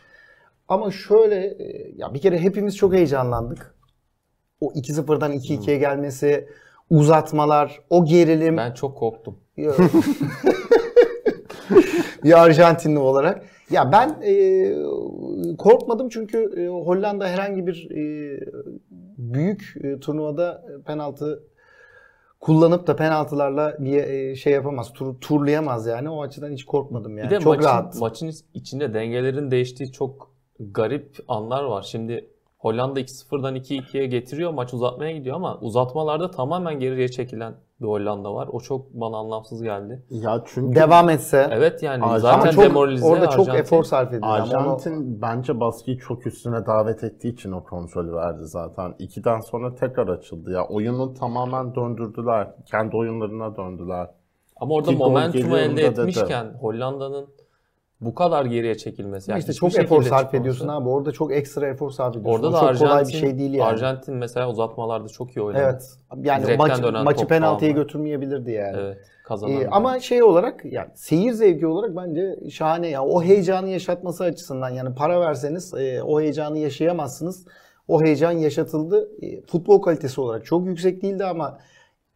Ama 0.67 0.91
şöyle 0.91 1.45
e, 1.45 1.93
ya 1.95 2.13
bir 2.13 2.21
kere 2.21 2.39
hepimiz 2.39 2.77
çok 2.77 2.93
heyecanlandık. 2.93 3.75
O 4.61 4.71
2-0'dan 4.71 5.33
2-2'ye 5.33 5.77
gelmesi, 5.77 6.47
uzatmalar, 6.89 7.79
o 7.89 8.05
gerilim. 8.05 8.57
Ben 8.57 8.73
çok 8.73 8.97
korktum. 8.97 9.39
bir 12.23 12.43
Arjantinli 12.43 12.99
olarak. 12.99 13.45
Ya 13.69 13.91
ben 13.91 14.21
e, 14.23 14.35
korkmadım 15.57 16.09
çünkü 16.09 16.37
e, 16.57 16.67
Hollanda 16.67 17.27
herhangi 17.27 17.67
bir 17.67 17.91
e, 17.91 18.39
büyük 19.17 19.73
e, 19.83 19.99
turnuvada 19.99 20.65
penaltı 20.85 21.43
kullanıp 22.39 22.87
da 22.87 22.95
penaltılarla 22.95 23.77
bir 23.79 24.03
e, 24.03 24.35
şey 24.35 24.53
yapamaz, 24.53 24.93
tur, 24.93 25.15
turlayamaz 25.21 25.87
yani. 25.87 26.09
O 26.09 26.21
açıdan 26.23 26.51
hiç 26.51 26.65
korkmadım 26.65 27.17
yani. 27.17 27.29
Bir 27.29 27.35
de 27.35 27.39
Çok 27.39 27.55
maçın, 27.55 27.69
rahat. 27.69 27.99
maçın 27.99 28.31
içinde 28.53 28.93
dengelerin 28.93 29.51
değiştiği 29.51 29.91
çok 29.91 30.34
garip 30.59 31.15
anlar 31.27 31.63
var. 31.63 31.81
Şimdi 31.81 32.29
Hollanda 32.57 32.99
2-0'dan 32.99 33.55
2-2'ye 33.55 34.05
getiriyor. 34.07 34.51
Maç 34.51 34.73
uzatmaya 34.73 35.11
gidiyor 35.11 35.35
ama 35.35 35.57
uzatmalarda 35.61 36.31
tamamen 36.31 36.79
geriye 36.79 37.07
çekilen 37.07 37.53
bir 37.81 37.87
Hollanda 37.87 38.33
var. 38.33 38.49
O 38.51 38.59
çok 38.59 38.93
bana 38.93 39.17
anlamsız 39.17 39.63
geldi. 39.63 40.03
Ya 40.09 40.43
çünkü 40.45 40.75
Devam 40.75 41.09
etse. 41.09 41.49
Evet 41.51 41.83
yani 41.83 42.03
Arjantin- 42.03 42.19
zaten 42.19 42.39
ama 42.41 42.51
çok, 42.51 42.63
demoralize 42.63 43.05
orada 43.05 43.27
çok 43.29 43.39
Arjantin. 43.39 43.61
efor 43.61 43.83
sarf 43.83 44.09
edildi. 44.13 44.25
ama 44.25 44.43
onu- 44.43 44.43
Arjantin 44.57 45.21
bence 45.21 45.59
baskıyı 45.59 45.97
çok 45.97 46.27
üstüne 46.27 46.65
davet 46.65 47.03
ettiği 47.03 47.33
için 47.33 47.51
o 47.51 47.63
kontrolü 47.63 48.13
verdi 48.13 48.45
zaten. 48.45 48.95
İkiden 48.99 49.39
sonra 49.39 49.75
tekrar 49.75 50.07
açıldı 50.07 50.51
ya. 50.51 50.67
Oyunu 50.67 51.13
tamamen 51.13 51.75
döndürdüler. 51.75 52.47
Kendi 52.65 52.97
oyunlarına 52.97 53.57
döndüler. 53.57 54.07
Ama 54.55 54.73
orada 54.73 54.89
Ki 54.91 54.97
momentumu 54.97 55.57
elde 55.57 55.81
etmişken 55.85 56.45
Hollanda'nın 56.61 57.27
bu 58.01 58.15
kadar 58.15 58.45
geriye 58.45 58.77
çekilmesi. 58.77 59.31
Yani 59.31 59.39
işte 59.39 59.53
çok 59.53 59.79
efor 59.79 60.03
sarf 60.03 60.33
ediyorsun 60.33 60.67
abi. 60.67 60.89
Orada 60.89 61.11
çok 61.11 61.33
ekstra 61.33 61.67
efor 61.67 61.91
sarf 61.91 62.17
ediyorsun. 62.17 62.43
Orada 62.43 62.53
da 62.53 62.59
çok 62.59 62.69
Arjantin, 62.69 62.87
kolay 62.87 63.05
bir 63.05 63.11
şey 63.11 63.37
değil 63.37 63.53
yani. 63.53 63.69
Arjantin 63.69 64.15
mesela 64.15 64.49
uzatmalarda 64.49 65.07
çok 65.07 65.35
iyi 65.37 65.41
oynadı. 65.41 65.61
Evet. 65.65 65.97
Yani 66.23 66.43
Direkten 66.43 66.93
maç, 66.93 67.03
maçı 67.05 67.27
penaltıya 67.27 67.71
var. 67.71 67.75
götürmeyebilirdi 67.75 68.51
yani. 68.51 68.77
Evet. 68.79 68.97
Kazanan. 69.23 69.61
Ee, 69.61 69.67
ama 69.71 69.99
şey 69.99 70.23
olarak 70.23 70.65
yani 70.65 70.89
seyir 70.95 71.31
zevki 71.31 71.67
olarak 71.67 71.95
bence 71.95 72.49
şahane 72.49 72.87
ya. 72.87 73.03
O 73.03 73.23
heyecanı 73.23 73.69
yaşatması 73.69 74.23
açısından 74.23 74.69
yani 74.69 74.95
para 74.95 75.21
verseniz 75.21 75.73
e, 75.73 76.03
o 76.03 76.21
heyecanı 76.21 76.57
yaşayamazsınız. 76.57 77.45
o 77.87 78.03
heyecan 78.03 78.31
yaşatıldı. 78.31 79.09
E, 79.21 79.41
futbol 79.41 79.81
kalitesi 79.81 80.21
olarak 80.21 80.45
çok 80.45 80.65
yüksek 80.65 81.01
değildi 81.01 81.25
ama 81.25 81.59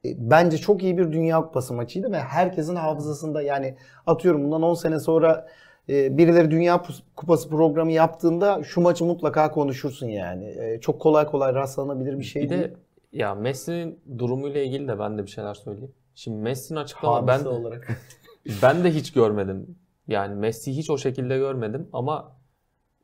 e, 0.06 0.10
bence 0.18 0.58
çok 0.58 0.84
iyi 0.84 0.98
bir 0.98 1.12
Dünya 1.12 1.42
Kupası 1.42 1.74
maçıydı 1.74 2.12
ve 2.12 2.20
herkesin 2.20 2.76
hafızasında 2.76 3.42
yani 3.42 3.76
atıyorum 4.08 4.44
bundan 4.44 4.62
10 4.62 4.74
sene 4.74 5.00
sonra 5.00 5.48
birileri 5.90 6.52
Dünya 6.52 6.84
Kupası 7.16 7.50
programı 7.50 7.92
yaptığında 7.92 8.64
şu 8.64 8.82
maçı 8.82 9.06
mutlaka 9.06 9.52
konuşursun 9.52 10.08
yani. 10.08 10.46
E, 10.46 10.80
çok 10.82 11.02
kolay 11.02 11.26
kolay 11.26 11.54
rastlanabilir 11.54 12.20
bir 12.20 12.24
şey 12.24 12.44
Bir 12.44 12.50
değil. 12.50 12.62
de 12.62 12.74
ya 13.14 13.36
Messi'nin 13.36 14.00
durumuyla 14.18 14.62
ilgili 14.62 14.88
de 14.88 15.00
ben 15.00 15.18
de 15.18 15.26
bir 15.26 15.30
şeyler 15.32 15.54
söyleyeyim. 15.54 15.94
Şimdi 16.16 16.38
Messi'nin 16.38 16.80
açıklama 16.80 17.28
ben 17.28 17.46
olarak. 17.46 17.88
ben 18.64 18.84
de 18.84 18.92
hiç 18.92 19.14
görmedim. 19.14 19.76
Yani 20.08 20.36
Messi'yi 20.36 20.78
hiç 20.78 20.90
o 20.90 20.98
şekilde 20.98 21.38
görmedim 21.38 21.90
ama 21.94 22.36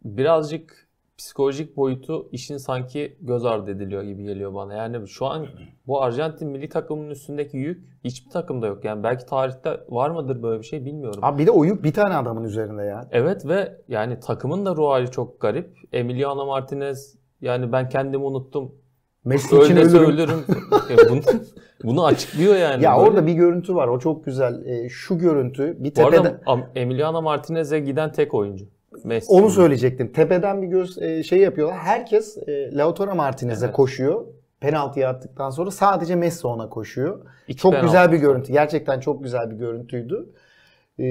birazcık 0.04 0.85
psikolojik 1.18 1.78
boyutu 1.78 2.30
işin 2.32 2.58
sanki 2.58 3.18
göz 3.22 3.46
ardı 3.46 3.72
ediliyor 3.72 4.04
gibi 4.04 4.24
geliyor 4.24 4.54
bana. 4.54 4.74
Yani 4.74 5.08
şu 5.08 5.26
an 5.26 5.48
bu 5.88 6.02
Arjantin 6.02 6.48
milli 6.50 6.70
takımının 6.70 7.10
üstündeki 7.10 7.58
yük 7.58 7.86
hiçbir 8.04 8.32
takımda 8.32 8.68
yok. 8.68 8.86
Yani 8.86 9.04
belki 9.04 9.26
tarihte 9.26 9.80
var 9.90 10.10
mıdır 10.10 10.44
böyle 10.44 10.60
bir 10.60 10.66
şey 10.66 10.86
bilmiyorum. 10.86 11.20
Abi 11.24 11.42
bir 11.42 11.48
de 11.48 11.52
o 11.52 11.66
yük 11.66 11.84
bir 11.84 11.94
tane 11.94 12.16
adamın 12.16 12.44
üzerinde 12.44 12.84
ya. 12.84 13.08
Evet 13.12 13.46
ve 13.48 13.82
yani 13.88 14.20
takımın 14.20 14.66
da 14.66 14.76
ruh 14.76 14.90
hali 14.90 15.12
çok 15.12 15.42
garip. 15.42 15.78
Emiliano 15.94 16.46
Martinez 16.46 17.16
yani 17.42 17.72
ben 17.72 17.90
kendimi 17.90 18.24
unuttum. 18.24 18.76
Messi 19.26 19.58
için 19.58 19.76
ölürüm. 19.78 20.10
ölürüm. 20.10 20.46
Ya 20.90 20.98
bunu, 21.10 21.22
bunu 21.84 22.06
açıklıyor 22.06 22.56
yani. 22.56 22.84
Ya 22.84 22.98
Böyle- 22.98 23.10
orada 23.10 23.28
bir 23.28 23.34
görüntü 23.34 23.76
var. 23.76 23.88
O 23.88 24.00
çok 24.00 24.26
güzel. 24.26 24.66
E, 24.66 24.90
şu 24.90 25.18
görüntü 25.18 25.78
bir 25.80 25.90
Bu 25.90 25.94
tepeden 25.94 26.24
arada 26.24 26.72
Emiliano 26.76 27.22
Martinez'e 27.22 27.80
giden 27.80 28.12
tek 28.12 28.34
oyuncu. 28.34 28.66
Messi. 29.06 29.32
onu 29.32 29.50
söyleyecektim. 29.50 30.12
Tepeden 30.12 30.62
bir 30.62 30.68
göz 30.68 30.98
e, 31.02 31.24
şey 31.24 31.40
yapıyorlar. 31.40 31.78
Herkes 31.78 32.38
e, 32.48 32.76
Lautaro 32.78 33.16
Martinez'e 33.16 33.66
Evet. 33.66 33.76
koşuyor. 33.76 34.26
Penaltıyı 34.60 35.08
attıktan 35.08 35.50
sonra 35.50 35.72
sadece 35.72 36.16
Messi 36.16 36.48
ona 36.48 36.70
koşuyor. 36.70 37.20
İki 37.48 37.58
Çok 37.58 37.72
penaltı. 37.72 37.88
güzel 37.88 38.12
bir 38.12 38.18
görüntü. 38.18 38.52
Gerçekten 38.54 39.00
çok 39.00 39.24
güzel 39.24 39.52
bir 39.52 39.56
görüntüydü. 39.56 40.30
Ee, 41.00 41.06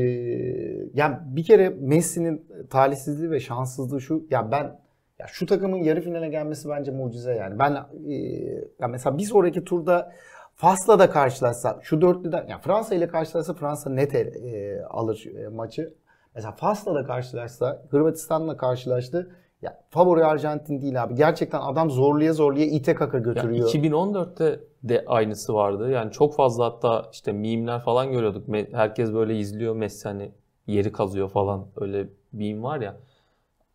yani 0.95 1.17
bir 1.27 1.45
kere 1.45 1.69
Messi'nin 1.69 2.47
talihsizliği 2.71 3.31
ve 3.31 3.41
şanssızlığı 3.41 4.01
şu. 4.01 4.27
Ya 4.31 4.51
ben 4.53 4.81
ya 5.19 5.27
şu 5.27 5.47
takımın 5.47 5.77
yarı 5.77 6.01
finale 6.01 6.29
gelmesi 6.29 6.69
bence 6.69 6.91
mucize 6.91 7.35
yani. 7.35 7.59
Ben 7.59 7.73
e, 8.09 8.15
ya 8.81 8.89
mesela 8.89 9.19
bir 9.19 9.23
sonraki 9.23 9.65
turda 9.65 10.13
Fas'la 10.57 10.99
da 10.99 11.11
karşılaşsa 11.11 11.79
şu 11.83 12.01
dörtlüden 12.01 12.47
ya 12.49 12.59
Fransa 12.59 12.95
ile 12.95 13.09
karşılaşsa 13.09 13.55
Fransa 13.55 13.91
net 13.91 14.15
e, 14.15 14.83
alır 14.91 15.25
e, 15.45 15.49
maçı. 15.49 15.95
Mesela 16.35 16.53
Fas'la 16.53 16.95
da 16.95 17.05
karşılaşsa 17.05 17.83
Hırvatistan'la 17.91 18.57
karşılaştı. 18.57 19.31
Ya 19.63 19.81
favori 19.91 20.25
Arjantin 20.25 20.81
değil 20.81 21.03
abi. 21.03 21.15
Gerçekten 21.15 21.61
adam 21.61 21.91
zorluya 21.91 22.33
zorluya 22.33 22.67
ite 22.67 22.95
kaka 22.95 23.17
Ya 23.17 23.23
götürüyor. 23.23 23.69
2014'te 23.69 24.61
de 24.83 25.05
aynısı 25.07 25.55
vardı. 25.55 25.91
Yani 25.91 26.13
çok 26.13 26.35
fazla 26.35 26.65
hatta 26.65 27.09
işte 27.13 27.33
mimler 27.33 27.81
falan 27.81 28.13
görüyorduk. 28.13 28.49
Herkes 28.73 29.13
böyle 29.13 29.39
izliyor 29.39 29.77
Messi 29.77 30.09
hani 30.09 30.33
yeri 30.67 30.93
kazıyor 30.93 31.29
falan 31.29 31.67
öyle 31.77 32.09
meme 32.33 32.63
var 32.63 32.81
ya. 32.81 32.97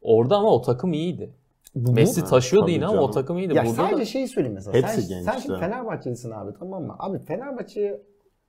Orada 0.02 0.38
ama 0.38 0.50
o 0.50 0.62
takım 0.62 0.93
iyiydi. 0.93 1.34
Bu- 1.76 1.93
Messi 1.93 2.24
tabii 2.24 2.72
yine 2.72 2.88
ama 2.88 3.02
o 3.02 3.12
takım 3.12 3.38
iyiydi. 3.38 3.54
Ya 3.54 3.63
Burada 3.63 3.76
sadece 3.76 3.98
da 4.02 4.06
şeyi 4.06 4.28
söyleyeyim 4.28 4.56
mesela. 4.56 4.78
Hepsi 4.78 5.02
sen, 5.02 5.22
sen 5.24 5.38
şimdi. 5.39 5.60
Fenerbahçelisin 5.60 6.32
abi 6.32 6.52
tamam 6.60 6.84
mı? 6.84 6.95
Abi 7.00 7.19
Fenerbahçe'ye 7.19 8.02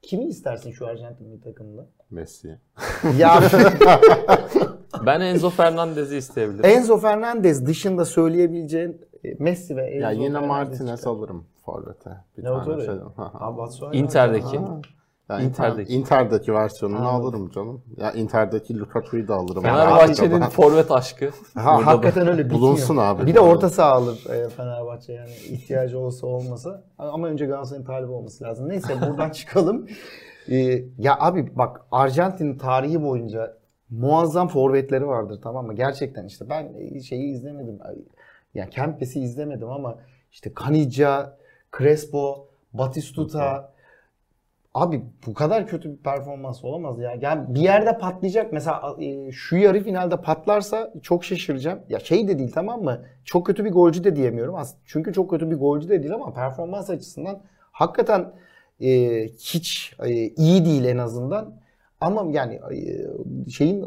kimi 0.02 0.24
istersin 0.24 0.70
şu 0.72 0.86
Arjantin 0.86 1.26
milli 1.28 1.40
takımında? 1.40 1.86
Messi. 2.10 2.58
ya 3.18 3.40
ben 5.06 5.20
Enzo 5.20 5.50
Fernandez'i 5.50 6.16
isteyebilirim. 6.16 6.64
Enzo 6.70 6.98
Fernandez 6.98 7.66
dışında 7.66 8.04
söyleyebileceğin 8.04 9.00
e, 9.24 9.34
Messi 9.38 9.76
ve 9.76 9.82
Enzo 9.86 10.02
Ya 10.04 10.10
yine 10.10 10.24
Fernandez 10.32 10.48
Martinez 10.48 10.98
çıkar. 11.00 11.10
alırım 11.10 11.44
forvete. 11.64 12.10
Bir 12.38 12.42
Lautaro 12.42 12.64
tane 12.72 12.84
şey. 12.86 12.94
Ha, 13.16 13.30
ha. 13.34 13.38
Abi 13.40 13.58
Batshuayi 13.58 14.02
Inter'deki. 14.02 14.62
var. 14.62 14.99
Ya 15.30 15.40
Inter'deki. 15.40 15.68
Inter'deki. 15.68 15.94
Inter'deki 15.94 16.54
versiyonunu 16.54 17.08
Anladım. 17.08 17.26
alırım 17.26 17.50
canım. 17.50 17.82
Ya 17.96 18.12
Inter'deki 18.12 18.78
Lukaku'yu 18.78 19.28
da 19.28 19.34
alırım. 19.34 19.62
Fenerbahçe'nin 19.62 20.40
forvet 20.40 20.90
aşkı. 20.90 21.30
Ha, 21.54 21.86
hakikaten 21.86 22.28
öyle 22.28 22.44
bitmiyor. 22.44 22.60
Bulunsun 22.60 22.96
abi. 22.96 23.26
Bir 23.26 23.34
de 23.34 23.40
orta 23.40 23.70
saha 23.70 23.92
alır 23.92 24.26
e, 24.30 24.48
Fenerbahçe 24.48 25.12
yani 25.12 25.30
ihtiyacı 25.30 25.98
olsa 25.98 26.26
olmasa. 26.26 26.82
Ama 26.98 27.28
önce 27.28 27.46
Galatasaray'ın 27.46 27.86
talibi 27.86 28.10
olması 28.12 28.44
lazım. 28.44 28.68
Neyse 28.68 28.94
buradan 29.08 29.30
çıkalım. 29.40 29.86
E, 30.50 30.56
ya 30.98 31.16
abi 31.20 31.52
bak 31.56 31.80
Arjantin'in 31.92 32.58
tarihi 32.58 33.02
boyunca 33.02 33.56
muazzam 33.90 34.48
forvetleri 34.48 35.06
vardır 35.06 35.40
tamam 35.42 35.66
mı? 35.66 35.74
Gerçekten 35.74 36.24
işte 36.24 36.44
ben 36.50 36.72
şeyi 37.00 37.32
izlemedim. 37.34 37.78
Ya 38.54 38.70
Kempes'i 38.70 39.20
izlemedim 39.20 39.68
ama 39.70 39.96
işte 40.32 40.52
Caniggia, 40.64 41.36
Crespo, 41.78 42.46
Batistuta 42.72 43.72
Abi 44.74 45.02
bu 45.26 45.34
kadar 45.34 45.66
kötü 45.66 45.92
bir 45.92 45.96
performans 45.96 46.64
olamaz 46.64 46.98
ya. 46.98 47.14
Yani 47.20 47.54
bir 47.54 47.60
yerde 47.60 47.98
patlayacak. 47.98 48.52
Mesela 48.52 48.96
e, 49.00 49.32
şu 49.32 49.56
yarı 49.56 49.82
finalde 49.82 50.16
patlarsa 50.16 50.92
çok 51.02 51.24
şaşıracağım. 51.24 51.80
Ya 51.88 52.00
şey 52.00 52.28
de 52.28 52.38
değil 52.38 52.52
tamam 52.54 52.82
mı? 52.82 53.04
Çok 53.24 53.46
kötü 53.46 53.64
bir 53.64 53.70
golcü 53.72 54.04
de 54.04 54.16
diyemiyorum. 54.16 54.54
Aslında 54.54 54.80
çünkü 54.86 55.12
çok 55.12 55.30
kötü 55.30 55.50
bir 55.50 55.56
golcü 55.56 55.88
de 55.88 56.02
değil 56.02 56.14
ama 56.14 56.34
performans 56.34 56.90
açısından 56.90 57.42
hakikaten 57.72 58.32
e, 58.80 58.88
hiç 59.28 59.94
e, 60.04 60.10
iyi 60.12 60.64
değil 60.64 60.84
en 60.84 60.98
azından. 60.98 61.60
Ama 62.00 62.26
yani 62.30 62.54
e, 62.54 63.50
şeyin 63.50 63.82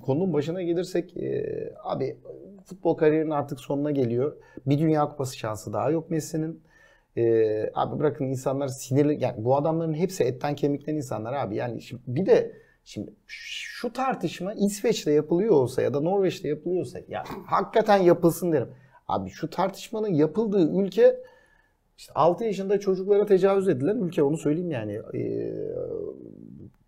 konunun 0.00 0.32
başına 0.32 0.62
gelirsek 0.62 1.16
e, 1.16 1.44
abi 1.84 2.16
futbol 2.64 2.94
kariyerinin 2.94 3.30
artık 3.30 3.60
sonuna 3.60 3.90
geliyor. 3.90 4.36
Bir 4.66 4.78
Dünya 4.78 5.08
Kupası 5.08 5.38
şansı 5.38 5.72
daha 5.72 5.90
yok 5.90 6.10
Messi'nin. 6.10 6.62
Ee, 7.16 7.70
abi 7.74 7.98
bırakın 7.98 8.24
insanlar 8.24 8.68
sinirli 8.68 9.22
yani 9.24 9.44
bu 9.44 9.56
adamların 9.56 9.94
hepsi 9.94 10.24
etten 10.24 10.54
kemikten 10.54 10.94
insanlar 10.96 11.32
abi 11.32 11.56
yani 11.56 11.82
şimdi 11.82 12.02
bir 12.06 12.26
de 12.26 12.52
şimdi 12.84 13.14
şu 13.26 13.92
tartışma 13.92 14.54
İsveç'te 14.54 15.12
yapılıyor 15.12 15.50
olsa 15.50 15.82
ya 15.82 15.94
da 15.94 16.00
Norveç'te 16.00 16.48
yapılıyorsa 16.48 16.98
ya 17.08 17.24
hakikaten 17.46 17.98
yapılsın 17.98 18.52
derim. 18.52 18.68
Abi 19.08 19.30
şu 19.30 19.50
tartışmanın 19.50 20.14
yapıldığı 20.14 20.82
ülke 20.82 21.16
işte 21.98 22.12
6 22.14 22.44
yaşında 22.44 22.80
çocuklara 22.80 23.26
tecavüz 23.26 23.68
edilen 23.68 23.96
ülke 23.96 24.22
onu 24.22 24.36
söyleyeyim 24.36 24.70
yani. 24.70 25.00
Ee, 25.14 25.52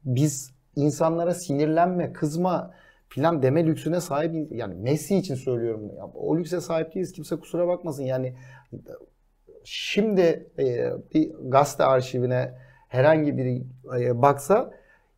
biz 0.04 0.54
insanlara 0.76 1.34
sinirlenme, 1.34 2.12
kızma 2.12 2.74
filan 3.08 3.42
deme 3.42 3.66
lüksüne 3.66 4.00
sahip 4.00 4.52
yani 4.52 4.74
Messi 4.74 5.16
için 5.16 5.34
söylüyorum. 5.34 5.90
Ya, 5.96 6.06
o 6.14 6.38
lükse 6.38 6.60
sahip 6.60 6.94
değiliz. 6.94 7.12
Kimse 7.12 7.36
kusura 7.36 7.68
bakmasın. 7.68 8.02
Yani 8.02 8.34
şimdi 9.64 10.50
e, 10.58 10.90
bir 11.14 11.30
gazete 11.42 11.84
arşivine 11.84 12.52
herhangi 12.88 13.36
biri 13.36 13.62
e, 14.00 14.22
baksa 14.22 14.70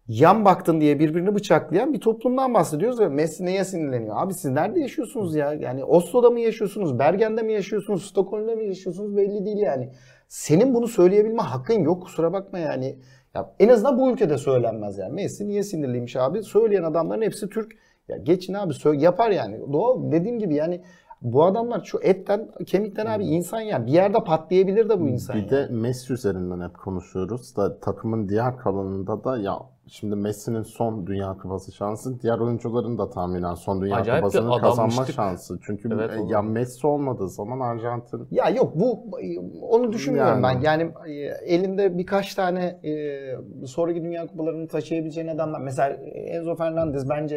yan 0.08 0.44
baktın 0.44 0.80
diye 0.80 0.98
birbirini 0.98 1.34
bıçaklayan 1.34 1.92
bir 1.92 2.00
toplumdan 2.00 2.54
bahsediyoruz 2.54 3.00
ve 3.00 3.08
Messi 3.08 3.44
neye 3.44 3.64
sinirleniyor? 3.64 4.16
Abi 4.18 4.34
siz 4.34 4.50
nerede 4.50 4.80
yaşıyorsunuz 4.80 5.34
ya? 5.34 5.52
Yani 5.52 5.84
Oslo'da 5.84 6.30
mı 6.30 6.40
yaşıyorsunuz? 6.40 6.98
Bergen'de 6.98 7.42
mi 7.42 7.52
yaşıyorsunuz? 7.52 8.06
Stockholm'da 8.06 8.56
mı 8.56 8.62
yaşıyorsunuz? 8.62 9.16
Belli 9.16 9.44
değil 9.44 9.58
yani. 9.58 9.92
Senin 10.28 10.74
bunu 10.74 10.88
söyleyebilme 10.88 11.42
hakkın 11.42 11.80
yok 11.80 12.02
kusura 12.02 12.32
bakma 12.32 12.58
yani. 12.58 12.98
Ya 13.34 13.54
en 13.58 13.68
azından 13.68 13.98
bu 13.98 14.10
ülkede 14.10 14.38
söylenmez 14.38 14.98
yani. 14.98 15.12
Messi 15.12 15.48
niye 15.48 15.62
sinirliymiş 15.62 16.16
abi? 16.16 16.42
Söyleyen 16.42 16.82
adamların 16.82 17.22
hepsi 17.22 17.48
Türk. 17.48 17.72
Ya 18.08 18.16
geçin 18.16 18.54
abi 18.54 18.72
yapar 18.94 19.30
yani. 19.30 19.72
Doğal 19.72 20.12
dediğim 20.12 20.38
gibi 20.38 20.54
yani 20.54 20.80
bu 21.22 21.44
adamlar 21.44 21.80
şu 21.84 21.98
etten 22.02 22.48
kemikten 22.66 23.06
abi 23.06 23.24
insan 23.24 23.60
yani. 23.60 23.86
Bir 23.86 23.92
yerde 23.92 24.18
patlayabilir 24.24 24.88
de 24.88 25.00
bu 25.00 25.08
insan. 25.08 25.36
Bir 25.36 25.40
yani. 25.40 25.50
de 25.50 25.68
Messi 25.70 26.12
üzerinden 26.12 26.68
hep 26.68 26.78
konuşuyoruz 26.78 27.56
da 27.56 27.80
takımın 27.80 28.28
diğer 28.28 28.56
kalanında 28.56 29.24
da 29.24 29.38
ya 29.38 29.58
şimdi 29.86 30.16
Messi'nin 30.16 30.62
son 30.62 31.06
Dünya 31.06 31.36
Kupası 31.42 31.72
şansı 31.72 32.20
diğer 32.20 32.38
oyuncuların 32.38 32.98
da 32.98 33.10
tahminen 33.10 33.54
son 33.54 33.80
Dünya 33.82 33.96
Acayip 33.96 34.24
Kupası'nı 34.24 34.60
kazanma 34.60 35.04
şansı. 35.04 35.58
Çünkü 35.62 35.88
Evet, 35.94 36.10
e, 36.16 36.20
olur. 36.20 36.30
ya 36.30 36.42
Messi 36.42 36.86
olmadığı 36.86 37.28
zaman 37.28 37.60
Arjantin 37.60 38.28
Ya 38.30 38.48
yok 38.50 38.72
bu 38.74 39.10
onu 39.62 39.92
düşünmüyorum 39.92 40.42
Yani. 40.42 40.56
ben. 40.56 40.60
Yani 40.60 40.92
e, 41.06 41.12
elinde 41.54 41.98
birkaç 41.98 42.34
tane 42.34 42.64
e, 42.64 43.66
sonraki 43.66 44.02
Dünya 44.02 44.26
Kupalarını 44.26 44.68
taşıyabileceğin 44.68 45.28
adamlar. 45.28 45.60
Mesela 45.60 45.96
Enzo 46.14 46.56
Fernandez 46.56 47.08
bence 47.08 47.36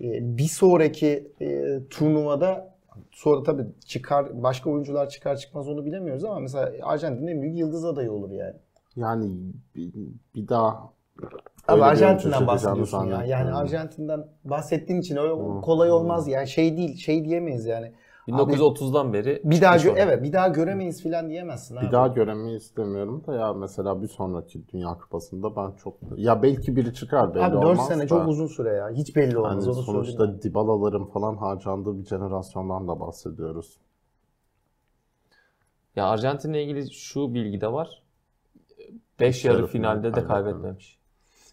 e, 0.00 0.36
bir 0.36 0.48
sonraki 0.48 1.32
e, 1.40 1.78
turnuvada 1.90 2.71
sonra 3.10 3.42
tabii 3.42 3.66
çıkar 3.86 4.42
başka 4.42 4.70
oyuncular 4.70 5.08
çıkar 5.08 5.36
çıkmaz 5.36 5.68
onu 5.68 5.84
bilemiyoruz 5.84 6.24
ama 6.24 6.38
mesela 6.38 6.72
Arjantin'in 6.82 7.26
en 7.26 7.42
büyük 7.42 7.58
yıldız 7.58 7.84
adayı 7.84 8.12
olur 8.12 8.30
yani. 8.30 8.56
yani 8.96 9.30
bir, 9.76 9.92
bir 10.34 10.48
daha 10.48 10.92
Abi 11.68 11.84
Arjantin'den 11.84 12.46
bahsediyorsun 12.46 13.04
ya. 13.04 13.04
Yani 13.04 13.26
zannetmiyorum. 13.26 13.56
Arjantin'den 13.56 14.26
bahsettiğin 14.44 15.00
için 15.00 15.16
öyle 15.16 15.60
kolay 15.60 15.92
olmaz 15.92 16.28
yani 16.28 16.48
şey 16.48 16.76
değil, 16.76 16.96
şey 16.96 17.24
diyemeyiz 17.24 17.66
yani. 17.66 17.92
1930'dan 18.28 19.12
beri 19.12 19.42
Bir 19.44 19.60
daha 19.60 19.76
gö- 19.76 19.94
evet 19.96 20.22
bir 20.22 20.32
daha 20.32 20.48
göremeyiz 20.48 21.02
falan 21.02 21.30
diyemezsin 21.30 21.76
abi. 21.76 21.86
Bir 21.86 21.92
daha 21.92 22.06
göremeyi 22.08 22.56
istemiyorum 22.56 23.24
da 23.26 23.34
ya 23.34 23.52
mesela 23.52 24.02
bir 24.02 24.08
sonraki 24.08 24.68
Dünya 24.68 24.98
Kupası'nda 24.98 25.56
ben 25.56 25.72
çok 25.76 25.94
ya 26.16 26.42
belki 26.42 26.76
biri 26.76 26.94
çıkar 26.94 27.34
belli 27.34 27.44
Abi 27.44 27.54
4 27.54 27.66
olmaz 27.66 27.88
sene 27.88 28.02
da. 28.02 28.06
çok 28.06 28.28
uzun 28.28 28.46
süre 28.46 28.68
ya. 28.72 28.90
Hiç 28.90 29.16
belli 29.16 29.38
olmaz. 29.38 29.52
Hani 29.52 29.64
onu 29.64 29.82
söyleyeyim 29.82 30.04
sonuçta 30.04 30.42
Dybala'ların 30.42 31.04
falan 31.04 31.36
harcandığı 31.36 31.98
bir 31.98 32.04
jenerasyondan 32.06 32.88
da 32.88 33.00
bahsediyoruz. 33.00 33.78
Ya 35.96 36.06
Arjantin'le 36.06 36.54
ilgili 36.54 36.92
şu 36.94 37.34
bilgi 37.34 37.60
de 37.60 37.72
var. 37.72 38.02
5 39.20 39.44
yarı 39.44 39.56
yarı 39.56 39.66
final 39.66 40.02
finalde 40.02 40.16
de 40.16 40.24
kaybetmemiş. 40.26 40.98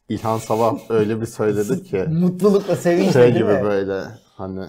İlhan 0.09 0.37
Sabah 0.37 0.75
öyle 0.89 1.21
bir 1.21 1.25
söyledi 1.25 1.83
ki 1.83 1.97
Mutlulukla 2.09 2.75
sevinçle 2.75 3.11
şey 3.11 3.33
gibi 3.33 3.43
mi? 3.43 3.63
böyle 3.63 4.03
hani 4.35 4.65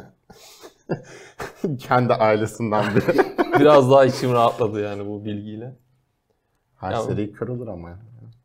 kendi 1.79 2.15
ailesinden 2.15 2.85
biri. 2.95 3.21
Biraz 3.61 3.91
daha 3.91 4.05
içim 4.05 4.33
rahatladı 4.33 4.81
yani 4.83 5.07
bu 5.07 5.25
bilgiyle. 5.25 5.77
Her 6.77 6.93
Ya- 6.93 7.03
seri 7.03 7.33
kırılır 7.33 7.69
ama. 7.69 7.99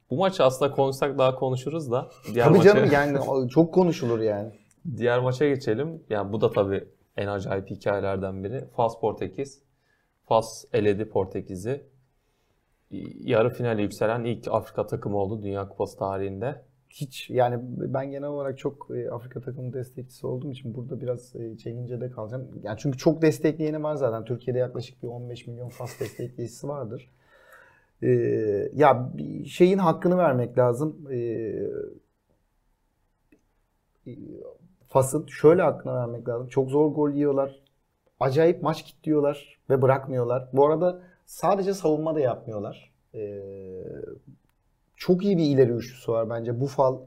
Bu 0.09 0.17
maçı 0.17 0.43
aslında 0.43 0.71
konuşsak 0.71 1.17
daha 1.17 1.35
konuşuruz 1.35 1.91
da. 1.91 2.09
Diğer 2.33 2.45
Tabii 2.45 2.57
maça, 2.57 2.73
canım 2.73 2.91
yani 2.91 3.49
çok 3.49 3.73
konuşulur 3.73 4.19
yani. 4.19 4.51
diğer 4.97 5.19
maça 5.19 5.47
geçelim. 5.47 6.03
Yani 6.09 6.33
bu 6.33 6.41
da 6.41 6.51
tabii 6.51 6.87
en 7.17 7.27
acayip 7.27 7.69
hikayelerden 7.69 8.43
biri. 8.43 8.67
Fas 8.75 8.99
Portekiz. 8.99 9.61
Fas 10.25 10.65
eledi 10.73 11.09
Portekiz'i. 11.09 11.85
Yarı 13.19 13.49
finale 13.49 13.81
yükselen 13.81 14.23
ilk 14.23 14.47
Afrika 14.47 14.87
takımı 14.87 15.17
oldu 15.17 15.43
Dünya 15.43 15.69
Kupası 15.69 15.97
tarihinde. 15.97 16.61
Hiç 16.95 17.29
yani 17.29 17.59
ben 17.77 18.11
genel 18.11 18.29
olarak 18.29 18.57
çok 18.57 18.87
e, 18.95 19.11
Afrika 19.11 19.41
takımı 19.41 19.73
destekçisi 19.73 20.27
olduğum 20.27 20.51
için 20.51 20.75
burada 20.75 21.01
biraz 21.01 21.35
e, 21.35 21.57
çekincede 21.57 22.11
kalacağım. 22.11 22.47
Yani 22.63 22.77
çünkü 22.79 22.97
çok 22.97 23.21
destekleyeni 23.21 23.83
var 23.83 23.95
zaten. 23.95 24.25
Türkiye'de 24.25 24.59
yaklaşık 24.59 25.03
bir 25.03 25.07
15 25.07 25.47
milyon 25.47 25.69
Fas 25.69 25.99
destekleyicisi 25.99 26.67
vardır. 26.67 27.11
E, 28.01 28.09
ya 28.73 29.11
şeyin 29.47 29.77
hakkını 29.77 30.17
vermek 30.17 30.57
lazım. 30.57 31.07
E, 31.11 31.17
e, 34.07 34.11
Fas'ın 34.87 35.27
şöyle 35.27 35.61
hakkını 35.61 35.93
vermek 35.93 36.27
lazım. 36.27 36.47
Çok 36.47 36.69
zor 36.69 36.91
gol 36.91 37.11
yiyorlar. 37.11 37.59
Acayip 38.19 38.63
maç 38.63 38.83
kilitliyorlar 38.83 39.59
ve 39.69 39.81
bırakmıyorlar. 39.81 40.49
Bu 40.53 40.65
arada 40.65 41.01
sadece 41.25 41.73
savunma 41.73 42.15
da 42.15 42.19
yapmıyorlar. 42.19 42.93
E, 43.13 43.41
çok 44.97 45.23
iyi 45.25 45.37
bir 45.37 45.43
ileri 45.43 45.71
üçlüsü 45.71 46.11
var 46.11 46.29
bence. 46.29 46.59
Bufal, 46.59 46.97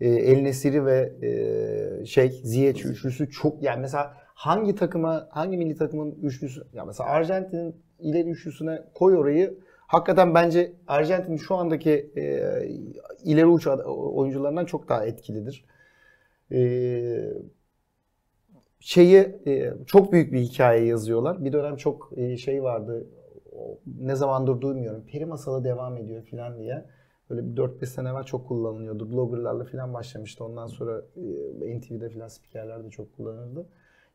e, 0.00 0.08
El 0.08 0.42
Nesiri 0.42 0.86
ve 0.86 1.12
e, 1.22 2.06
şey 2.06 2.28
Ziyech 2.28 2.86
üçlüsü 2.86 3.30
çok 3.30 3.62
yani 3.62 3.80
mesela 3.80 4.14
hangi 4.34 4.74
takıma 4.74 5.28
hangi 5.30 5.56
milli 5.56 5.76
takımın 5.76 6.10
üçlüsü 6.22 6.62
ya 6.72 6.84
mesela 6.84 7.10
Arjantin'in 7.10 7.76
ileri 7.98 8.30
üçlüsüne 8.30 8.82
koy 8.94 9.16
orayı 9.16 9.58
hakikaten 9.86 10.34
bence 10.34 10.72
Arjantin 10.86 11.36
şu 11.36 11.54
andaki 11.54 12.10
e, 12.16 12.22
ileri 13.24 13.46
uç 13.46 13.66
oyuncularından 13.86 14.64
çok 14.64 14.88
daha 14.88 15.06
etkilidir. 15.06 15.64
E, 16.52 16.60
şeyi 18.80 19.16
e, 19.46 19.72
çok 19.86 20.12
büyük 20.12 20.32
bir 20.32 20.40
hikaye 20.40 20.84
yazıyorlar. 20.84 21.44
Bir 21.44 21.52
dönem 21.52 21.76
çok 21.76 22.10
e, 22.16 22.36
şey 22.36 22.62
vardı. 22.62 23.06
Ne 24.00 24.16
zamandır 24.16 24.60
duymuyorum. 24.60 25.04
Peri 25.06 25.26
masalı 25.26 25.64
devam 25.64 25.96
ediyor 25.96 26.22
filan 26.22 26.58
diye. 26.58 26.84
Böyle 27.32 27.46
bir 27.46 27.56
4-5 27.56 27.86
sene 27.86 28.08
evvel 28.08 28.24
çok 28.24 28.48
kullanılıyordu. 28.48 29.12
Bloggerlarla 29.12 29.64
falan 29.64 29.94
başlamıştı. 29.94 30.44
Ondan 30.44 30.66
sonra 30.66 31.02
e, 31.62 31.78
NTV'de 31.78 32.10
falan 32.10 32.28
spikerler 32.28 32.84
de 32.84 32.90
çok 32.90 33.16
kullanıldı. 33.16 33.66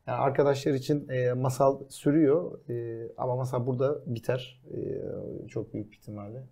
Yani 0.06 0.18
arkadaşlar 0.18 0.72
için 0.72 1.08
e, 1.08 1.32
masal 1.32 1.78
sürüyor. 1.88 2.68
E, 2.70 3.08
ama 3.16 3.36
masal 3.36 3.66
burada 3.66 4.14
biter. 4.14 4.62
E, 4.74 5.48
çok 5.48 5.74
büyük 5.74 5.94
ihtimalle. 5.94 6.46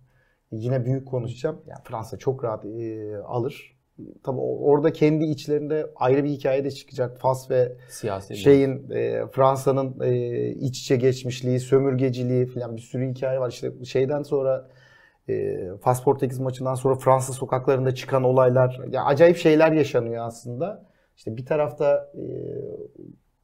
Yine 0.51 0.85
büyük 0.85 1.07
konuşacağım. 1.07 1.61
Yani 1.67 1.79
Fransa 1.83 2.17
çok 2.17 2.43
rahat 2.43 2.65
e, 2.65 3.17
alır. 3.17 3.77
Tabii 4.23 4.39
orada 4.39 4.93
kendi 4.93 5.25
içlerinde 5.25 5.91
ayrı 5.95 6.23
bir 6.23 6.29
hikaye 6.29 6.63
de 6.63 6.71
çıkacak. 6.71 7.17
Fas 7.19 7.51
ve 7.51 7.77
Siyasi 7.89 8.37
şeyin 8.37 8.89
e, 8.89 9.27
Fransa'nın 9.31 9.99
e, 10.01 10.49
iç 10.49 10.79
içe 10.79 10.95
geçmişliği, 10.95 11.59
sömürgeciliği 11.59 12.45
falan 12.45 12.75
bir 12.75 12.81
sürü 12.81 13.09
hikaye 13.09 13.39
var. 13.39 13.49
İşte 13.49 13.85
şeyden 13.85 14.23
sonra 14.23 14.69
e, 15.29 15.67
Fas 15.81 16.03
Portekiz 16.03 16.39
maçından 16.39 16.75
sonra 16.75 16.95
Fransa 16.95 17.33
sokaklarında 17.33 17.95
çıkan 17.95 18.23
olaylar, 18.23 18.79
ya 18.91 19.05
acayip 19.05 19.37
şeyler 19.37 19.71
yaşanıyor 19.71 20.25
aslında. 20.27 20.85
İşte 21.17 21.37
bir 21.37 21.45
tarafta 21.45 22.11
e, 22.15 22.23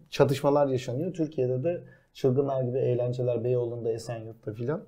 çatışmalar 0.09 0.67
yaşanıyor. 0.67 1.13
Türkiye'de 1.13 1.63
de 1.63 1.83
çılgınlar 2.13 2.63
gibi 2.63 2.77
eğlenceler 2.77 3.43
Beyoğlu'nda, 3.43 3.91
Esenyurt'ta 3.91 4.53
filan. 4.53 4.83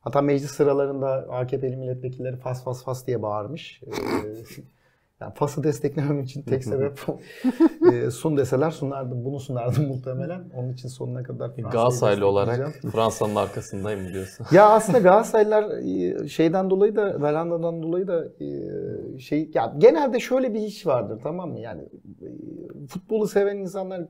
Hatta 0.00 0.22
meclis 0.22 0.50
sıralarında 0.50 1.08
AKP'li 1.28 1.76
milletvekilleri 1.76 2.36
fas 2.36 2.64
fas 2.64 2.84
fas 2.84 3.06
diye 3.06 3.22
bağırmış. 3.22 3.82
Yani 5.20 5.34
Fas'ı 5.34 5.64
desteklemem 5.64 6.20
için 6.20 6.42
tek 6.42 6.64
sebep 6.64 6.98
e, 7.92 8.10
sun 8.10 8.36
deseler 8.36 8.70
sunardım. 8.70 9.24
Bunu 9.24 9.40
sunardım 9.40 9.86
muhtemelen. 9.86 10.44
Onun 10.54 10.72
için 10.72 10.88
sonuna 10.88 11.22
kadar 11.22 11.48
Fransa'yı 11.48 11.72
Galatasaraylı 11.72 12.26
olarak. 12.26 12.74
Fransa'nın 12.92 13.34
arkasındayım 13.34 14.12
diyorsun. 14.12 14.46
Ya 14.52 14.68
aslında 14.68 14.98
Galatasaraylılar 14.98 15.78
e, 15.78 16.28
şeyden 16.28 16.70
dolayı 16.70 16.96
da 16.96 17.22
Belanda'dan 17.22 17.82
dolayı 17.82 18.06
da 18.06 18.24
e, 18.40 19.18
şey 19.18 19.50
ya 19.54 19.74
genelde 19.78 20.20
şöyle 20.20 20.54
bir 20.54 20.60
iş 20.60 20.86
vardır 20.86 21.20
tamam 21.22 21.50
mı? 21.50 21.60
Yani 21.60 21.82
e, 22.22 22.86
futbolu 22.86 23.28
seven 23.28 23.56
insanlar 23.56 24.00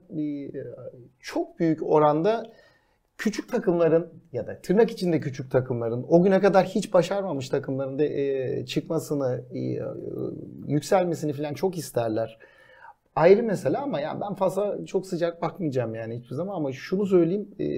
çok 1.21 1.59
büyük 1.59 1.83
oranda 1.83 2.47
küçük 3.19 3.49
takımların 3.49 4.09
ya 4.33 4.47
da 4.47 4.59
tırnak 4.63 4.91
içinde 4.91 5.21
küçük 5.21 5.51
takımların 5.51 6.07
o 6.09 6.23
güne 6.23 6.41
kadar 6.41 6.67
hiç 6.67 6.93
başarmamış 6.93 7.49
takımların 7.49 7.99
da 7.99 8.05
e, 8.05 8.67
çıkmasını, 8.67 9.45
e, 9.55 9.81
yükselmesini 10.67 11.33
falan 11.33 11.55
çok 11.55 11.79
isterler. 11.79 12.39
Ayrı 13.17 13.43
mesele 13.43 13.79
ama 13.79 14.01
yani 14.01 14.21
ben 14.21 14.35
fazla 14.35 14.87
çok 14.87 15.07
sıcak 15.07 15.43
bakmayacağım 15.43 15.95
yani 15.95 16.19
hiçbir 16.19 16.35
zaman 16.35 16.57
ama 16.57 16.73
şunu 16.73 17.07
söyleyeyim 17.07 17.49
e, 17.61 17.69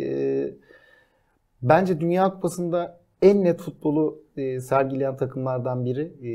bence 1.62 2.00
Dünya 2.00 2.30
Kupası'nda 2.30 3.00
en 3.22 3.44
net 3.44 3.60
futbolu 3.60 4.22
e, 4.36 4.60
sergileyen 4.60 5.16
takımlardan 5.16 5.84
biri. 5.84 6.02
E, 6.02 6.32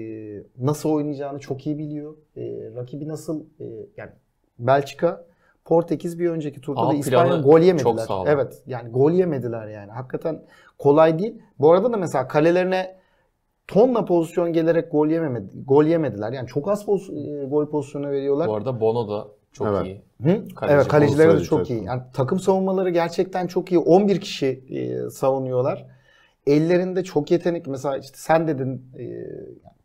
nasıl 0.65 0.89
oynayacağını 0.89 1.39
çok 1.39 1.67
iyi 1.67 1.77
biliyor. 1.77 2.15
E, 2.37 2.71
rakibi 2.75 3.07
nasıl 3.07 3.45
e, 3.59 3.65
yani 3.97 4.11
Belçika 4.59 5.25
Portekiz 5.65 6.19
bir 6.19 6.29
önceki 6.29 6.61
turda 6.61 6.81
A 6.81 6.89
da 6.89 6.93
İspanya 6.93 7.37
gol 7.37 7.59
yemediler. 7.59 8.07
çok. 8.07 8.27
Evet 8.27 8.63
yani 8.67 8.89
gol 8.89 9.11
yemediler 9.11 9.67
yani. 9.67 9.91
Hakikaten 9.91 10.41
kolay 10.79 11.19
değil. 11.19 11.41
Bu 11.59 11.71
arada 11.71 11.93
da 11.93 11.97
mesela 11.97 12.27
kalelerine 12.27 12.95
tonla 13.67 14.05
pozisyon 14.05 14.53
gelerek 14.53 14.91
gol 14.91 15.07
yememedi, 15.07 15.47
gol 15.65 15.85
yemediler. 15.85 16.31
Yani 16.31 16.47
çok 16.47 16.69
az 16.69 16.85
poz- 16.85 17.43
e, 17.43 17.45
gol 17.45 17.65
pozisyonu 17.69 18.09
veriyorlar. 18.11 18.47
Bu 18.47 18.55
arada 18.55 18.79
Bono 18.79 19.09
da 19.09 19.27
çok 19.51 19.67
Evet. 19.67 19.85
iyi. 19.85 20.01
Hı? 20.23 20.47
Kaleci 20.55 20.75
evet 20.75 20.87
kalecileri 20.87 21.39
de 21.39 21.43
çok 21.43 21.69
iyi. 21.69 21.83
Yani 21.83 22.01
takım 22.13 22.39
savunmaları 22.39 22.89
gerçekten 22.89 23.47
çok 23.47 23.71
iyi. 23.71 23.79
11 23.79 24.21
kişi 24.21 24.63
e, 24.69 25.09
savunuyorlar. 25.09 25.85
Ellerinde 26.47 27.03
çok 27.03 27.31
yetenekli. 27.31 27.71
Mesela 27.71 27.97
işte 27.97 28.17
sen 28.17 28.47
dedin 28.47 28.85
e, 28.99 29.25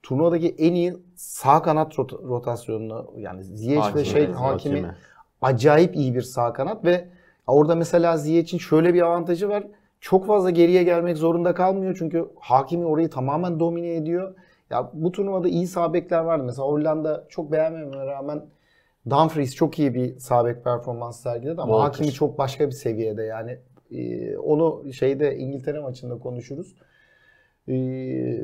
turnuvadaki 0.03 0.55
en 0.59 0.75
iyi 0.75 0.97
sağ 1.17 1.63
kanat 1.63 1.93
rota- 1.99 2.29
rotasyonunu 2.29 3.13
yani 3.17 3.45
Ziyech 3.45 3.77
ve 3.77 3.81
Hakimi, 3.81 4.07
şey 4.07 4.25
evet, 4.25 4.35
hakimi 4.35 4.95
acayip 5.43 5.97
iyi 5.97 6.15
bir 6.15 6.23
sağ 6.23 6.53
kanat 6.53 6.85
ve 6.85 7.09
orada 7.47 7.75
mesela 7.75 8.17
Ziyech'in 8.17 8.59
şöyle 8.59 8.95
bir 8.95 9.03
avantajı 9.03 9.49
var. 9.49 9.65
Çok 10.01 10.27
fazla 10.27 10.51
geriye 10.51 10.83
gelmek 10.83 11.17
zorunda 11.17 11.55
kalmıyor 11.55 11.97
çünkü 11.99 12.29
Hakimi 12.41 12.85
orayı 12.87 13.11
tamamen 13.11 13.61
domine 13.61 13.95
ediyor. 13.95 14.35
Ya 14.71 14.91
bu 14.93 15.13
turnuvada 15.13 15.49
iyi 15.49 15.67
sağ 15.67 15.93
bekler 15.93 16.21
vardı. 16.21 16.45
Mesela 16.45 16.69
Hollanda 16.69 17.27
çok 17.29 17.53
beğenmememe 17.53 18.07
rağmen 18.07 18.43
Dumfries 19.11 19.55
çok 19.55 19.79
iyi 19.79 19.95
bir 19.95 20.19
sağ 20.19 20.45
bek 20.45 20.65
performans 20.65 21.23
sergiledi 21.23 21.61
ama 21.61 21.73
Walker. 21.73 21.93
Hakimi 21.93 22.13
çok 22.13 22.39
başka 22.39 22.67
bir 22.67 22.73
seviyede 22.73 23.23
yani. 23.23 23.59
Ee, 23.91 24.37
onu 24.37 24.93
şeyde 24.93 25.37
İngiltere 25.37 25.81
maçında 25.81 26.19
konuşuruz. 26.19 26.77
Ee, 27.69 28.41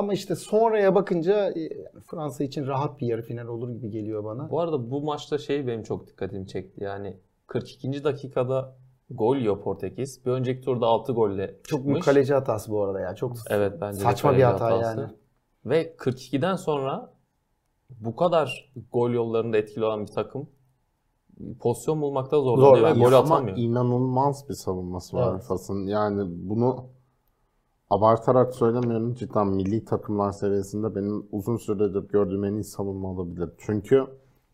ama 0.00 0.12
işte 0.12 0.36
sonraya 0.36 0.94
bakınca 0.94 1.50
e, 1.50 1.68
Fransa 2.06 2.44
için 2.44 2.66
rahat 2.66 3.00
bir 3.00 3.06
yarı 3.06 3.22
final 3.22 3.46
olur 3.46 3.70
gibi 3.70 3.90
geliyor 3.90 4.24
bana. 4.24 4.50
Bu 4.50 4.60
arada 4.60 4.90
bu 4.90 5.02
maçta 5.02 5.38
şey 5.38 5.66
benim 5.66 5.82
çok 5.82 6.06
dikkatimi 6.06 6.46
çekti. 6.46 6.84
Yani 6.84 7.16
42. 7.46 8.04
dakikada 8.04 8.76
gol 9.10 9.36
yiyor 9.36 9.60
Portekiz. 9.62 10.26
Bir 10.26 10.30
önceki 10.30 10.60
turda 10.64 10.86
6 10.86 11.12
golle 11.12 11.46
Çok 11.64 11.78
büyük 11.86 11.96
çıkmış. 11.96 12.04
kaleci 12.04 12.34
hatası 12.34 12.70
bu 12.70 12.82
arada 12.84 13.00
ya. 13.00 13.14
Çok 13.14 13.36
Evet 13.50 13.72
bence 13.80 13.98
de 13.98 14.02
saçma 14.04 14.36
bir 14.36 14.42
hata 14.42 14.64
hatası. 14.66 15.00
yani. 15.00 15.10
Ve 15.66 15.94
42'den 15.98 16.56
sonra 16.56 17.12
bu 17.90 18.16
kadar 18.16 18.72
gol 18.92 19.10
yollarında 19.10 19.56
etkili 19.56 19.84
olan 19.84 20.02
bir 20.02 20.12
takım 20.12 20.48
pozisyon 21.60 22.02
bulmakta 22.02 22.40
zorlanıyor 22.40 22.76
Zor, 22.76 22.96
ve 22.96 23.04
gol 23.04 23.12
ama 23.12 23.34
atamıyor. 23.34 23.56
inanılmaz 23.56 24.48
bir 24.48 24.54
savunması 24.54 25.16
var 25.16 25.32
Evet. 25.32 25.42
Fas'ın. 25.44 25.86
Yani 25.86 26.22
bunu 26.28 26.84
abartarak 27.90 28.54
söylemiyorum. 28.54 29.14
Cidden 29.14 29.46
milli 29.46 29.84
takımlar 29.84 30.32
seviyesinde 30.32 30.94
benim 30.94 31.26
uzun 31.32 31.56
süredir 31.56 32.08
gördüğüm 32.08 32.44
en 32.44 32.54
iyi 32.54 32.64
savunma 32.64 33.08
olabilir. 33.08 33.50
Çünkü 33.58 34.06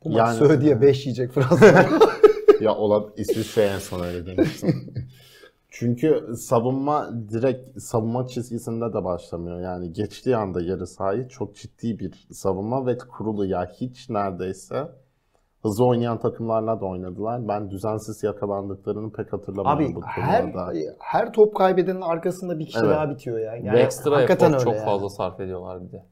Bu 0.04 0.08
maç 0.08 0.18
yani 0.18 0.38
söyle 0.38 0.60
diye 0.60 0.80
5 0.80 1.06
yiyecek 1.06 1.32
Fransa. 1.32 1.86
ya 2.60 2.74
ola 2.74 3.04
İsviçre 3.16 3.62
en 3.62 3.78
son 3.78 4.00
öyle 4.00 4.26
demiştim. 4.26 4.94
Çünkü 5.70 6.34
savunma 6.36 7.10
direkt 7.32 7.82
savunma 7.82 8.26
çizgisinde 8.26 8.92
de 8.92 9.04
başlamıyor. 9.04 9.60
Yani 9.60 9.92
geçtiği 9.92 10.36
anda 10.36 10.62
yarı 10.62 10.86
sahayı 10.86 11.28
çok 11.28 11.56
ciddi 11.56 11.98
bir 11.98 12.26
savunma 12.32 12.86
ve 12.86 12.98
kurulu 12.98 13.46
ya 13.46 13.72
hiç 13.80 14.10
neredeyse 14.10 14.88
hızlı 15.66 15.86
oynayan 15.86 16.18
takımlarla 16.18 16.80
da 16.80 16.84
oynadılar. 16.84 17.48
Ben 17.48 17.70
düzensiz 17.70 18.22
yakalandıklarını 18.22 19.12
pek 19.12 19.32
hatırlamıyorum 19.32 19.84
Abi 19.84 19.94
bu 19.94 20.02
her 20.06 20.42
turnuvada. 20.42 20.72
her 20.98 21.32
top 21.32 21.54
kaybedenin 21.56 22.00
arkasında 22.00 22.58
bir 22.58 22.66
kişi 22.66 22.78
Evet. 22.78 22.90
daha 22.90 23.10
bitiyor 23.10 23.38
ya. 23.38 23.56
Yani 23.56 23.72
Ve 23.72 23.80
ekstra 23.80 24.16
hakikaten 24.16 24.52
efor 24.52 24.64
çok 24.64 24.74
yani. 24.74 24.84
fazla 24.84 25.08
sarf 25.08 25.40
ediyorlar 25.40 25.82
bir 25.82 25.92
de. 25.92 26.04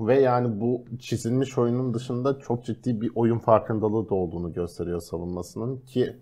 Ve 0.00 0.20
yani 0.20 0.60
bu 0.60 0.84
çizilmiş 0.98 1.58
oyunun 1.58 1.94
dışında 1.94 2.38
çok 2.38 2.64
ciddi 2.64 3.00
bir 3.00 3.12
oyun 3.14 3.38
farkındalığı 3.38 4.08
da 4.08 4.14
olduğunu 4.14 4.52
gösteriyor 4.52 5.00
savunmasının 5.00 5.78
ki 5.78 6.16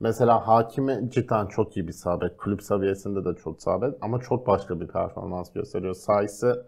mesela 0.00 0.48
Hakime 0.48 1.00
cidden 1.10 1.46
çok 1.46 1.76
iyi 1.76 1.86
bir 1.88 1.92
sabit. 1.92 2.36
Kulüp 2.36 2.62
seviyesinde 2.62 3.24
de 3.24 3.34
çok 3.34 3.62
sabit 3.62 3.94
ama 4.00 4.20
çok 4.20 4.46
başka 4.46 4.80
bir 4.80 4.88
performans 4.88 5.52
gösteriyor. 5.52 5.94
Sayısı 5.94 6.66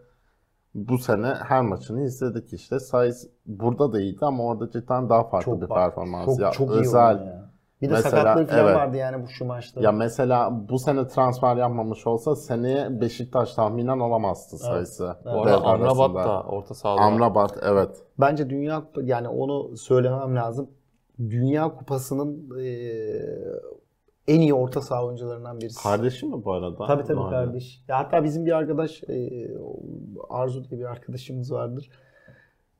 bu 0.76 0.98
sene 0.98 1.26
her 1.26 1.62
maçını 1.62 2.04
izledik 2.04 2.52
işte. 2.52 2.78
Sayıs 2.78 3.26
burada 3.46 3.92
da 3.92 4.00
iyiydi 4.00 4.24
ama 4.24 4.44
orada 4.44 4.70
cidden 4.70 5.08
daha 5.08 5.24
farklı 5.24 5.52
Çok 5.52 5.62
bir 5.62 5.68
performans. 5.68 6.24
Çok, 6.24 6.40
ya 6.40 6.50
çok 6.50 6.70
iyi 6.70 6.80
özel 6.80 7.08
oynuyor 7.08 7.26
ya. 7.26 7.46
Bir 7.82 7.88
de 7.88 7.92
Mesela, 7.92 8.10
sakatlığı 8.10 8.46
falan 8.46 8.64
evet. 8.64 8.76
vardı 8.76 8.96
yani 8.96 9.22
bu 9.22 9.28
şu 9.28 9.44
maçta. 9.44 9.80
ya 9.80 9.92
mesela 9.92 10.68
bu 10.68 10.78
sene 10.78 11.08
transfer 11.08 11.56
yapmamış 11.56 12.06
olsa 12.06 12.36
seneye 12.36 13.00
Beşiktaş 13.00 13.54
tahminen 13.54 13.98
alamazdı 13.98 14.56
sayısı. 14.58 15.16
Bu 15.24 15.28
devre 15.28 15.54
arada 15.54 15.64
Amrabat 15.66 16.14
da 16.26 16.42
orta 16.42 16.74
sahada. 16.74 17.00
Amrabat 17.00 17.58
evet. 17.62 17.90
Bence 18.20 18.50
Dünya 18.50 18.82
yani 19.02 19.28
onu 19.28 19.76
söylemem 19.76 20.36
lazım. 20.36 20.70
Dünya 21.18 21.76
Kupası'nın 21.76 22.58
eee, 22.58 23.22
en 24.28 24.40
iyi 24.40 24.54
orta 24.54 24.80
saha 24.80 25.06
oyuncularından 25.06 25.60
birisi. 25.60 25.82
Kardeşi 25.82 26.26
mi 26.26 26.44
bu 26.44 26.52
arada? 26.52 26.86
Tabii 26.86 27.04
tabii 27.04 27.18
Aynen. 27.20 27.30
kardeş. 27.30 27.82
Ya 27.88 27.98
hatta 27.98 28.24
bizim 28.24 28.46
bir 28.46 28.52
arkadaş 28.52 29.02
eee, 29.08 29.50
Arzu 30.30 30.64
diye 30.70 30.80
bir 30.80 30.84
arkadaşımız 30.84 31.52
vardır. 31.52 31.90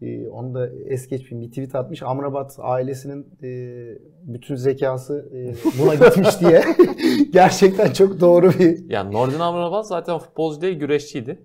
Eee, 0.01 0.29
onu 0.29 0.55
da 0.55 0.69
es 0.87 1.09
geçmeyeyim. 1.09 1.41
Bir 1.51 1.51
tweet 1.51 1.75
atmış. 1.75 2.03
Amrabat 2.03 2.57
ailesinin 2.61 3.27
eee, 3.43 3.99
bütün 4.23 4.55
zekası 4.57 5.33
buna 5.79 5.95
gitmiş 6.09 6.41
diye. 6.41 6.65
Gerçekten 7.33 7.93
çok 7.93 8.21
doğru 8.21 8.51
bir 8.51 8.91
Yani 8.91 9.13
Nordin 9.15 9.39
Amrabat 9.41 9.87
zaten 9.87 10.19
futbolcu 10.19 10.61
değil 10.61 10.79
güreşçiydi. 10.79 11.39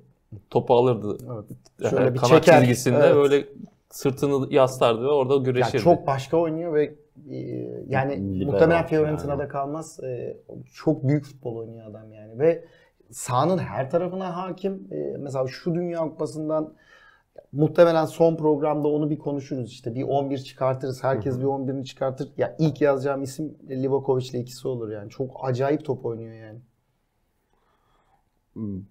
Topu 0.49 0.73
alırdı. 0.75 1.17
evet. 1.33 1.89
Şöyle 1.91 2.13
bir 2.13 2.19
kanat 2.19 2.43
çeker. 2.43 2.59
çizgisinde 2.59 2.97
Evet. 3.03 3.15
böyle 3.15 3.45
sırtını 3.89 4.53
yaslardı 4.53 5.03
ve 5.03 5.07
orada 5.07 5.33
Yani 5.33 5.43
güreşirdi. 5.43 5.83
çok 5.83 6.07
başka 6.07 6.37
oynuyor 6.37 6.73
ve 6.73 6.83
e, 6.85 6.95
yani 7.87 8.39
Libero 8.39 8.51
muhtemelen 8.51 8.85
Fiorentina'da 8.85 9.41
yani. 9.41 9.51
kalmaz. 9.51 9.99
E, 10.03 10.37
çok 10.73 11.07
büyük 11.07 11.25
futbol 11.25 11.55
oynuyor 11.55 11.87
adam 11.87 12.13
yani 12.13 12.39
ve 12.39 12.65
sahanın 13.11 13.57
her 13.57 13.89
tarafına 13.89 14.37
hakim. 14.37 14.87
E, 14.91 15.17
mesela 15.17 15.47
şu 15.47 15.75
Dünya 15.75 15.99
Kupası'ndan 15.99 16.73
muhtemelen 17.51 18.05
son 18.05 18.35
programda 18.35 18.87
onu 18.87 19.09
bir 19.09 19.19
konuşuruz 19.19 19.71
işte. 19.71 19.95
Bir 19.95 20.03
11 20.03 20.37
çıkartırız. 20.37 21.03
Herkes 21.03 21.39
bir 21.39 21.45
11'ini 21.45 21.85
çıkartır. 21.85 22.31
Ya 22.37 22.55
ilk 22.59 22.81
yazacağım 22.81 23.23
isim 23.23 23.57
Livakovic 23.69 24.29
ile 24.29 24.39
ikisi 24.39 24.67
olur 24.67 24.91
yani. 24.91 25.09
Çok 25.09 25.37
acayip 25.43 25.85
top 25.85 26.05
oynuyor 26.05 26.35
yani. 26.35 26.59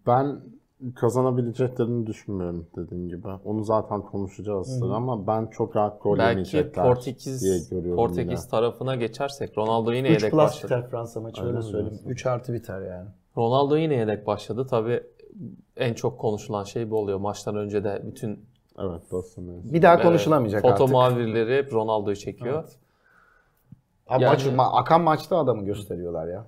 Ben 0.06 0.40
kazanabileceklerini 0.94 2.06
düşünmüyorum 2.06 2.66
dediğin 2.76 3.08
gibi. 3.08 3.28
Onu 3.44 3.64
zaten 3.64 4.02
konuşacağız 4.02 4.82
ama 4.82 5.26
ben 5.26 5.46
çok 5.46 5.76
rahat 5.76 6.02
gol 6.02 6.18
Belki 6.18 6.28
yemeyecekler 6.28 6.84
diye 6.84 6.94
Portekiz 6.94 7.70
görüyorum 7.70 7.96
Portekiz 7.96 8.40
yine. 8.40 8.50
tarafına 8.50 8.94
geçersek 8.96 9.58
Ronaldo 9.58 9.92
yine 9.92 10.08
3 10.08 10.14
yedek 10.14 10.30
plus 10.30 10.38
başladı. 10.40 10.64
biter 10.74 10.90
Fransa 10.90 11.20
maçı 11.20 11.44
öyle 11.44 11.62
söyleyeyim. 11.62 11.88
diyorsun? 11.90 12.08
3 12.10 12.26
artı 12.26 12.52
biter 12.52 12.80
yani. 12.82 13.08
Ronaldo 13.36 13.76
yine 13.76 13.94
yedek 13.94 14.26
başladı. 14.26 14.66
Tabii 14.70 15.02
en 15.76 15.94
çok 15.94 16.18
konuşulan 16.18 16.64
şey 16.64 16.90
bu 16.90 16.96
oluyor. 16.98 17.18
Maçtan 17.18 17.56
önce 17.56 17.84
de 17.84 18.02
bütün 18.06 18.44
Evet 18.78 19.10
dostum. 19.10 19.44
Bir 19.64 19.82
daha 19.82 19.94
e, 19.94 20.02
konuşulamayacak 20.02 20.62
foto 20.62 20.72
artık. 20.74 20.88
muhabirleri 20.88 21.56
hep 21.58 21.72
Ronaldo'yu 21.72 22.16
çekiyor. 22.16 22.60
Evet. 22.62 22.76
Abi 24.08 24.22
Yani- 24.22 24.32
maç, 24.32 24.46
ma- 24.46 24.70
akan 24.80 25.00
maçta 25.00 25.36
adamı 25.38 25.64
gösteriyorlar 25.64 26.28
ya. 26.28 26.46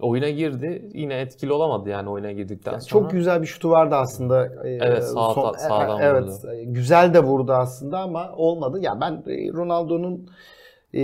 Oyuna 0.00 0.30
girdi. 0.30 0.88
Yine 0.94 1.14
etkili 1.20 1.52
olamadı 1.52 1.88
yani 1.88 2.10
oyuna 2.10 2.32
girdikten 2.32 2.72
Yani 2.72 2.82
sonra. 2.82 3.02
çok 3.02 3.10
güzel 3.10 3.42
bir 3.42 3.46
şutu 3.46 3.70
vardı 3.70 3.94
aslında. 3.94 4.46
Ee, 4.46 4.78
Evet, 4.82 5.04
sağ- 5.04 5.52
sağdan 5.54 6.00
evet, 6.02 6.22
vurdu. 6.22 6.50
güzel 6.64 7.14
de 7.14 7.20
vurdu 7.20 7.52
aslında 7.52 7.98
ama 7.98 8.32
olmadı. 8.32 8.78
Ya 8.80 9.00
ben 9.00 9.12
e, 9.12 9.52
Ronaldo'nun 9.52 10.28
e, 10.94 11.00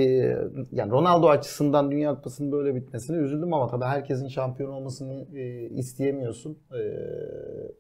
yani 0.73 0.91
Ronaldo 0.91 1.29
açısından 1.29 1.91
Dünya 1.91 2.15
Kupası'nın 2.15 2.53
böyle 2.53 2.75
bitmesine 2.75 3.17
üzüldüm 3.17 3.55
ama 3.55 3.69
tabii 3.69 3.85
herkesin 3.85 4.29
şampiyon 4.29 4.71
olmasını 4.71 5.39
e, 5.39 5.69
isteyemiyorsun. 5.69 6.59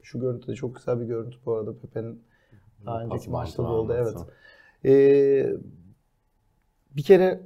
Şu 0.02 0.20
görüntü 0.20 0.46
de 0.48 0.54
çok 0.54 0.76
güzel 0.76 1.00
bir 1.00 1.04
görüntü 1.04 1.36
bu 1.46 1.54
arada 1.54 1.78
Pepe'nin 1.78 2.24
daha 2.86 3.02
önceki 3.02 3.30
maçta 3.30 3.62
da 3.64 3.68
oldu 3.68 3.94
evet. 3.96 4.16
bir 6.96 7.02
kere 7.02 7.40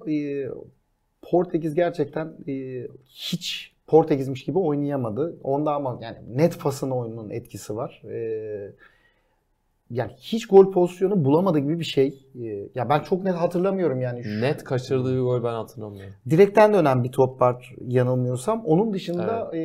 Portekiz 1.31 1.75
gerçekten 1.75 2.33
e, 2.49 2.87
hiç 3.07 3.75
Portekizmiş 3.87 4.45
gibi 4.45 4.59
oynayamadı. 4.59 5.37
Onda 5.43 5.73
ama 5.75 5.99
yani 6.03 6.17
net 6.37 6.61
pasın 6.61 6.91
oyununun 6.91 7.31
etkisi 7.31 7.77
var. 7.77 8.03
E, 8.11 8.19
yani 9.91 10.13
hiç 10.17 10.47
gol 10.47 10.73
pozisyonu 10.73 11.25
bulamadı 11.25 11.59
gibi 11.59 11.79
bir 11.79 11.85
şey. 11.85 12.27
E, 12.43 12.47
ya 12.75 12.89
ben 12.89 13.01
çok 13.01 13.25
net 13.25 13.35
hatırlamıyorum 13.35 14.01
yani. 14.01 14.25
Şu- 14.25 14.41
Net 14.41 14.65
kaçırdığı 14.65 15.15
bir 15.15 15.21
gol 15.21 15.45
ben 15.45 15.53
hatırlamıyorum. 15.55 16.15
Direkten 16.31 16.75
dönen 16.75 17.05
bir 17.05 17.13
top 17.13 17.41
var 17.41 17.75
yanılmıyorsam. 17.87 18.65
Onun 18.65 18.93
dışında 18.93 19.57
e, 19.57 19.59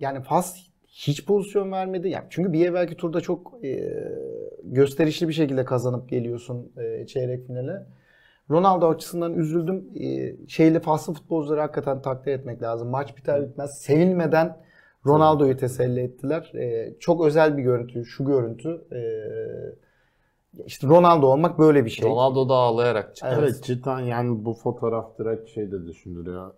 yani 0.00 0.22
Fas 0.22 0.56
hiç 0.86 1.26
pozisyon 1.26 1.72
vermedi. 1.72 2.08
Yani 2.08 2.24
çünkü 2.30 2.52
bir 2.52 2.66
evvelki 2.66 2.96
turda 2.96 3.20
çok 3.20 3.64
e, 3.64 3.92
gösterişli 4.64 5.28
bir 5.28 5.32
şekilde 5.32 5.64
kazanıp 5.64 6.08
geliyorsun 6.08 6.72
e, 6.78 7.06
çeyrek 7.06 7.46
finale. 7.46 7.86
Ronaldo 8.50 8.88
açısından 8.88 9.34
üzüldüm. 9.34 9.90
E, 9.94 10.36
şeyli 10.48 10.80
Faslı 10.80 11.14
futbolcuları 11.14 11.60
hakikaten 11.60 12.02
takdir 12.02 12.32
etmek 12.32 12.62
lazım. 12.62 12.88
Maç 12.88 13.16
biter 13.16 13.42
bitmez 13.42 13.78
sevinmeden 13.78 14.56
Ronaldo'yu 15.06 15.56
teselli 15.56 16.00
ettiler. 16.00 16.52
E, 16.54 16.94
çok 17.00 17.24
özel 17.26 17.56
bir 17.56 17.62
görüntü, 17.62 18.04
şu 18.04 18.24
görüntü. 18.24 18.84
E, 18.92 19.02
işte 20.66 20.86
Ronaldo 20.86 21.26
olmak 21.26 21.58
böyle 21.58 21.84
bir 21.84 21.90
şey. 21.90 22.10
Ronaldo 22.10 22.48
da 22.48 22.54
ağlayarak 22.54 23.16
çıktı. 23.16 23.36
Evet. 23.38 23.62
cidden 23.64 24.00
yani 24.00 24.44
bu 24.44 24.54
fotoğraf 24.54 25.18
direkt 25.18 25.50
şey 25.50 25.72
de 25.72 25.86
düşündürüyor. 25.86 26.50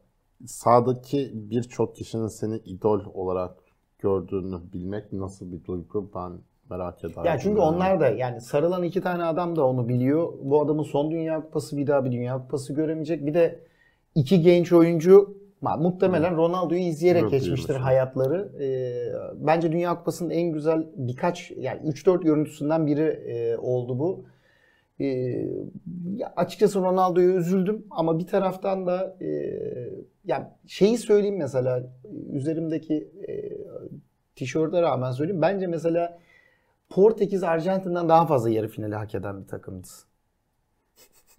Sağdaki 0.47 1.31
birçok 1.35 1.97
kişinin 1.97 2.29
seni 2.29 2.57
idol 2.57 3.01
olarak 3.15 3.55
gördüğünü 3.99 4.73
bilmek 4.73 5.13
nasıl 5.13 5.53
bir 5.53 5.65
duygu 5.65 6.11
ben 6.15 6.33
merak 6.73 7.05
ederim. 7.05 7.25
Ya 7.25 7.39
çünkü 7.39 7.61
onlar 7.61 8.01
da 8.01 8.09
yani 8.09 8.41
sarılan 8.41 8.83
iki 8.83 9.01
tane 9.01 9.25
adam 9.25 9.57
da 9.57 9.67
onu 9.67 9.89
biliyor. 9.89 10.33
Bu 10.43 10.63
adamın 10.63 10.83
son 10.83 11.11
Dünya 11.11 11.41
Kupası 11.41 11.77
bir 11.77 11.87
daha 11.87 12.05
bir 12.05 12.13
Dünya 12.13 12.39
Kupası 12.39 12.73
göremeyecek. 12.73 13.27
Bir 13.27 13.35
de 13.35 13.59
iki 14.15 14.41
genç 14.41 14.73
oyuncu 14.73 15.43
muhtemelen 15.61 16.37
Ronaldo'yu 16.37 16.81
izleyerek 16.81 17.23
Evet, 17.23 17.33
geçmiştir 17.33 17.69
diyorsun. 17.69 17.85
hayatları. 17.85 18.53
Ee, 18.63 19.47
bence 19.47 19.73
Dünya 19.73 19.99
Kupası'nın 19.99 20.31
en 20.31 20.53
güzel 20.53 20.87
birkaç 20.97 21.51
yani 21.57 21.81
3-4 21.81 22.23
görüntüsünden 22.23 22.87
biri 22.87 23.03
e, 23.03 23.57
oldu 23.57 23.99
bu. 23.99 24.25
Ya 26.17 26.33
açıkçası 26.37 26.81
Ronaldo'ya 26.81 27.29
üzüldüm 27.29 27.87
ama 27.91 28.19
bir 28.19 28.27
taraftan 28.27 28.87
da 28.87 29.17
e, 29.21 29.29
yani 30.25 30.45
şeyi 30.67 30.99
söyleyeyim 30.99 31.39
mesela 31.39 31.83
üzerimdeki 32.33 33.09
e, 33.29 33.33
tişörte 34.37 34.83
rağmen 34.83 35.13
söyleyeyim. 35.13 35.43
Bence 35.43 35.67
mesela 35.67 36.19
Portekiz 36.95 37.43
Arjantin'den 37.43 38.09
daha 38.09 38.27
fazla 38.27 38.51
yarı 38.51 38.69
finali 38.69 38.95
hak 38.95 39.15
eden 39.15 39.43
bir 39.43 39.49
takımdı. 39.49 39.89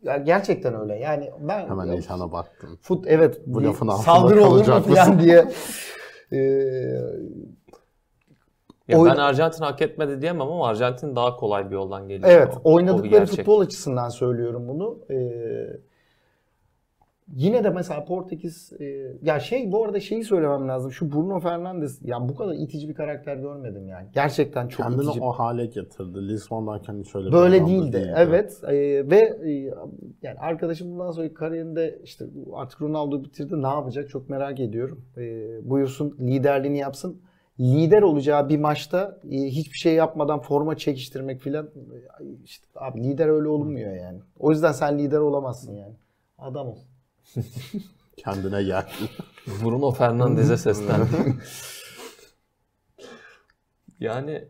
Ya 0.03 0.17
gerçekten 0.17 0.81
öyle. 0.81 0.95
Yani 0.95 1.31
ben 1.39 1.67
Hemen 1.67 1.85
ya, 1.85 1.93
ekrana 1.93 2.31
baktım. 2.31 2.79
fut 2.81 3.05
evet 3.07 3.41
Bu 3.47 3.63
lafın 3.63 3.87
altında 3.87 4.03
saldırı 4.03 4.43
olur 4.43 4.67
mu 4.67 4.81
falan 4.81 4.89
mısın? 4.89 5.19
diye 5.19 5.45
Ee, 6.31 6.37
Ya 8.87 8.99
Oyun- 8.99 9.15
ben 9.15 9.21
Arjantin 9.21 9.63
hak 9.63 9.81
etmedi 9.81 10.21
diyemem 10.21 10.41
ama 10.41 10.67
Arjantin 10.67 11.15
daha 11.15 11.35
kolay 11.35 11.69
bir 11.69 11.75
yoldan 11.75 12.07
geliyor. 12.07 12.29
Evet, 12.31 12.53
O- 12.65 12.73
oynadıkları 12.73 13.25
futbol 13.25 13.59
açısından 13.59 14.09
söylüyorum 14.09 14.67
bunu. 14.67 14.99
Ee, 15.09 15.15
yine 17.27 17.63
de 17.63 17.69
mesela 17.69 18.05
Portekiz 18.05 18.73
e, 18.79 18.85
ya 19.21 19.39
şey 19.39 19.71
bu 19.71 19.85
arada 19.85 19.99
şeyi 19.99 20.23
söylemem 20.23 20.67
lazım. 20.67 20.91
Şu 20.91 21.11
Bruno 21.11 21.39
Fernandes 21.39 21.99
ya 22.01 22.29
bu 22.29 22.35
kadar 22.35 22.53
itici 22.53 22.89
bir 22.89 22.93
karakter 22.93 23.35
görmedim 23.35 23.87
yani. 23.87 24.07
Gerçekten 24.13 24.67
çok 24.67 24.85
Kendini 24.85 25.03
itici. 25.05 25.21
o 25.21 25.31
hale 25.31 25.65
getirdi. 25.65 26.27
Lisbon'dayken 26.27 26.99
hiç 26.99 27.15
öyle 27.15 27.27
bir 27.27 27.33
Böyle 27.33 27.55
adamda 27.55 27.69
değildi. 27.71 28.13
Evet. 28.17 28.59
Ee, 28.63 28.71
ve 29.09 29.19
e, 29.45 29.51
yani 30.21 30.39
arkadaşım 30.39 30.91
bundan 30.91 31.11
sonra 31.11 31.33
kariyerinde 31.33 31.99
işte 32.03 32.25
artık 32.53 32.81
Ronaldo 32.81 33.23
bitirdi. 33.23 33.61
Ne 33.61 33.67
yapacak 33.67 34.09
çok 34.09 34.29
merak 34.29 34.59
ediyorum. 34.59 35.05
Ee, 35.17 35.69
buyursun 35.69 36.17
liderliğini 36.19 36.77
yapsın. 36.77 37.21
Lider 37.59 38.01
olacağı 38.01 38.49
bir 38.49 38.59
maçta 38.59 39.19
e, 39.31 39.35
hiçbir 39.37 39.77
şey 39.77 39.93
yapmadan 39.93 40.39
forma 40.39 40.77
çekiştirmek 40.77 41.41
filan 41.41 41.65
e, 41.65 42.25
işte 42.43 42.67
abi 42.75 43.03
lider 43.03 43.27
öyle 43.27 43.47
olunmuyor 43.47 43.95
yani. 43.95 44.19
O 44.39 44.51
yüzden 44.51 44.71
sen 44.71 44.99
lider 44.99 45.19
olamazsın 45.19 45.75
yani. 45.75 45.93
Adam 46.37 46.67
ol. 46.67 46.77
Kendine 48.17 48.63
gel. 48.63 48.89
Bruno 49.63 49.91
Fernandes'e 49.91 50.57
seslendi. 50.57 51.35
yani 53.99 54.47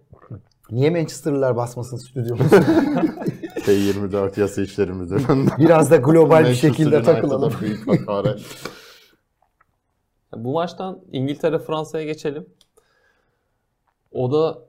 Niye 0.71 0.89
Manchester'lılar 0.89 1.55
basmasın 1.55 1.97
stüdyomuzu? 1.97 2.55
T24 2.55 4.39
yasa 4.39 4.61
işleri 4.61 4.93
müdüründen. 4.93 5.47
Biraz 5.59 5.91
da 5.91 5.95
global 5.97 6.45
bir 6.49 6.55
şekilde 6.55 7.03
takılalım. 7.03 7.53
büyük 7.61 7.87
hakaret. 7.87 8.41
Bu 10.35 10.53
maçtan 10.53 11.01
İngiltere 11.11 11.59
Fransa'ya 11.59 12.05
geçelim. 12.05 12.45
O 14.11 14.31
da 14.31 14.59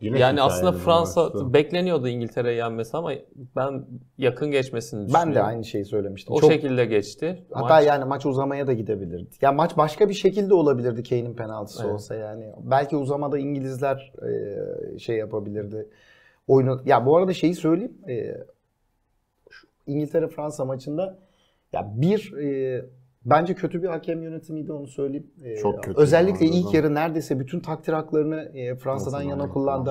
Yine 0.00 0.18
yani 0.18 0.42
aslında 0.42 0.72
Fransa 0.72 1.22
maçtı. 1.24 1.52
bekleniyordu 1.54 2.08
İngiltere'yi 2.08 2.56
yenmesi 2.56 2.96
ama 2.96 3.12
ben 3.56 3.84
yakın 4.18 4.50
geçmesini 4.50 5.00
düşünüyorum. 5.06 5.28
Ben 5.28 5.34
de 5.34 5.42
aynı 5.42 5.64
şeyi 5.64 5.84
söylemiştim. 5.84 6.34
O 6.34 6.40
Çok- 6.40 6.52
şekilde 6.52 6.84
geçti. 6.84 7.44
Hatta 7.52 7.74
Maç- 7.74 7.86
yani 7.86 8.04
maç 8.04 8.26
uzamaya 8.26 8.66
da 8.66 8.72
gidebilirdi. 8.72 9.30
Ya 9.40 9.52
maç 9.52 9.76
başka 9.76 10.08
bir 10.08 10.14
şekilde 10.14 10.54
olabilirdi 10.54 11.02
Kane'in 11.02 11.34
penaltısı 11.34 11.82
Evet. 11.82 11.94
olsa 11.94 12.14
yani. 12.14 12.52
Belki 12.62 12.96
uzamada 12.96 13.38
İngilizler 13.38 14.12
e, 14.94 14.98
şey 14.98 15.16
yapabilirdi. 15.16 15.88
Oyunu 16.48 16.82
ya 16.86 17.06
bu 17.06 17.16
arada 17.16 17.32
şeyi 17.34 17.54
söyleyeyim. 17.54 17.98
E, 18.08 18.36
İngiltere 19.86 20.28
Fransa 20.28 20.64
maçında 20.64 21.18
ya 21.72 21.92
bir 21.96 22.32
e, 22.32 22.84
bence 23.24 23.54
kötü 23.54 23.82
bir 23.82 23.88
hakem 23.88 24.22
yönetimiydi 24.22 24.72
onu 24.72 24.86
söyleyeyim. 24.86 25.26
E, 25.44 25.56
Çok 25.56 25.84
kötü 25.84 26.00
Özellikle 26.00 26.46
arada. 26.46 26.56
ilk 26.56 26.74
yarı 26.74 26.94
neredeyse 26.94 27.40
bütün 27.40 27.60
takdir 27.60 27.92
haklarını 27.92 28.40
e, 28.54 28.76
Fransa'dan 28.76 29.22
yana 29.22 29.48
kullandı. 29.48 29.90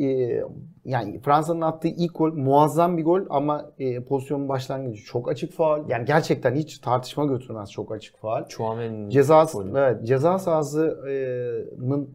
E, 0.00 0.40
yani 0.84 1.20
Fransa'nın 1.20 1.60
attığı 1.60 1.88
ilk 1.88 2.18
gol 2.18 2.32
muazzam 2.32 2.96
bir 2.96 3.04
gol 3.04 3.20
ama 3.30 3.70
e, 3.78 4.04
pozisyonun 4.04 4.48
başlangıcı 4.48 5.04
çok 5.04 5.28
açık 5.28 5.52
faal. 5.52 5.88
Yani 5.88 6.04
gerçekten 6.04 6.54
hiç 6.54 6.78
tartışma 6.78 7.24
götürmez 7.26 7.70
çok 7.70 7.92
açık 7.92 8.16
faal. 8.18 8.48
Chouameni'nin 8.48 9.10
Ceza 9.10 9.46
evet 9.74 10.06
ceza 10.06 10.38
sahasının 10.38 12.10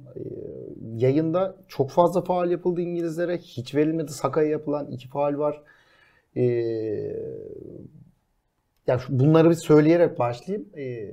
yayında 0.95 1.55
çok 1.67 1.89
fazla 1.89 2.21
faal 2.21 2.51
yapıldı 2.51 2.81
İngilizlere. 2.81 3.37
Hiç 3.37 3.75
verilmedi. 3.75 4.11
Saka'ya 4.11 4.49
yapılan 4.49 4.87
iki 4.91 5.07
faal 5.07 5.37
var. 5.37 5.61
E, 6.37 6.43
ya 8.87 8.99
bunları 9.09 9.49
bir 9.49 9.55
söyleyerek 9.55 10.19
başlayayım. 10.19 10.69
E, 10.77 11.11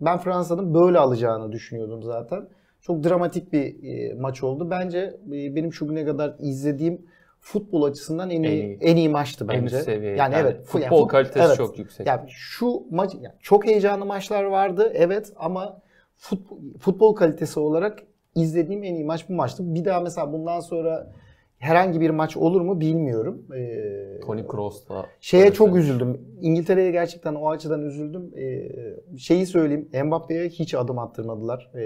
ben 0.00 0.18
Fransa'nın 0.18 0.74
böyle 0.74 0.98
alacağını 0.98 1.52
düşünüyordum 1.52 2.02
zaten. 2.02 2.48
Çok 2.80 3.04
dramatik 3.04 3.52
bir 3.52 3.84
e, 3.84 4.14
maç 4.14 4.42
oldu. 4.42 4.70
Bence 4.70 4.98
e, 5.26 5.54
benim 5.56 5.72
şu 5.72 5.88
güne 5.88 6.04
kadar 6.04 6.34
izlediğim 6.38 7.06
futbol 7.40 7.82
açısından 7.82 8.30
en 8.30 8.42
iyi 8.42 8.52
En 8.62 8.66
iyi. 8.66 8.78
en 8.80 8.96
iyi 8.96 9.08
maçtı 9.08 9.44
En 9.50 9.62
bence. 9.62 9.76
üst 9.76 9.84
seviye. 9.84 10.16
Yani, 10.16 10.34
evet. 10.38 10.66
fu- 10.66 10.78
yani 10.80 10.88
Futbol 10.88 11.02
fut- 11.02 11.10
kalitesi 11.10 11.46
evet. 11.46 11.56
çok 11.56 11.78
yüksek. 11.78 12.06
Yani 12.06 12.20
şu 12.28 12.82
maç 12.90 13.14
yani 13.14 13.34
çok 13.40 13.66
heyecanlı 13.66 14.04
maçlar 14.06 14.44
vardı 14.44 14.90
evet 14.94 15.32
ama 15.36 15.82
futbol, 16.16 16.58
futbol 16.80 17.14
kalitesi 17.14 17.60
olarak 17.60 17.98
izlediğim 18.34 18.84
en 18.84 18.94
iyi 18.94 19.04
maç 19.04 19.28
bu 19.28 19.32
maçtı. 19.32 19.74
Bir 19.74 19.84
daha 19.84 20.00
mesela 20.00 20.32
bundan 20.32 20.60
sonra 20.60 21.12
herhangi 21.58 22.00
bir 22.00 22.10
maç 22.10 22.36
olur 22.36 22.60
mu 22.60 22.80
bilmiyorum. 22.80 23.46
Ee, 23.56 24.20
Toni 24.26 24.46
Kroos 24.46 24.88
da 24.88 25.06
şeye 25.20 25.52
çok 25.52 25.68
söyledi. 25.68 25.78
üzüldüm. 25.84 26.20
İngiltere'ye 26.40 26.90
gerçekten 26.90 27.34
o 27.34 27.50
açıdan 27.50 27.82
üzüldüm. 27.82 28.30
Ee, 28.38 29.18
şeyi 29.18 29.46
söyleyeyim. 29.46 29.88
Mbappe'ye 30.04 30.48
hiç 30.48 30.74
adım 30.74 30.98
attırmadılar. 30.98 31.70
Ee, 31.74 31.78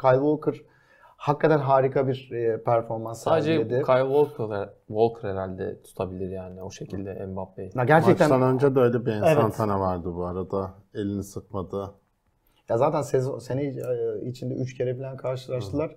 Kyle 0.00 0.14
Walker 0.20 0.54
hakikaten 1.16 1.58
harika 1.58 2.08
bir 2.08 2.30
e, 2.32 2.62
performans 2.62 3.22
Sadece 3.22 3.46
sergiledi. 3.56 3.82
Kyle 3.82 4.02
Walker, 4.24 4.68
Walker 4.86 5.28
herhalde 5.28 5.82
tutabilir 5.82 6.30
yani 6.30 6.62
o 6.62 6.70
şekilde 6.70 7.26
Mbappe'yi. 7.26 7.70
Ya 7.74 7.84
gerçekten 7.84 8.30
Maçtan 8.30 8.54
önce 8.54 8.74
de 8.74 8.80
öyle 8.80 9.06
bir 9.06 9.12
Evet. 9.12 9.22
ensantane 9.22 9.80
vardı 9.80 10.14
bu 10.14 10.24
arada. 10.26 10.70
Elini 10.94 11.24
sıkmadı. 11.24 11.90
Ya 12.68 12.78
zaten 12.78 13.02
sezon 13.02 13.38
sene 13.38 13.64
e, 13.64 13.74
içinde 14.28 14.54
3 14.54 14.74
kere 14.76 14.96
falan 14.96 15.16
karşılaştılar. 15.16 15.96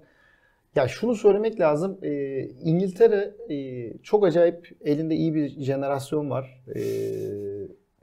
Ya 0.76 0.88
şunu 0.88 1.16
söylemek 1.16 1.60
lazım. 1.60 1.98
e, 2.02 2.40
İngiltere 2.44 3.34
e, 3.50 3.98
çok 4.04 4.26
acayip 4.26 4.78
elinde 4.86 5.16
iyi 5.16 5.36
bir 5.36 5.50
jenerasyon 5.50 6.30
var. 6.30 6.64
E, 6.76 6.80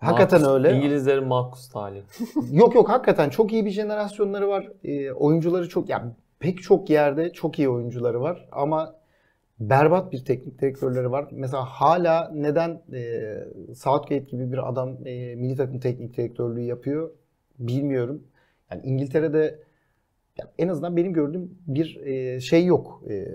hakikaten 0.00 0.40
Marcus- 0.40 0.54
öyle. 0.54 0.76
İngilizlerin 0.76 1.24
Marcus 1.24 1.68
Tali. 1.68 2.02
Yok 2.52 2.74
yok 2.74 2.88
hakikaten 2.88 3.30
çok 3.30 3.52
iyi 3.52 3.64
bir 3.64 3.70
jenerasyonları 3.70 4.48
var. 4.48 4.68
E, 4.84 5.12
oyuncuları 5.12 5.68
çok 5.68 5.88
ya 5.88 6.16
pek 6.40 6.62
çok 6.62 6.90
yerde 6.90 7.32
çok 7.32 7.58
iyi 7.58 7.68
oyuncuları 7.68 8.20
var 8.20 8.48
ama 8.52 8.94
berbat 9.60 10.12
bir 10.12 10.24
teknik 10.24 10.60
direktörleri 10.60 11.10
var. 11.10 11.28
Mesela 11.30 11.64
hala 11.64 12.30
neden 12.34 12.82
e, 12.92 13.34
Southgate 13.74 14.18
gibi 14.24 14.52
bir 14.52 14.68
adam 14.68 15.06
e, 15.06 15.34
milli 15.34 15.56
takım 15.56 15.80
teknik 15.80 16.16
direktörlüğü 16.16 16.62
yapıyor 16.62 17.10
bilmiyorum. 17.58 18.22
Yani 18.70 18.82
İngiltere'de 18.84 19.58
ya 20.38 20.46
en 20.58 20.68
azından 20.68 20.96
benim 20.96 21.12
gördüğüm 21.12 21.50
bir 21.66 21.96
e, 22.06 22.40
şey 22.40 22.64
yok. 22.66 23.02
E, 23.10 23.26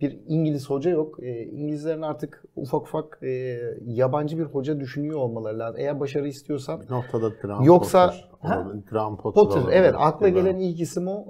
bir 0.00 0.18
İngiliz 0.26 0.70
hoca 0.70 0.90
yok. 0.90 1.22
E, 1.22 1.42
İngilizlerin 1.42 2.02
artık 2.02 2.44
ufak 2.56 2.82
ufak 2.82 3.18
e, 3.22 3.60
yabancı 3.86 4.38
bir 4.38 4.44
hoca 4.44 4.80
düşünüyor 4.80 5.18
olmaları 5.18 5.58
lazım. 5.58 5.80
Eğer 5.80 6.00
başarı 6.00 6.28
istiyorsan 6.28 6.80
Bir 6.80 6.90
noktada 6.90 7.28
Graham 7.42 7.64
Yoksa- 7.64 8.06
Potter. 8.06 8.30
Ha? 8.40 8.72
Graham 8.90 9.16
Potter, 9.16 9.42
Potter 9.42 9.60
olabilir 9.60 9.76
evet 9.76 9.94
akla 9.98 10.28
gelen 10.28 10.56
ilk 10.56 10.80
isim 10.80 11.08
o. 11.08 11.26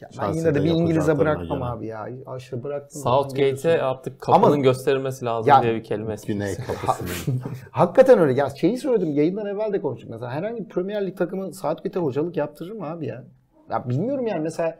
Ya 0.00 0.08
ben 0.20 0.32
yine 0.32 0.54
de 0.54 0.64
bir 0.64 0.70
İngiliz'e 0.70 1.18
bırakmam 1.18 1.58
göre. 1.58 1.68
abi 1.68 1.86
ya. 1.86 2.08
Aşırı 2.26 2.62
bıraktım. 2.62 3.02
Southgate'e 3.02 3.82
artık 3.82 4.20
kapının 4.20 4.52
Ama- 4.52 4.62
gösterilmesi 4.62 5.24
lazım 5.24 5.48
Ya- 5.50 5.62
diye 5.62 5.74
bir 5.74 5.82
kelime 5.84 6.16
Güney 6.26 6.54
kapısının. 6.56 7.40
Hakikaten 7.70 8.18
öyle. 8.18 8.32
Ya 8.40 8.50
şeyi 8.50 8.78
söyledim 8.78 9.10
yayından 9.10 9.46
evvel 9.46 9.72
de 9.72 9.80
konuştuk. 9.80 10.10
Mesela 10.10 10.30
herhangi 10.30 10.64
bir 10.64 10.68
Premier 10.68 11.06
Lig 11.06 11.16
takımı 11.16 11.52
Southgate'e 11.54 12.02
hocalık 12.02 12.36
yaptırır 12.36 12.72
mı 12.72 12.86
abi 12.86 13.06
ya? 13.06 13.24
Ya 13.72 13.88
bilmiyorum 13.88 14.26
yani 14.26 14.40
mesela 14.42 14.78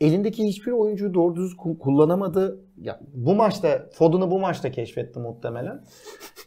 elindeki 0.00 0.44
hiçbir 0.44 0.72
oyuncuyu 0.72 1.14
doğru 1.14 1.36
düz 1.36 1.52
ku- 1.52 1.78
kullanamadı. 1.78 2.60
Ya 2.80 3.00
bu 3.14 3.34
maçta 3.34 3.86
Foden'ı 3.92 4.30
bu 4.30 4.38
maçta 4.38 4.70
keşfetti 4.70 5.18
muhtemelen. 5.18 5.84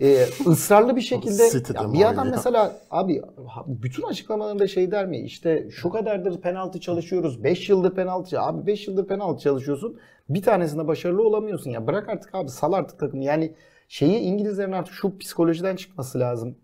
Ee, 0.01 0.23
ısrarlı 0.47 0.95
bir 0.95 1.01
şekilde 1.01 1.43
ya 1.43 1.49
bir 1.93 1.97
adam 2.01 2.17
oynuyor? 2.17 2.25
mesela 2.25 2.71
abi 2.91 3.21
bütün 3.67 4.03
açıklamalarında 4.03 4.67
şey 4.67 4.91
der 4.91 5.05
mi? 5.05 5.17
İşte 5.19 5.67
şu 5.71 5.89
kadardır 5.89 6.41
penaltı 6.41 6.79
çalışıyoruz. 6.79 7.43
5 7.43 7.69
yıldır 7.69 7.95
penaltı. 7.95 8.41
Abi 8.41 8.67
5 8.67 8.87
yıldır 8.87 9.07
penaltı 9.07 9.43
çalışıyorsun. 9.43 9.99
Bir 10.29 10.41
tanesinde 10.41 10.87
başarılı 10.87 11.23
olamıyorsun 11.27 11.71
ya. 11.71 11.87
Bırak 11.87 12.09
artık 12.09 12.35
abi 12.35 12.49
sal 12.49 12.73
artık 12.73 12.99
takımı. 12.99 13.23
Yani 13.23 13.53
şeyi 13.87 14.19
İngilizlerin 14.19 14.71
artık 14.71 14.93
şu 14.93 15.17
psikolojiden 15.17 15.75
çıkması 15.75 16.19
lazım. 16.19 16.57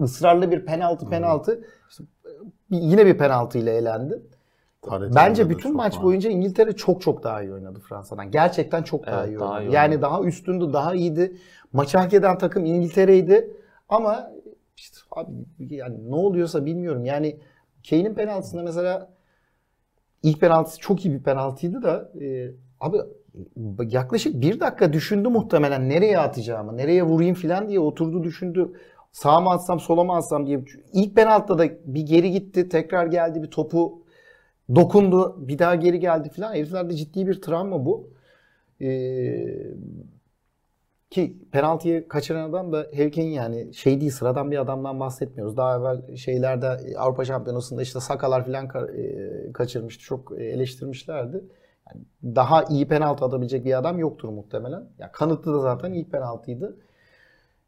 Israrlı 0.00 0.50
bir 0.50 0.64
penaltı 0.66 1.08
penaltı. 1.08 1.64
İşte, 1.90 2.04
bir- 2.70 2.78
yine 2.82 3.06
bir 3.06 3.18
penaltı 3.18 3.58
ile 3.58 3.72
elendi. 3.76 4.22
Tarihte 4.82 5.14
Bence 5.14 5.50
bütün 5.50 5.76
maç 5.76 5.96
var. 5.96 6.02
boyunca 6.02 6.30
İngiltere 6.30 6.72
çok 6.72 7.02
çok 7.02 7.22
daha 7.22 7.42
iyi 7.42 7.52
oynadı 7.52 7.80
Fransa'dan. 7.88 8.30
Gerçekten 8.30 8.82
çok 8.82 9.06
daha 9.06 9.20
Evet, 9.20 9.32
iyi 9.32 9.38
daha 9.38 9.62
iyi 9.62 9.72
yani 9.72 10.02
daha 10.02 10.22
üstündü, 10.22 10.72
daha 10.72 10.94
iyiydi. 10.94 11.36
Maçı 11.72 11.98
hak 11.98 12.14
eden 12.14 12.38
takım 12.38 12.64
İngiltere'ydi. 12.64 13.50
Ama 13.88 14.30
işte 14.76 14.96
abi 15.10 15.30
yani 15.58 16.10
ne 16.10 16.14
oluyorsa 16.14 16.64
bilmiyorum. 16.66 17.04
Yani 17.04 17.36
Kane'in 17.90 18.14
penaltısında 18.14 18.62
mesela 18.62 19.10
ilk 20.22 20.40
penaltısı 20.40 20.78
çok 20.78 21.04
iyi 21.04 21.14
bir 21.14 21.22
penaltıydı 21.22 21.82
da 21.82 22.12
e, 22.20 22.50
abi 22.80 22.98
yaklaşık 23.90 24.40
bir 24.40 24.60
dakika 24.60 24.92
düşündü 24.92 25.28
muhtemelen 25.28 25.88
nereye 25.88 26.18
atacağımı, 26.18 26.76
nereye 26.76 27.02
vurayım 27.02 27.34
falan 27.34 27.68
diye 27.68 27.80
oturdu 27.80 28.22
düşündü. 28.24 28.72
Sağa 29.12 29.40
mı 29.40 29.50
atsam 29.50 29.80
sola 29.80 30.04
mı 30.04 30.14
atsam 30.16 30.46
diye. 30.46 30.64
İlk 30.92 31.16
penaltıda 31.16 31.58
da 31.58 31.68
bir 31.84 32.02
geri 32.02 32.30
gitti 32.30 32.68
tekrar 32.68 33.06
geldi 33.06 33.42
bir 33.42 33.50
topu 33.50 34.02
dokundu 34.74 35.48
bir 35.48 35.58
daha 35.58 35.74
geri 35.74 36.00
geldi 36.00 36.30
falan. 36.30 36.54
Heriflerde 36.54 36.94
ciddi 36.94 37.26
bir 37.26 37.42
travma 37.42 37.84
bu. 37.84 38.10
Ee, 38.80 39.70
ki 41.10 41.36
penaltıyı 41.52 42.08
kaçıran 42.08 42.50
adam 42.50 42.72
da 42.72 42.86
Harry 42.96 43.20
yani 43.20 43.74
şey 43.74 44.00
değil 44.00 44.10
sıradan 44.10 44.50
bir 44.50 44.58
adamdan 44.58 45.00
bahsetmiyoruz. 45.00 45.56
Daha 45.56 45.78
evvel 45.78 46.16
şeylerde 46.16 46.96
Avrupa 46.98 47.24
Şampiyonası'nda 47.24 47.82
işte 47.82 48.00
Sakalar 48.00 48.46
falan 48.46 48.68
e, 48.96 49.52
kaçırmıştı. 49.52 50.04
Çok 50.04 50.32
eleştirmişlerdi. 50.32 51.44
Yani 51.88 52.04
daha 52.36 52.64
iyi 52.64 52.88
penaltı 52.88 53.24
atabilecek 53.24 53.64
bir 53.64 53.78
adam 53.78 53.98
yoktur 53.98 54.28
muhtemelen. 54.28 54.84
Ya 54.98 55.12
kanıtlı 55.12 55.54
da 55.54 55.58
zaten 55.58 55.92
iyi 55.92 56.08
penaltıydı. 56.08 56.76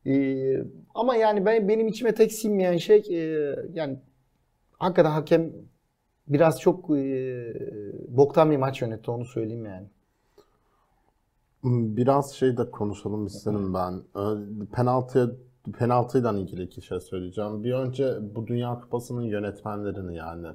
Ee, 0.07 0.64
ama 0.94 1.16
yani 1.16 1.46
ben 1.46 1.68
benim 1.68 1.88
içime 1.88 2.14
tek 2.14 2.32
sinmeyen 2.32 2.76
şey 2.76 2.98
e, 3.11 3.55
yani 3.74 3.98
hakikaten 4.78 5.11
hakem 5.11 5.53
biraz 6.29 6.61
çok 6.61 6.91
e, 6.91 7.55
boktan 8.09 8.51
bir 8.51 8.57
maç 8.57 8.83
yönetti 8.83 9.11
onu 9.11 9.25
söyleyeyim 9.25 9.66
yani. 9.66 9.87
Biraz 11.64 12.33
şey 12.35 12.57
de 12.57 12.70
konuşalım 12.70 13.27
isterim 13.27 13.75
ben. 13.75 14.03
Penaltıya 14.73 15.27
penaltıyla 15.79 16.33
ilgili 16.33 16.62
iki 16.62 16.83
şey 16.83 17.01
söyleyeceğim. 17.01 17.64
Bir 17.64 17.73
önce 17.73 18.14
bu 18.35 18.47
Dünya 18.47 18.81
Kupası'nın 18.81 19.23
yönetmenlerini 19.23 20.16
yani 20.16 20.47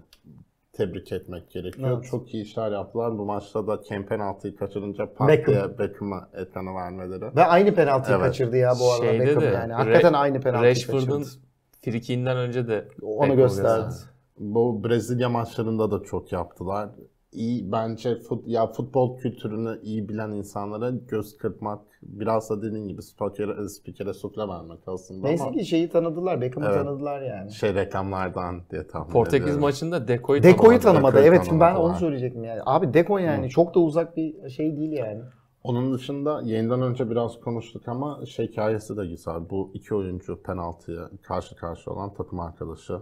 tebrik 0.73 1.11
etmek 1.11 1.49
gerekiyor. 1.51 1.89
Evet. 1.97 2.05
Çok 2.11 2.33
iyi 2.33 2.43
işler 2.43 2.71
yaptılar. 2.71 3.17
Bu 3.17 3.25
maçta 3.25 3.67
da 3.67 3.81
Kane 3.81 4.05
penaltıyı 4.05 4.55
kaçırınca 4.55 5.13
pat 5.13 5.29
diye 5.47 5.79
Beckham'a 5.79 6.29
ekranı 6.33 6.75
vermeleri. 6.75 7.35
Ve 7.35 7.43
aynı 7.45 7.75
penaltıyı 7.75 8.17
Evet. 8.17 8.27
kaçırdı 8.27 8.57
ya 8.57 8.73
bu 8.79 8.91
arada 8.91 9.05
Şeyde 9.05 9.25
Beckham 9.25 9.41
de, 9.43 9.45
yani. 9.45 9.73
Hakikaten 9.73 10.13
Ra- 10.13 10.17
aynı 10.17 10.41
penaltıyı 10.41 10.71
Rashford'un 10.71 11.19
kaçırdı. 11.23 11.39
frikiğinden 11.81 12.37
önce 12.37 12.67
de 12.67 12.87
Onu 13.01 13.21
Beckham 13.21 13.37
gösterdi. 13.37 13.85
gösterdi. 13.85 14.11
Bu 14.39 14.83
Brezilya 14.83 15.29
maçlarında 15.29 15.91
da 15.91 16.03
çok 16.03 16.31
yaptılar. 16.31 16.89
iyi 17.31 17.71
bence 17.71 18.19
fut, 18.19 18.47
ya 18.47 18.67
futbol 18.67 19.17
kültürünü 19.17 19.79
iyi 19.83 20.09
bilen 20.09 20.31
insanlara 20.31 20.89
göz 20.89 21.37
kırpmak 21.37 21.81
biraz 22.01 22.49
da 22.49 22.61
dediğin 22.61 22.87
gibi 22.87 23.01
spikere, 23.01 23.69
spikere 23.69 24.13
sufle 24.13 24.47
vermek 24.47 24.79
aslında 24.87 25.27
Neyse 25.27 25.43
ama 25.43 25.51
ki 25.53 25.65
şeyi 25.65 25.89
tanıdılar, 25.89 26.41
Beckham'ı 26.41 26.65
Evet. 26.67 26.75
tanıdılar 26.85 27.21
yani. 27.21 27.51
şey 27.51 27.73
reklamlardan 27.75 28.61
diye 28.71 28.87
tahmin 28.87 29.11
Portekiz 29.11 29.41
ediyorum. 29.43 29.61
maçında 29.61 30.07
Deco'yu 30.07 30.43
Deko'yu 30.43 30.79
tanımadı. 30.79 30.81
tanımadı. 30.81 31.15
Deko'yu 31.15 31.27
Evet 31.33 31.45
şimdi 31.45 31.59
ben 31.59 31.65
tanımadılar. 31.69 31.89
onu 31.93 31.99
söyleyecektim 31.99 32.43
yani. 32.43 32.61
Abi 32.65 32.93
Deko 32.93 33.17
yani 33.17 33.49
çok 33.49 33.75
da 33.75 33.79
uzak 33.79 34.17
bir 34.17 34.49
şey 34.49 34.77
değil 34.77 34.91
yani. 34.91 35.21
Onun 35.63 35.93
dışında 35.93 36.41
yayından 36.43 36.81
önce 36.81 37.09
biraz 37.09 37.39
konuştuk 37.39 37.87
ama 37.87 38.25
şey 38.25 38.47
hikayesi 38.47 38.97
de 38.97 39.05
güzel. 39.07 39.49
Bu 39.49 39.71
iki 39.73 39.95
oyuncu 39.95 40.41
penaltıya 40.43 41.09
karşı 41.23 41.55
karşı 41.55 41.91
olan 41.91 42.13
takım 42.13 42.39
arkadaşı 42.39 42.93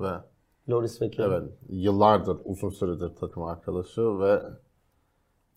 ve 0.00 0.10
Loris 0.70 1.02
ve 1.02 1.10
Kane. 1.10 1.28
evet 1.28 1.42
yıllardır 1.68 2.36
uzun 2.44 2.70
süredir 2.70 3.08
takım 3.20 3.42
arkadaşı 3.42 4.00
ve 4.00 4.42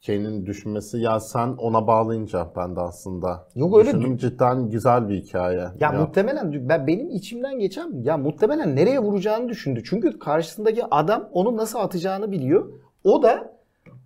Kane'in 0.05 0.45
düşmesi 0.45 0.97
ya 0.97 1.19
sen 1.19 1.47
ona 1.47 1.87
bağlayınca 1.87 2.51
ben 2.55 2.75
de 2.75 2.79
aslında 2.79 3.47
Yok 3.55 3.77
öyle 3.77 3.87
düşündüm 3.87 4.17
cidden 4.17 4.69
güzel 4.69 5.09
bir 5.09 5.21
hikaye. 5.21 5.67
Ya, 5.79 5.91
muhtemelen 5.91 6.69
ben 6.69 6.87
benim 6.87 7.09
içimden 7.09 7.59
geçen 7.59 8.01
ya 8.03 8.17
muhtemelen 8.17 8.75
nereye 8.75 8.99
vuracağını 8.99 9.49
düşündü. 9.49 9.81
Çünkü 9.85 10.19
karşısındaki 10.19 10.85
adam 10.91 11.29
onu 11.31 11.57
nasıl 11.57 11.79
atacağını 11.79 12.31
biliyor. 12.31 12.69
O 13.03 13.23
da 13.23 13.53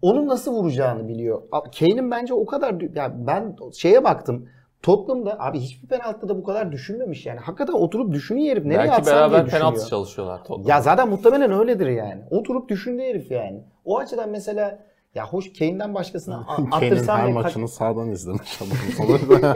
onun 0.01 0.27
nasıl 0.27 0.53
vuracağını 0.53 1.07
biliyor. 1.07 1.41
Kane'in 1.79 2.11
bence 2.11 2.33
o 2.33 2.45
kadar 2.45 2.95
ya 2.95 3.27
ben 3.27 3.55
şeye 3.73 4.03
baktım. 4.03 4.49
Tottenham'da 4.81 5.39
abi 5.39 5.59
hiçbir 5.59 5.87
penaltıda 5.87 6.29
da 6.29 6.37
bu 6.37 6.43
kadar 6.43 6.71
düşünmemiş 6.71 7.25
yani. 7.25 7.39
Hakikaten 7.39 7.73
oturup 7.73 8.13
düşünüyor 8.13 8.51
herif 8.51 8.65
nereye 8.65 8.77
Belki 8.79 8.91
atsam 8.91 9.05
diye 9.05 9.15
beraber 9.15 9.45
düşünüyor. 9.45 9.69
penaltı 9.71 9.89
çalışıyorlar 9.89 10.43
Tottenham. 10.43 10.69
Ya 10.69 10.81
zaten 10.81 11.09
muhtemelen 11.09 11.51
öyledir 11.51 11.87
yani. 11.87 12.23
Oturup 12.31 12.69
düşündü 12.69 13.01
herif 13.01 13.31
yani. 13.31 13.63
O 13.85 13.97
açıdan 13.97 14.29
mesela 14.29 14.79
ya 15.15 15.27
hoş 15.27 15.53
Kane'den 15.59 15.93
başkasına 15.93 16.37
a- 16.47 16.69
Kane'in 16.69 17.07
her 17.07 17.31
maçını 17.31 17.67
sağdan 17.67 18.09
izlemiş 18.11 18.59
adam. 18.61 19.55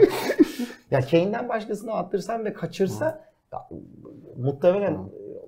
Ya 0.90 1.00
Kane'den 1.00 1.48
başkasına 1.48 1.92
attırsan 1.92 2.44
ve 2.44 2.52
kaçırsa 2.52 3.24
ya, 3.52 3.68
muhtemelen 4.36 4.92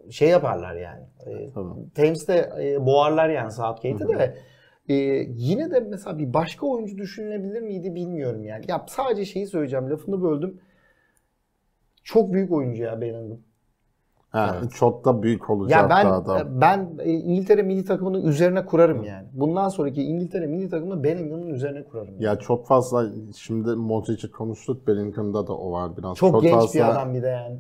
e, 0.09 0.11
şey 0.13 0.29
yaparlar 0.29 0.75
yani. 0.75 1.03
E. 1.27 1.51
Thames'te 1.95 2.51
e, 2.61 2.87
boğarlar 2.87 3.29
yani 3.29 3.53
Southgate'i 3.53 3.99
de. 4.19 4.39
E, 4.89 4.95
yine 5.37 5.71
de 5.71 5.81
mesela 5.81 6.19
bir 6.19 6.35
başka 6.35 6.67
oyuncu 6.67 6.99
düşünülebilir 6.99 7.61
miydi 7.63 7.95
bilmiyorum 7.95 8.45
yani. 8.45 8.65
Ya 8.69 8.87
sadece 8.89 9.25
şeyi 9.25 9.47
söyleyeceğim. 9.47 9.91
Lafını 9.91 10.23
böldüm. 10.23 10.61
Çok 12.03 12.33
büyük 12.33 12.53
oyuncu 12.53 12.83
ya 12.83 13.01
Bellingham. 13.01 13.39
Ha, 14.31 14.61
çok 14.75 15.05
da 15.05 15.23
büyük 15.23 15.51
olacak 15.51 15.83
Ya 15.83 15.89
ben 15.91 16.07
adam. 16.07 16.61
ben 16.61 16.91
e, 16.99 17.13
İngiltere 17.13 17.63
milli 17.63 17.85
takımının 17.85 18.27
üzerine 18.27 18.67
kurarım 18.67 19.05
yani. 19.05 19.29
Bundan 19.33 19.69
sonraki 19.69 20.03
İngiltere 20.03 20.47
milli 20.47 20.71
takımını 20.71 21.05
Bellingham'ın 21.05 21.47
üzerine 21.47 21.85
kurarım. 21.85 22.21
Ya 22.21 22.39
çok 22.39 22.67
fazla 22.67 23.07
şimdi 23.37 23.69
Modric'i 23.75 24.31
konuştuk. 24.31 24.87
Bellingham'da 24.87 25.47
da 25.47 25.57
o 25.57 25.73
var 25.73 25.97
biraz. 25.97 26.17
Çok, 26.17 26.43
genç 26.43 26.53
fazla 26.55 26.79
bir 26.79 26.91
adam 26.91 27.15
bir 27.15 27.23
de 27.23 27.29
yani. 27.29 27.59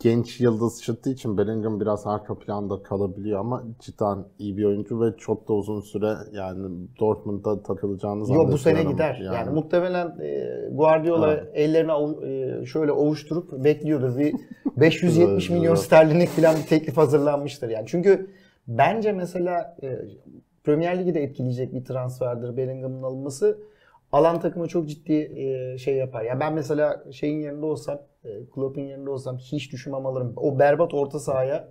Genç 0.00 0.40
yıldız 0.40 0.82
çıktığı 0.82 1.10
için 1.10 1.38
Bellingham 1.38 1.80
biraz 1.80 2.06
arka 2.06 2.38
planda 2.38 2.82
kalabiliyor 2.82 3.40
ama 3.40 3.64
cidden 3.80 4.24
iyi 4.38 4.56
bir 4.56 4.64
oyuncu 4.64 5.00
ve 5.00 5.16
çok 5.18 5.48
da 5.48 5.52
uzun 5.52 5.80
süre 5.80 6.14
yani 6.32 6.88
Dortmund'da 7.00 7.62
takılacağını 7.62 8.34
Yok 8.34 8.52
bu 8.52 8.58
sene 8.58 8.84
gider. 8.84 9.20
Yani, 9.24 9.50
muhtemelen 9.50 10.06
e, 10.20 10.48
Guardiola 10.72 11.32
Evet. 11.32 11.50
ellerini 11.54 11.92
e, 12.26 12.66
şöyle 12.66 12.92
ovuşturup 12.92 13.64
bekliyordur. 13.64 14.18
Bir 14.18 14.34
570 14.76 15.50
Evet, 15.50 15.58
milyon 15.60 15.74
sterlinlik 15.74 16.28
falan 16.28 16.56
bir 16.56 16.66
teklif 16.66 16.96
hazırlanmıştır 16.96 17.68
yani. 17.68 17.84
Çünkü 17.86 18.30
bence 18.68 19.12
mesela 19.12 19.76
e, 19.82 19.98
Premier 20.64 20.98
Ligi 20.98 21.14
de 21.14 21.22
etkileyecek 21.22 21.74
bir 21.74 21.84
transferdir 21.84 22.56
Bellingham'ın 22.56 23.02
alınması. 23.02 23.58
Alan 24.12 24.40
takımı 24.40 24.68
çok 24.68 24.88
ciddi 24.88 25.14
şey 25.78 25.96
yapar. 25.96 26.22
Ya 26.22 26.40
ben 26.40 26.54
mesela 26.54 27.04
şeyin 27.12 27.40
yerinde 27.40 27.66
olsam, 27.66 27.98
Klopp'un 28.54 28.82
yerinde 28.82 29.10
olsam 29.10 29.36
hiç 29.38 29.72
düşünmem 29.72 30.06
alırım. 30.06 30.32
O 30.36 30.58
berbat 30.58 30.94
orta 30.94 31.18
sahaya 31.18 31.68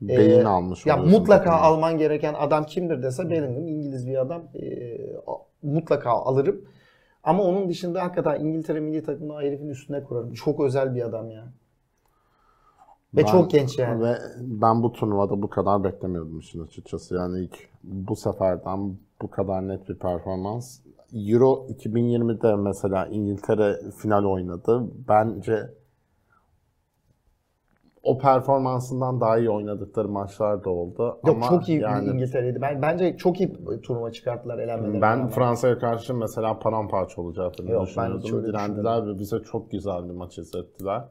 beyin 0.00 0.44
e, 0.44 0.48
almış. 0.48 0.86
ya 0.86 0.96
mutlaka 0.96 1.44
takımı. 1.44 1.56
alman 1.56 1.98
gereken 1.98 2.34
adam 2.38 2.64
kimdir 2.64 3.02
dese 3.02 3.30
Bellingham 3.30 3.68
İngiliz 3.68 4.06
bir 4.06 4.20
adam 4.20 4.42
e, 4.54 4.98
mutlaka 5.62 6.10
alırım. 6.10 6.64
Ama 7.24 7.42
onun 7.42 7.68
dışında 7.68 8.02
hakikaten 8.02 8.40
İngiltere 8.40 8.80
milli 8.80 9.02
takımını 9.02 9.40
herifin 9.42 9.68
üstüne 9.68 10.04
kurarım. 10.04 10.32
Çok 10.32 10.60
özel 10.60 10.94
bir 10.94 11.02
adam 11.02 11.30
ya. 11.30 11.44
Ve 13.14 13.22
Ben- 13.22 13.26
çok 13.26 13.50
genç 13.50 13.78
yani. 13.78 14.02
Ve 14.02 14.18
ben 14.40 14.82
bu 14.82 14.92
turnuvada 14.92 15.42
bu 15.42 15.50
kadar 15.50 15.84
beklemiyordum 15.84 16.38
işin 16.38 16.64
açıkçası. 16.64 17.14
Yani 17.14 17.40
ilk 17.40 17.68
bu 17.82 18.16
seferden 18.16 18.96
bu 19.22 19.30
kadar 19.30 19.68
net 19.68 19.88
bir 19.88 19.98
performans. 19.98 20.80
Euro 21.12 21.66
2020'de 21.68 22.56
mesela 22.56 23.06
İngiltere 23.06 23.76
final 23.98 24.24
oynadı. 24.24 24.82
Bence 25.08 25.70
o 28.06 28.18
performansından 28.18 29.20
daha 29.20 29.38
iyi 29.38 29.50
oynadıkları 29.50 30.08
maçlar 30.08 30.64
da 30.64 30.70
oldu. 30.70 31.18
Yok 31.26 31.36
Ama 31.36 31.48
çok 31.48 31.68
iyi 31.68 31.80
yani 31.80 32.08
İngiltere'ydi. 32.08 32.58
Ben 32.62 32.82
bence 32.82 33.16
çok 33.16 33.40
iyi 33.40 33.52
turnuva 33.82 34.12
çıkarttılar 34.12 34.58
elenmelerine 34.58 35.02
ben. 35.02 35.28
Fransa'ya 35.28 35.78
karşı 35.78 36.14
mesela 36.14 36.58
paramparça 36.58 37.22
olacağını 37.22 37.70
Yok, 37.70 37.80
ben 37.80 37.86
düşünüyordum. 37.86 38.20
hiç 38.22 38.32
öyle 38.32 38.46
Direndiler 38.46 39.06
ve 39.06 39.18
bize 39.18 39.38
çok 39.38 39.70
güzel 39.70 40.04
bir 40.08 40.14
maç 40.14 40.38
izlettiler. 40.38 41.04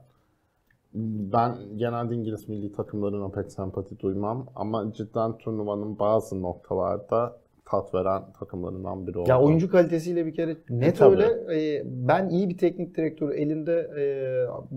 Ben 1.34 1.56
genelde 1.76 2.16
İngiliz 2.16 2.50
milli 2.50 2.72
takımlarına 2.72 3.30
pek 3.30 3.52
sempati 3.52 4.00
duymam 4.00 4.46
ama 4.56 4.94
cidden 4.94 5.38
turnuvanın 5.38 6.00
bazı 6.00 6.42
noktalarda 6.42 7.38
tat 7.66 7.94
veren 7.94 8.24
takımlarından 8.40 9.08
biri 9.08 9.18
oldu. 9.18 9.30
Ya 9.30 9.42
oyuncu 9.42 9.72
kalitesiyle 9.72 10.26
bir 10.26 10.34
kere 10.34 10.58
net 10.70 10.98
tabii. 10.98 11.16
öyle. 11.16 11.56
Ee, 11.56 11.84
ben 11.86 12.30
iyi 12.30 12.50
bir 12.50 12.58
teknik 12.58 12.98
direktör 12.98 13.30
elinde 13.30 13.92
e, 13.98 14.06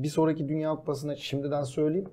bir 0.03 0.09
sonraki 0.09 0.49
Dünya 0.49 0.71
Kupası'na 0.77 1.17
şimdiden 1.17 1.65
söyleyeyim. 1.65 2.09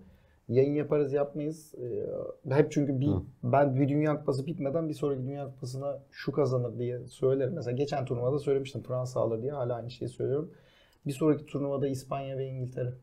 Yayın 0.47 0.73
yaparız 0.73 1.13
yapmayız. 1.13 1.75
Ee, 1.77 2.55
hep 2.55 2.71
çünkü 2.71 2.99
bir 2.99 3.09
ben 3.43 3.75
bir 3.75 3.89
Dünya 3.89 4.19
Kupası 4.19 4.45
bitmeden 4.45 4.89
bir 4.89 4.93
sonraki 4.93 5.23
Dünya 5.23 5.45
Kupası'na 5.45 5.99
şu 6.11 6.31
kazanır 6.31 6.79
diye 6.79 7.07
söylerim. 7.07 7.53
Mesela 7.53 7.77
geçen 7.77 8.05
turnuvada 8.05 8.39
söylemiştim 8.39 8.83
Fransa 8.83 9.19
alır 9.19 9.41
diye 9.41 9.51
hala 9.51 9.75
aynı 9.75 9.91
şeyi 9.91 10.09
söylüyorum. 10.09 10.51
Bir 11.05 11.11
sonraki 11.11 11.45
turnuvada 11.45 11.87
İspanya 11.87 12.37
ve 12.37 12.47
İngiltere. 12.47 12.93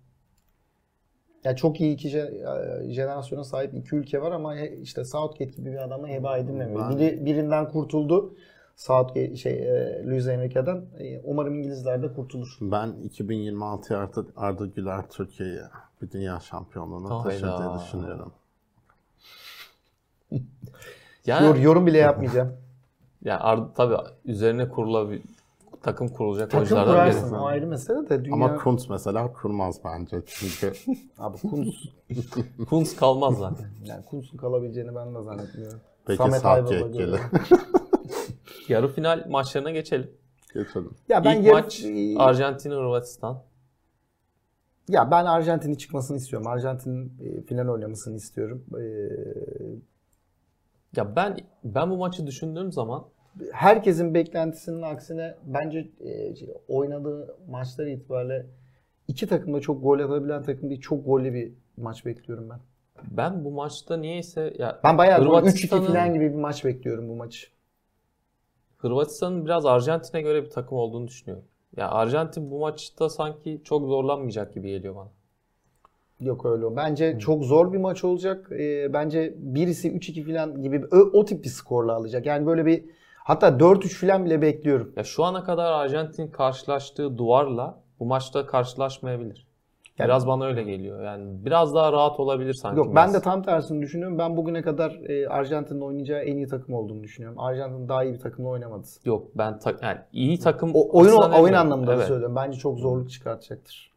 Ya 1.44 1.56
çok 1.56 1.80
iyi 1.80 1.94
iki 1.94 2.08
je- 2.08 2.92
jenerasyona 2.92 3.44
sahip 3.44 3.74
iki 3.74 3.96
ülke 3.96 4.22
var 4.22 4.32
ama 4.32 4.56
işte 4.60 5.04
Southgate 5.04 5.44
gibi 5.44 5.72
bir 5.72 5.82
adama 5.84 6.08
heba 6.08 6.38
edilmemiyor. 6.38 6.90
Ben- 6.90 6.98
Biri 6.98 7.24
birinden 7.24 7.68
kurtuldu. 7.68 8.34
Southgate 8.76 9.36
şey 9.36 9.52
e, 9.52 10.04
Luis 10.06 10.26
Enrique'den. 10.26 10.84
E, 10.98 11.20
umarım 11.24 11.54
İngilizler 11.54 12.02
de 12.02 12.12
kurtulur. 12.12 12.56
Ben 12.60 12.92
2026 13.04 13.96
artık 13.98 14.28
Arda 14.36 14.66
Güler 14.66 15.08
Türkiye'ye 15.10 15.62
bir 16.02 16.10
dünya 16.10 16.40
şampiyonluğuna 16.40 17.22
taşır 17.22 17.42
diye 17.42 17.50
Hayda. 17.50 17.80
düşünüyorum. 17.80 18.32
Yani, 21.26 21.46
Yor- 21.46 21.56
yorum 21.56 21.86
bile 21.86 21.98
yapmayacağım. 21.98 22.56
yani 23.24 23.38
Arda 23.40 23.72
tabii 23.74 23.96
üzerine 24.24 24.68
kurulabil 24.68 25.20
takım 25.82 26.08
kurulacak 26.08 26.50
Takım 26.50 26.58
oyunculardan 26.58 27.06
biri. 27.06 27.14
kurarsın 27.14 27.34
o 27.36 27.46
ayrı 27.46 27.66
mesele 27.66 28.08
de 28.08 28.24
dünya... 28.24 28.34
Ama 28.34 28.56
Kuntz 28.56 28.90
mesela 28.90 29.32
kurmaz 29.32 29.80
bence 29.84 30.22
çünkü 30.26 30.72
Abi 31.18 31.38
Kuntz, 31.38 31.74
Kuntz 32.68 32.96
kalmaz 32.96 33.38
zaten. 33.38 33.66
yani 33.84 34.04
Kuntz'un 34.04 34.36
kalabileceğini 34.38 34.94
ben 34.94 35.14
de 35.14 35.22
zannetmiyorum. 35.22 35.80
peki 36.06 36.30
Samet 36.30 36.92
gelir. 36.92 37.20
Yarı 38.68 38.88
final 38.88 39.24
maçlarına 39.28 39.70
geçelim. 39.70 40.10
Geçelim. 40.54 40.90
Ya 41.08 41.24
ben 41.24 41.36
İlk 41.36 41.46
yarı- 41.46 41.62
maç 41.62 41.84
Arjantin 42.16 42.70
Hırvatistan. 42.70 43.42
Ya 44.88 45.10
ben 45.10 45.24
Arjantin'in 45.24 45.74
çıkmasını 45.74 46.16
istiyorum. 46.16 46.48
Arjantin'in 46.48 47.12
e, 47.20 47.42
final 47.42 47.68
oynamasını 47.68 48.16
istiyorum. 48.16 48.64
E, 48.78 48.82
Ya 50.96 51.16
ben 51.16 51.36
ben 51.64 51.90
bu 51.90 51.96
maçı 51.96 52.26
düşündüğüm 52.26 52.72
zaman 52.72 53.04
herkesin 53.52 54.14
beklentisinin 54.14 54.82
aksine 54.82 55.34
bence 55.44 55.78
e, 55.78 56.34
oynadığı 56.68 57.36
maçlar 57.50 57.86
itibariyle 57.86 58.46
iki 59.08 59.26
takım 59.26 59.54
da 59.54 59.60
çok 59.60 59.82
gol 59.82 59.98
atabilen 59.98 60.42
takım 60.42 60.70
değil. 60.70 60.80
Çok 60.80 61.06
gollü 61.06 61.34
bir 61.34 61.52
maç 61.76 62.06
bekliyorum 62.06 62.50
ben. 62.50 62.58
ben 63.10 63.44
bu 63.44 63.50
maçta 63.50 63.96
niyeyse 63.96 64.54
ya 64.58 64.80
Ben 64.84 64.98
bayağı 64.98 65.24
gol, 65.24 65.26
3-2 65.26 65.42
Hırvatistan'ın- 65.42 65.86
falan 65.86 66.14
gibi 66.14 66.30
bir 66.30 66.38
maç 66.38 66.64
bekliyorum 66.64 67.08
bu 67.08 67.16
maçı. 67.16 67.46
Hırvatistan'ın 68.78 69.44
biraz 69.44 69.66
Arjantin'e 69.66 70.22
göre 70.22 70.44
bir 70.44 70.50
takım 70.50 70.78
olduğunu 70.78 71.08
düşünüyorum. 71.08 71.44
Ya 71.76 71.88
Arjantin 71.90 72.50
bu 72.50 72.58
maçta 72.58 73.08
sanki 73.08 73.60
çok 73.64 73.86
zorlanmayacak 73.86 74.54
gibi 74.54 74.68
geliyor 74.70 74.96
bana. 74.96 75.08
Yok 76.20 76.46
öyle. 76.46 76.76
Bence 76.76 77.18
çok 77.18 77.44
zor 77.44 77.72
bir 77.72 77.78
maç 77.78 78.04
olacak. 78.04 78.52
E, 78.52 78.92
bence 78.92 79.34
birisi 79.36 79.92
3-2 79.92 80.24
falan 80.24 80.62
gibi 80.62 80.84
o, 80.92 80.96
o 80.96 81.24
tip 81.24 81.44
bir 81.44 81.48
skorla 81.48 81.92
alacak. 81.92 82.26
Yani 82.26 82.46
böyle 82.46 82.66
bir 82.66 82.84
hatta 83.24 83.48
4-3 83.48 84.00
falan 84.06 84.24
bile 84.24 84.42
bekliyorum. 84.42 84.92
Ya 84.96 85.04
şu 85.04 85.24
ana 85.24 85.44
kadar 85.44 85.72
Arjantin 85.72 86.28
karşılaştığı 86.28 87.18
duvarla 87.18 87.82
bu 88.00 88.06
maçta 88.06 88.46
karşılaşmayabilir. 88.46 89.46
Yani- 89.98 90.08
Biraz 90.08 90.26
bana 90.26 90.44
öyle 90.44 90.62
geliyor. 90.62 91.02
Yani 91.02 91.44
biraz 91.44 91.74
daha 91.74 91.92
rahat 91.92 92.20
olabilir 92.20 92.54
sanki. 92.54 92.78
Yok 92.78 92.94
ben 92.94 93.06
Messi. 93.06 93.18
de 93.18 93.22
tam 93.22 93.42
tersini 93.42 93.82
düşünüyorum. 93.82 94.18
Ben 94.18 94.36
bugüne 94.36 94.62
kadar 94.62 94.90
e, 95.08 95.28
Arjantin'in 95.28 95.80
oynayacağı 95.80 96.20
en 96.22 96.36
iyi 96.36 96.46
takım 96.46 96.74
olduğunu 96.74 97.02
düşünüyorum. 97.02 97.38
Arjantin 97.40 97.88
daha 97.88 98.04
iyi 98.04 98.14
bir 98.14 98.20
takımla 98.20 98.48
oynamadı. 98.48 98.86
Yok 99.04 99.28
ben 99.34 99.58
ta- 99.58 99.74
yani 99.82 99.98
iyi 100.12 100.38
takım 100.38 100.70
O, 100.74 100.98
oyun 100.98 101.12
oyun 101.12 101.32
demiyorum. 101.32 101.54
anlamında 101.54 101.86
da 101.90 101.94
Evet. 101.94 102.06
söylüyorum. 102.06 102.36
Bence 102.36 102.58
çok 102.58 102.78
zorluk 102.78 103.10
çıkartacaktır. 103.10 103.92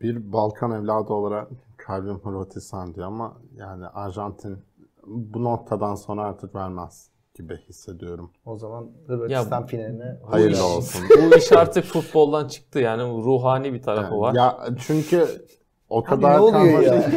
Bir 0.00 0.32
Balkan 0.32 0.70
evladı 0.70 1.12
olarak 1.12 1.48
kalbim 1.76 2.18
Hırvatistan 2.18 2.94
diyor 2.94 3.06
ama 3.06 3.36
yani 3.56 3.86
Arjantin 3.86 4.58
bu 5.06 5.44
noktadan 5.44 5.94
sonra 5.94 6.22
artık 6.24 6.54
vermez 6.54 7.10
gibi 7.36 7.56
hissediyorum. 7.68 8.30
O 8.44 8.56
zaman 8.56 8.90
Hırvatistan 9.06 9.60
Ya, 9.60 9.66
finaline 9.66 10.18
Hayırlı 10.24 10.52
iş- 10.54 10.60
olsun. 10.60 11.00
Bu 11.22 11.34
iş 11.34 11.52
artık 11.52 11.84
futboldan 11.84 12.48
çıktı 12.48 12.78
yani 12.78 13.02
ruhani 13.02 13.72
bir 13.72 13.82
tarafı 13.82 14.14
Yani 14.14 14.20
var. 14.20 14.36
Ya 14.36 14.68
çünkü 14.86 15.46
o 15.88 16.04
Abi 16.04 16.22
kadar 16.22 16.36
ne 16.36 16.40
oluyor 16.40 16.82
ya? 16.82 17.10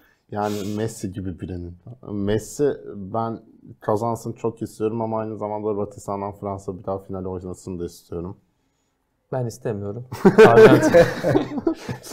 yani 0.30 0.54
Messi 0.76 1.12
gibi 1.12 1.40
birinin. 1.40 1.76
Messi 2.12 2.72
ben 2.96 3.42
kazansın 3.80 4.32
çok 4.32 4.62
istiyorum 4.62 5.00
ama 5.02 5.18
aynı 5.18 5.36
zamanda 5.36 5.68
Hırvatistan'dan 5.68 6.32
Fransa 6.32 6.78
bir 6.78 6.84
daha 6.84 6.98
final 6.98 7.24
oynasın 7.24 7.78
da 7.78 7.84
istiyorum. 7.84 8.36
Ben 9.34 9.46
istemiyorum. 9.46 10.06
Arjantin. 10.46 10.98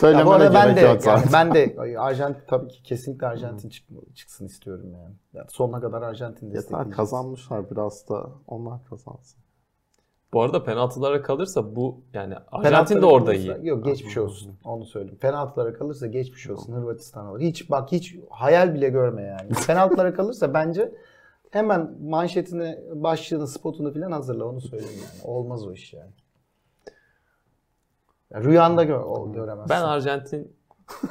Ya 0.03 0.26
bu 0.26 0.32
arada 0.32 0.53
ben 0.53 0.76
de 0.76 0.82
yok 0.82 1.05
yani 1.05 1.24
ben 1.34 1.53
de 1.53 1.76
Arjantin 1.99 2.41
tabii 2.47 2.67
ki 2.67 2.84
kesinlikle 2.84 3.28
Arjantin 3.28 3.69
çık- 3.69 4.15
çıksın 4.15 4.45
istiyorum 4.45 4.91
yani. 4.93 5.15
yani 5.34 5.45
sonuna 5.49 5.82
kadar 5.82 6.01
Arjantin 6.01 6.45
Yeter 6.45 6.57
destekleyeceğiz. 6.61 6.95
kazanmışlar 6.97 7.72
biraz 7.72 8.09
da 8.09 8.30
onlar 8.47 8.86
kazansın. 8.89 9.41
Bu 10.34 10.41
arada 10.41 10.63
penaltılara 10.63 11.22
kalırsa 11.22 11.76
bu 11.76 12.01
yani 12.13 12.36
Arjantin 12.51 13.01
de 13.01 13.05
orada 13.05 13.34
iyi. 13.34 13.47
kalırsa- 13.47 13.65
Yok 13.67 13.86
geçmiş 13.86 14.17
olsun. 14.17 14.55
Onu 14.63 14.86
söyleyeyim. 14.86 15.17
Penaltılara 15.22 15.74
kalırsa 15.74 16.07
geçmiş 16.07 16.49
olsun 16.49 16.74
Hırvatistan 16.74 17.26
alır. 17.26 17.39
Hiç 17.41 17.69
bak 17.69 17.91
hiç 17.91 18.15
hayal 18.30 18.74
bile 18.74 18.89
görme 18.89 19.22
yani. 19.24 19.49
Penaltılara 19.67 20.13
kalırsa 20.13 20.53
bence 20.53 20.91
hemen 21.51 21.91
manşetini, 22.03 22.80
başlığını, 22.93 23.47
spotunu 23.47 23.93
falan 23.93 24.11
hazırla 24.11 24.45
onu 24.45 24.61
söyleyeyim 24.61 24.99
yani. 25.01 25.32
Olmaz 25.32 25.67
o 25.67 25.74
iş 25.74 25.93
yani. 25.93 26.11
Ya 28.34 28.43
rüyanda 28.43 28.84
gö 28.84 28.97
o, 28.97 29.34
göremezsin. 29.34 29.69
Ben 29.69 29.82
Arjantin 29.82 30.53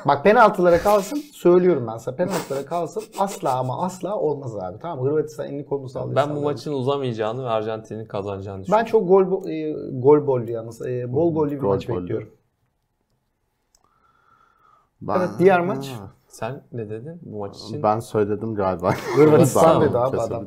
Bak 0.04 0.24
penaltılara 0.24 0.78
kalsın 0.78 1.16
söylüyorum 1.32 1.86
ben 1.86 1.96
sana. 1.96 2.16
Penaltılara 2.16 2.64
kalsın 2.66 3.02
asla 3.18 3.58
ama 3.58 3.82
asla 3.84 4.16
olmaz 4.18 4.56
abi. 4.56 4.78
Tamam 4.78 5.04
mı? 5.04 5.10
Hırvatistan 5.10 5.46
elini 5.46 5.66
kolunu 5.66 5.88
sallıyor. 5.88 6.16
ben 6.16 6.36
bu 6.36 6.40
maçın 6.40 6.72
uzamayacağını 6.72 7.44
ve 7.44 7.48
Arjantin'in 7.48 8.04
kazanacağını 8.04 8.58
ben 8.58 8.62
düşünüyorum. 8.62 8.86
çok 8.86 9.08
gol 9.08 9.22
bo- 9.22 9.50
e, 9.50 9.72
gol 10.00 10.26
bollü 10.26 10.50
yalnız. 10.50 10.86
E, 10.86 11.12
bol 11.12 11.34
gollü 11.34 11.50
bir 11.50 11.58
Gol 11.60 11.68
maç 11.68 11.88
bollü. 11.88 12.02
bekliyorum. 12.02 12.30
Ben, 15.02 15.18
Evet, 15.18 15.30
diğer 15.38 15.60
maç. 15.60 15.88
Ha, 15.88 16.10
Sen 16.28 16.62
ne 16.72 16.90
dedin 16.90 17.18
bu 17.22 17.38
maç 17.38 17.56
için? 17.56 17.82
Ben 17.82 18.00
söyledim 18.00 18.54
galiba. 18.54 18.92
Hırvatistan 19.16 19.82
dedi 19.82 19.98
abi 19.98 20.20
adam. 20.20 20.46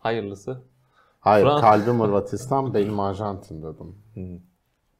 Hayırlısı. 0.00 0.58
Hayır 1.20 1.46
Fran- 1.46 1.60
kalbim 1.60 2.00
Hırvatistan, 2.00 2.74
benim 2.74 3.00
Arjantin 3.00 3.62
dedim. 3.62 3.94
Hmm. 4.14 4.38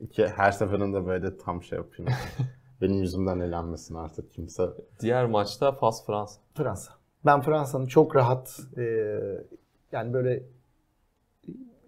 İki, 0.00 0.26
her 0.26 0.52
seferinde 0.52 1.06
böyle 1.06 1.36
tam 1.36 1.62
şey 1.62 1.78
yapayım. 1.78 2.12
Benim 2.80 3.00
yüzümden 3.00 3.40
elenmesin 3.40 3.94
artık 3.94 4.32
kimse. 4.32 4.68
Diğer 5.00 5.26
maçta 5.26 5.72
Fas 5.72 6.06
Fransa. 6.06 6.40
Fransa. 6.54 6.92
Ben 7.26 7.40
Fransa'nın 7.40 7.86
çok 7.86 8.16
rahat 8.16 8.60
e, 8.76 8.82
yani 9.92 10.12
böyle 10.12 10.42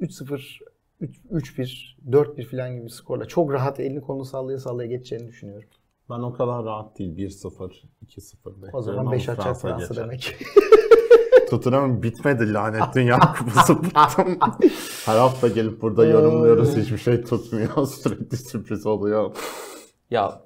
3-0 0.01 0.61
3 1.01 1.21
3-1, 1.33 1.97
4-1 2.11 2.45
falan 2.45 2.75
gibi 2.75 2.85
bir 2.85 2.91
skorla 2.91 3.25
çok 3.25 3.53
rahat 3.53 3.81
elini 3.81 4.01
kolunu 4.01 4.25
sallaya 4.25 4.59
sallaya 4.59 4.89
geçeceğini 4.89 5.29
düşünüyorum. 5.29 5.69
Ben 6.11 6.19
o 6.19 6.33
kadar 6.33 6.65
rahat 6.65 6.99
değil. 6.99 7.17
1-0, 7.17 7.73
2-0 8.07 8.71
O 8.73 8.83
zaman 8.83 9.13
5 9.13 9.29
atacak 9.29 9.61
Fransa 9.61 9.97
demek. 9.97 10.37
Tottenham 11.51 12.03
bitmedi 12.03 12.53
lanet 12.53 12.83
dünya 12.95 13.19
kupası 13.39 13.77
bıktım. 13.83 14.39
Her 15.07 15.17
hafta 15.19 15.49
gelip 15.49 15.83
burada 15.83 16.05
yorumluyoruz 16.07 16.77
hiçbir 16.77 16.99
şey 16.99 17.25
tutmuyor. 17.25 17.87
Sürekli 17.87 18.37
sürpriz 18.37 18.87
oluyor. 18.87 19.37
Ya 20.11 20.41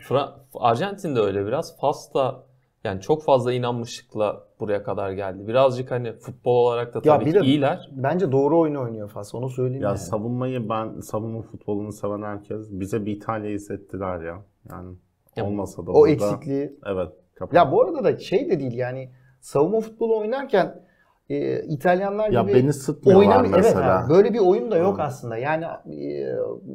Fra- 0.00 0.32
Arjantin 0.54 1.16
de 1.16 1.20
öyle 1.20 1.46
biraz. 1.46 1.80
Fas 1.80 2.14
da 2.14 2.42
yani 2.84 3.00
çok 3.00 3.24
fazla 3.24 3.52
inanmışlıkla 3.52 4.42
buraya 4.60 4.82
kadar 4.82 5.10
geldi. 5.12 5.46
Birazcık 5.48 5.90
hani 5.90 6.12
futbol 6.12 6.54
olarak 6.66 6.94
da 6.94 7.00
tabii 7.02 7.32
ki 7.32 7.38
iyiler. 7.38 7.90
Bence 7.92 8.32
doğru 8.32 8.58
oyunu 8.60 8.80
oynuyor 8.82 9.08
Fas. 9.10 9.34
Onu 9.34 9.48
söyleyeyim 9.50 9.82
Ya 9.82 9.88
yani. 9.88 9.98
savunmayı 9.98 10.68
ben 10.68 11.00
savunma 11.00 11.42
futbolunu 11.42 11.92
seven 11.92 12.22
herkes 12.22 12.66
bize 12.70 13.06
bir 13.06 13.16
İtalya 13.16 13.50
hissettiler 13.50 14.20
ya. 14.20 14.42
Yani 14.70 14.96
Ya, 15.36 15.44
olmasa 15.46 15.86
da 15.86 15.90
O 15.90 15.94
burada- 15.94 16.10
eksikliği. 16.12 16.72
Evet. 16.86 17.08
kapat. 17.34 17.54
Ya 17.54 17.72
bu 17.72 17.82
arada 17.82 18.04
da 18.04 18.18
şey 18.18 18.50
de 18.50 18.60
değil 18.60 18.72
yani 18.74 19.10
savunma 19.46 19.80
futbolu 19.80 20.18
oynarken 20.18 20.82
e, 21.30 21.62
İtalyanlar 21.62 22.30
ya 22.30 22.42
gibi 22.42 22.54
beni 22.54 22.72
oynamıyor. 23.16 23.54
Evet, 23.54 23.64
mesela. 23.64 24.04
abi, 24.04 24.10
böyle 24.10 24.34
bir 24.34 24.38
oyun 24.38 24.70
da 24.70 24.76
yok 24.76 24.98
Hı. 24.98 25.02
aslında. 25.02 25.36
Yani 25.36 25.64
e, 25.64 26.26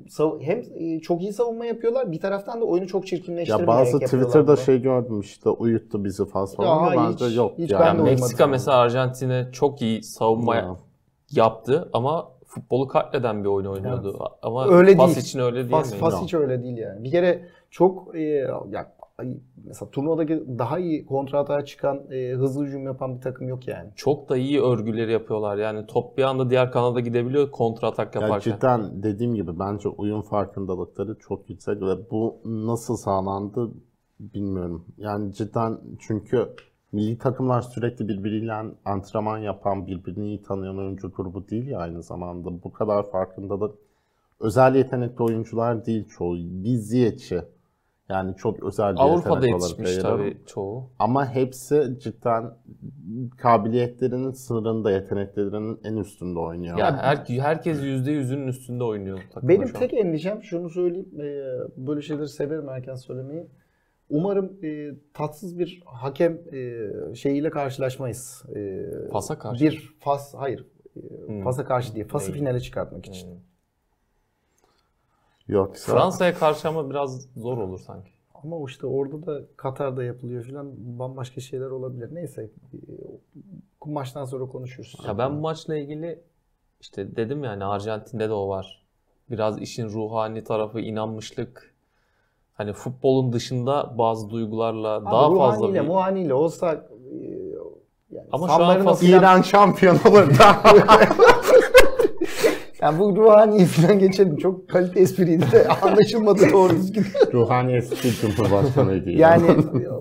sav- 0.09 0.41
hem 0.41 0.61
e, 0.75 0.99
çok 0.99 1.21
iyi 1.21 1.33
savunma 1.33 1.65
yapıyorlar 1.65 2.11
bir 2.11 2.19
taraftan 2.19 2.61
da 2.61 2.65
oyunu 2.65 2.87
çok 2.87 3.07
çirkinleştirmeyerek 3.07 3.59
Ya 3.59 3.67
bazı 3.67 3.99
Twitter'da 3.99 4.47
bunu. 4.47 4.57
şey 4.57 4.81
gördüm 4.81 5.19
işte 5.19 5.49
uyuttu 5.49 6.03
bizi 6.03 6.25
falan 6.25 6.45
Ya 6.45 6.51
falan 6.55 6.77
ama 6.77 7.09
hiç- 7.09 7.21
bence 7.21 7.35
yok. 7.35 7.53
hiç 7.57 7.71
yani. 7.71 7.81
ben 7.81 7.95
de 7.95 7.99
Yani. 7.99 8.09
Meksika 8.09 8.47
mesela 8.47 8.77
Arjantin'e 8.77 9.47
çok 9.51 9.81
iyi 9.81 10.03
savunma 10.03 10.55
Ya. 10.55 10.75
yaptı 11.31 11.89
ama 11.93 12.27
futbolu 12.45 12.87
katleden 12.87 13.43
bir 13.43 13.49
oyun 13.49 13.65
oynuyordu. 13.67 14.19
Ama 14.41 14.67
Öyle 14.67 14.95
Fas 14.95 15.07
değil. 15.15 15.25
için 15.25 15.39
öyle 15.39 15.55
değil 15.55 15.69
Fas, 15.71 15.91
mi? 15.91 15.97
Fas 15.97 16.21
hiç 16.21 16.33
öyle 16.33 16.63
değil 16.63 16.77
yani. 16.77 17.03
Bir 17.03 17.11
kere 17.11 17.41
çok 17.71 18.15
e, 18.15 18.21
ya 18.71 18.91
mesela 19.65 19.91
turnuvadaki 19.91 20.43
daha 20.59 20.79
iyi 20.79 21.05
kontrata 21.05 21.65
çıkan 21.65 22.11
e, 22.11 22.31
hızlı 22.31 22.65
hücum 22.65 22.83
yapan 22.85 23.15
bir 23.15 23.21
takım 23.21 23.47
yok 23.47 23.67
yani. 23.67 23.89
Çok 23.95 24.29
da 24.29 24.37
iyi 24.37 24.61
örgüleri 24.61 25.11
yapıyorlar. 25.11 25.57
Yani 25.57 25.87
top 25.87 26.17
bir 26.17 26.23
anda 26.23 26.49
diğer 26.49 26.71
kanada 26.71 26.99
gidebiliyor 26.99 27.51
kontra 27.51 27.87
atak 27.87 28.15
Ya 28.15 28.21
yaparken. 28.21 28.51
cidden 28.51 29.03
dediğim 29.03 29.35
gibi 29.35 29.59
bence 29.59 29.89
uyum 29.89 30.21
farkındalıkları 30.21 31.15
çok 31.19 31.49
yüksek 31.49 31.81
ve 31.81 32.11
bu 32.11 32.35
nasıl 32.45 32.97
sağlandı 32.97 33.71
bilmiyorum. 34.19 34.85
Yani 34.97 35.33
cidden 35.33 35.77
çünkü 35.99 36.47
milli 36.91 37.17
takımlar 37.17 37.61
sürekli 37.61 38.07
birbiriyle 38.07 38.53
antrenman 38.85 39.37
yapan, 39.37 39.87
birbirini 39.87 40.25
iyi 40.27 40.41
tanıyan 40.41 40.77
oyuncu 40.77 41.11
grubu 41.11 41.49
değil 41.49 41.67
ya 41.67 41.79
aynı 41.79 42.03
zamanda. 42.03 42.63
Bu 42.63 42.73
kadar 42.73 43.11
farkındalık 43.11 43.75
özel 44.39 44.75
yetenekli 44.75 45.23
oyuncular 45.23 45.85
değil 45.85 46.07
çoğu. 46.07 46.35
Biz 46.37 46.87
Ziyech'i 46.87 47.41
yani 48.11 48.35
çok 48.35 48.63
özel 48.63 48.93
bir 48.93 48.99
Avrupa'da 48.99 49.35
yetenek 49.35 49.55
olarak 49.61 49.79
yetişmiş 49.79 49.97
tabii 50.03 50.37
çoğu. 50.45 50.89
Ama 50.99 51.29
hepsi 51.35 51.99
cidden 51.99 52.53
kabiliyetlerinin 53.37 54.31
sınırında, 54.31 54.91
yeteneklerinin 54.91 55.79
en 55.83 55.97
üstünde 55.97 56.39
oynuyor. 56.39 56.77
Ya 56.77 56.97
her, 56.97 57.17
herkes 57.39 57.79
%100'ünün 57.79 58.47
üstünde 58.47 58.83
oynuyor 58.83 59.19
takımda 59.33 59.53
Benim 59.53 59.67
şu 59.67 59.75
an. 59.77 59.79
tek 59.79 59.93
endişem 59.93 60.43
şunu 60.43 60.69
söyleyeyim. 60.69 61.09
e, 61.21 61.43
böyle 61.87 62.01
şeyleri 62.01 62.27
severim 62.27 62.69
erken 62.69 62.95
söylemeyi. 62.95 63.47
Umarım 64.09 64.53
e, 64.63 64.89
tatsız 65.13 65.59
bir 65.59 65.81
hakem 65.85 66.39
e, 66.53 67.15
şeyiyle 67.15 67.49
karşılaşmayız. 67.49 68.43
E, 68.55 68.81
Fas'a 69.11 69.39
karşı. 69.39 69.65
Bir 69.65 69.93
Fas, 69.99 70.33
hayır. 70.37 70.65
E, 70.95 70.99
Hmm. 71.27 71.43
Fas'a 71.43 71.65
karşı 71.65 71.95
değil. 71.95 72.07
Fas'ı 72.07 72.31
finale 72.31 72.59
çıkartmak 72.59 73.05
için. 73.05 73.27
Hmm. 73.27 73.37
Yoksa 75.51 75.91
Fransa'ya 75.93 76.33
karşı 76.33 76.67
ama 76.67 76.89
biraz 76.89 77.27
zor 77.37 77.57
olur 77.57 77.79
sanki. 77.79 78.11
Ama 78.43 78.55
işte 78.67 78.87
orada 78.87 79.25
da 79.25 79.41
Katar'da 79.57 80.03
yapılıyor 80.03 80.43
filan 80.43 80.67
bambaşka 80.77 81.41
şeyler 81.41 81.65
olabilir. 81.69 82.09
Neyse 82.15 82.49
e, 82.73 82.77
bu 83.85 83.89
maçtan 83.91 84.25
sonra 84.25 84.45
konuşuruz. 84.45 84.95
Ya 85.07 85.17
ben 85.17 85.37
bu 85.37 85.41
maçla 85.41 85.75
ilgili 85.77 86.19
işte 86.81 87.15
dedim 87.15 87.43
yani 87.43 87.65
Arjantin'de 87.65 88.29
de 88.29 88.33
o 88.33 88.49
var. 88.49 88.85
Biraz 89.31 89.61
işin 89.61 89.89
ruhani 89.89 90.43
tarafı, 90.43 90.79
inanmışlık. 90.79 91.73
Hani 92.53 92.73
futbolun 92.73 93.33
dışında 93.33 93.97
bazı 93.97 94.29
duygularla 94.29 94.89
Abi 94.95 95.05
daha 95.05 95.35
fazla 95.37 95.57
ruhaniyle, 95.57 95.83
bir... 95.83 95.87
muhaniyle 95.87 96.33
olsa 96.33 96.73
e, 96.73 96.77
yani 98.11 98.27
Ama 98.31 98.47
şu 98.47 98.53
an 98.53 98.95
filan- 98.95 99.19
İran 99.19 99.41
şampiyon 99.41 99.95
olur 99.95 100.39
da. 100.39 100.55
yani 102.81 102.99
bu 102.99 103.15
ruhani 103.15 103.65
falan 103.65 103.99
geçelim. 103.99 104.37
Çok 104.37 104.69
kalite 104.69 104.99
espriydi 104.99 105.51
de 105.51 105.67
anlaşılmadı 105.81 106.41
doğru 106.53 106.73
düzgün. 106.73 107.05
Ruhani 107.33 107.75
eski 107.75 108.11
Cumhurbaşkanıydı. 108.11 109.09
Yani 109.09 109.47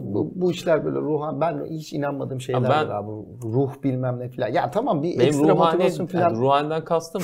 bu, 0.00 0.32
bu 0.34 0.50
işler 0.50 0.84
böyle 0.84 0.98
ruhan 0.98 1.40
ben 1.40 1.64
hiç 1.70 1.92
inanmadığım 1.92 2.40
şeyler 2.40 2.62
ben- 2.62 2.68
var 2.68 2.88
abi. 2.88 3.10
Ruh 3.44 3.70
bilmem 3.84 4.18
ne 4.20 4.28
filan. 4.28 4.48
Ya 4.48 4.70
tamam 4.70 5.02
bir 5.02 5.08
Benim 5.18 5.20
ekstra 5.28 5.42
ruhani, 5.48 5.58
motivasyon 5.76 6.06
filan. 6.06 6.22
yani 6.22 6.38
ruhaniden 6.38 6.84
kastım 6.84 7.22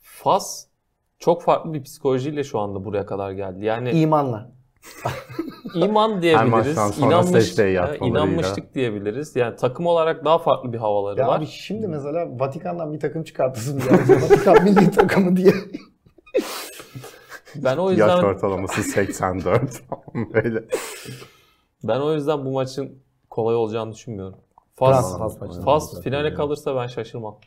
Fas 0.00 0.66
çok 1.18 1.42
farklı 1.42 1.72
bir 1.74 1.82
psikolojiyle 1.82 2.44
şu 2.44 2.58
anda 2.58 2.84
buraya 2.84 3.06
kadar 3.06 3.32
geldi. 3.32 3.64
Yani 3.64 3.90
imanla. 3.90 4.52
iman 5.74 6.22
diyebiliriz, 6.22 6.98
inanmış, 6.98 7.58
e, 7.58 7.98
inanmışlık 8.06 8.74
diyebiliriz. 8.74 9.36
Yani 9.36 9.56
takım 9.56 9.86
olarak 9.86 10.24
daha 10.24 10.38
farklı 10.38 10.72
bir 10.72 10.78
havaları 10.78 11.20
Ya 11.20 11.26
var. 11.28 11.38
abi 11.38 11.46
şimdi 11.46 11.88
mesela 11.88 12.40
Vatikan'dan 12.40 12.92
bir 12.92 13.00
takım 13.00 13.24
çıkartırsın 13.24 13.82
yani. 13.90 14.22
Vatikan 14.22 14.64
milli 14.64 14.90
takımı 14.90 15.36
diye. 15.36 15.52
Ben 17.56 17.76
o 17.76 17.90
Yaş 17.90 17.98
yüzden 17.98 18.24
ortalaması 18.24 18.82
84 18.82 19.70
falan 19.78 20.32
böyle. 20.34 20.64
ben 21.84 22.00
o 22.00 22.12
yüzden 22.12 22.44
bu 22.44 22.50
maçın 22.50 22.98
kolay 23.30 23.54
olacağını 23.54 23.92
düşünmüyorum. 23.92 24.38
Fas, 24.74 25.18
Fas 25.18 25.40
maçı. 25.40 25.60
Fas 25.60 26.00
finale 26.02 26.34
kalırsa 26.34 26.76
ben 26.76 26.86
şaşırmam. 26.86 27.38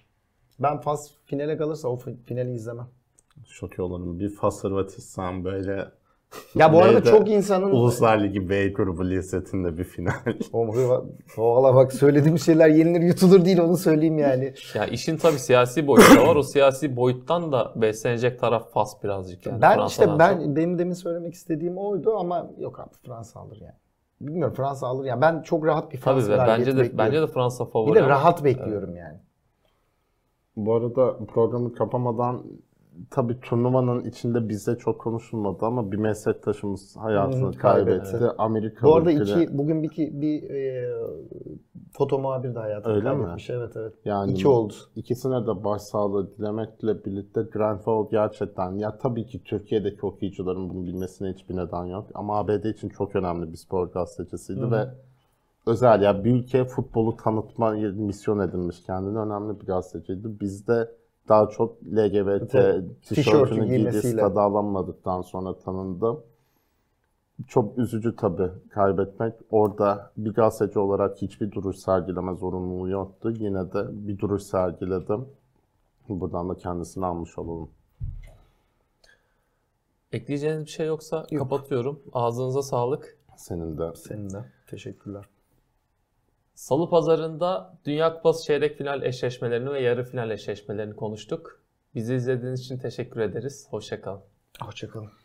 Ben 0.60 0.82
Fas 0.82 1.12
finale 1.26 1.58
kalırsa 1.58 1.88
o 1.88 1.96
fi- 1.98 2.24
finali 2.24 2.52
izlemem. 2.54 2.88
Şok 3.48 3.80
olurum. 3.80 4.20
Bir 4.20 4.30
Fas 4.36 4.64
Hırvatistan 4.64 5.44
böyle 5.46 5.92
Ya 6.56 6.74
bu 6.74 6.82
arada 6.82 7.04
çok 7.04 7.30
insanın... 7.30 7.72
Uluslar 7.72 8.24
Ligi 8.24 8.50
B 8.50 8.68
grubu 8.68 9.10
lisetinde 9.10 9.78
bir 9.78 9.84
final. 9.84 10.14
Valla 11.38 11.76
bak 11.76 11.94
söylediğim 11.94 12.40
şeyler 12.40 12.70
yenilir 12.70 13.02
yutulur 13.02 13.46
değil 13.46 13.60
onu 13.60 13.78
söyleyeyim 13.78 14.18
yani. 14.18 14.54
Ya 14.76 14.86
işin 14.86 15.18
tabii 15.18 15.40
siyasi 15.40 15.88
boyutu 15.88 16.22
var. 16.28 16.36
O 16.36 16.44
siyasi 16.44 16.96
boyuttan 16.96 17.52
da 17.52 17.72
beslenecek 17.76 18.40
taraf 18.40 18.72
Fas 18.74 19.04
birazcık 19.04 19.46
yani. 19.46 19.62
ben 19.62 19.76
Fransa'dan 19.76 19.88
işte 19.88 20.20
ben 20.20 20.46
çok. 20.46 20.56
benim 20.56 20.80
demin 20.80 20.94
söylemek 20.94 21.34
istediğim 21.34 21.78
oydu 21.78 22.18
ama 22.18 22.52
yok 22.58 22.80
abi 22.80 22.94
Fransa 23.06 23.40
alır 23.40 23.58
yani. 23.62 23.76
Bilmiyorum 24.22 24.54
Fransa 24.56 24.88
alır 24.88 25.06
yani. 25.06 25.22
Ben 25.22 25.42
çok 25.42 25.66
rahat 25.66 25.94
bir 25.94 25.98
Fransa 25.98 26.48
bence 26.48 26.66
de 26.66 26.68
bekliyorum. 26.68 26.98
bence 26.98 27.22
de 27.22 27.28
Fransa 27.28 27.66
favori. 27.66 27.92
bir 27.92 27.96
de 27.96 28.10
rahat 28.10 28.44
bekliyorum 28.44 28.96
yani. 28.96 29.18
Bu 30.56 30.74
arada 30.74 31.18
programı 31.26 31.74
kapamadan 31.74 32.44
tabii 33.10 33.40
turnuvanın 33.40 34.04
içinde 34.04 34.50
bizde 34.50 34.78
çok 34.78 35.02
konuşulmadı 35.02 35.66
ama 35.66 35.92
bir 35.92 35.98
meslektaşımız 35.98 36.98
hayatını 36.98 37.54
Hı, 37.54 37.58
kaybetti. 37.58 38.12
kaybetti. 38.12 38.36
Amerikalı 38.38 38.92
Bu 38.92 38.96
arada 38.96 39.12
iki 39.12 39.58
bugün 39.58 39.84
bir 39.84 40.22
bir, 40.22 40.50
e, 40.50 40.92
foto 41.98 42.20
muhabir 42.20 42.56
de 42.56 42.60
hayatını 42.60 42.94
Öyle 42.94 43.10
mi? 43.10 43.18
kaybetmiş. 43.18 43.50
Evet 43.50 43.72
evet. 43.78 43.94
Yani 44.06 44.32
İki 44.32 44.48
oldu. 44.48 44.74
İkisine 44.96 45.48
de 45.48 45.64
başsağlığı 45.64 46.38
dilemekle 46.38 47.06
birlikte 47.06 47.42
Grand 47.42 47.80
Fall 47.80 48.10
gerçekten 48.12 48.72
ya 48.72 48.98
tabii 48.98 49.26
ki 49.26 49.44
Türkiye'deki 49.44 50.06
okuyucuların 50.06 50.70
bunu 50.70 50.86
bilmesine 50.86 51.34
hiçbir 51.34 51.56
neden 51.56 51.86
yok 51.86 52.08
ama 52.14 52.38
ABD 52.40 52.66
için 52.66 52.90
çok 52.90 53.16
önemli 53.16 53.52
bir 53.52 53.58
spor 53.58 53.88
gazetecisiydi 53.88 54.72
ve 54.72 54.88
özel 55.68 56.02
ya 56.02 56.24
bir 56.24 56.34
ülke 56.36 56.66
futbolu 56.66 57.16
tanıtma 57.18 57.72
misyon 57.96 58.40
edinmiş 58.40 58.84
kendine 58.84 59.18
önemli 59.20 59.62
bir 59.62 59.66
gazeteciydi. 59.66 60.40
Bizde 60.42 60.92
daha 61.30 61.50
çok 61.50 61.84
LGBT 61.84 62.56
tişörtünü 63.02 63.68
giydiği 63.68 64.02
stada 64.02 64.42
alınmadıktan 64.42 65.22
sonra 65.22 65.58
tanındı. 65.58 66.18
Çok 67.48 67.78
üzücü 67.78 68.16
tabii 68.16 68.50
kaybetmek. 68.70 69.34
Orada 69.52 70.12
bir 70.18 70.34
gazeteci 70.34 70.80
olarak 70.80 71.22
hiçbir 71.22 71.52
duruş 71.52 71.78
sergileme 71.78 72.36
zorunluluğu 72.36 72.90
yoktu. 72.90 73.34
Yine 73.40 73.74
de 73.74 74.08
bir 74.08 74.20
duruş 74.20 74.44
sergiledim. 74.44 75.26
Buradan 76.10 76.50
da 76.50 76.56
kendisini 76.56 77.06
almış 77.06 77.38
olalım. 77.38 77.70
Ekleyeceğiniz 80.12 80.66
bir 80.66 80.72
şey 80.72 80.88
yoksa 80.88 81.26
kapatıyorum. 81.38 82.00
Ağzınıza 82.14 82.62
sağlık. 82.62 83.18
Senin 83.36 83.78
de. 83.78 83.96
Senin 83.96 84.30
de. 84.30 84.46
Teşekkürler. 84.68 85.26
Salı 86.56 86.90
pazarında 86.90 87.78
Dünya 87.86 88.14
Kupası 88.14 88.46
çeyrek 88.46 88.78
final 88.78 89.04
eşleşmelerini 89.04 89.72
ve 89.72 89.82
yarı 89.82 90.04
final 90.04 90.32
eşleşmelerini 90.32 90.96
konuştuk. 90.96 91.62
Bizi 91.96 92.16
izlediğiniz 92.16 92.60
için 92.60 92.78
teşekkür 92.78 93.20
ederiz. 93.20 93.68
Hoşçakalın. 93.70 94.22
Hoşçakalın. 94.62 95.25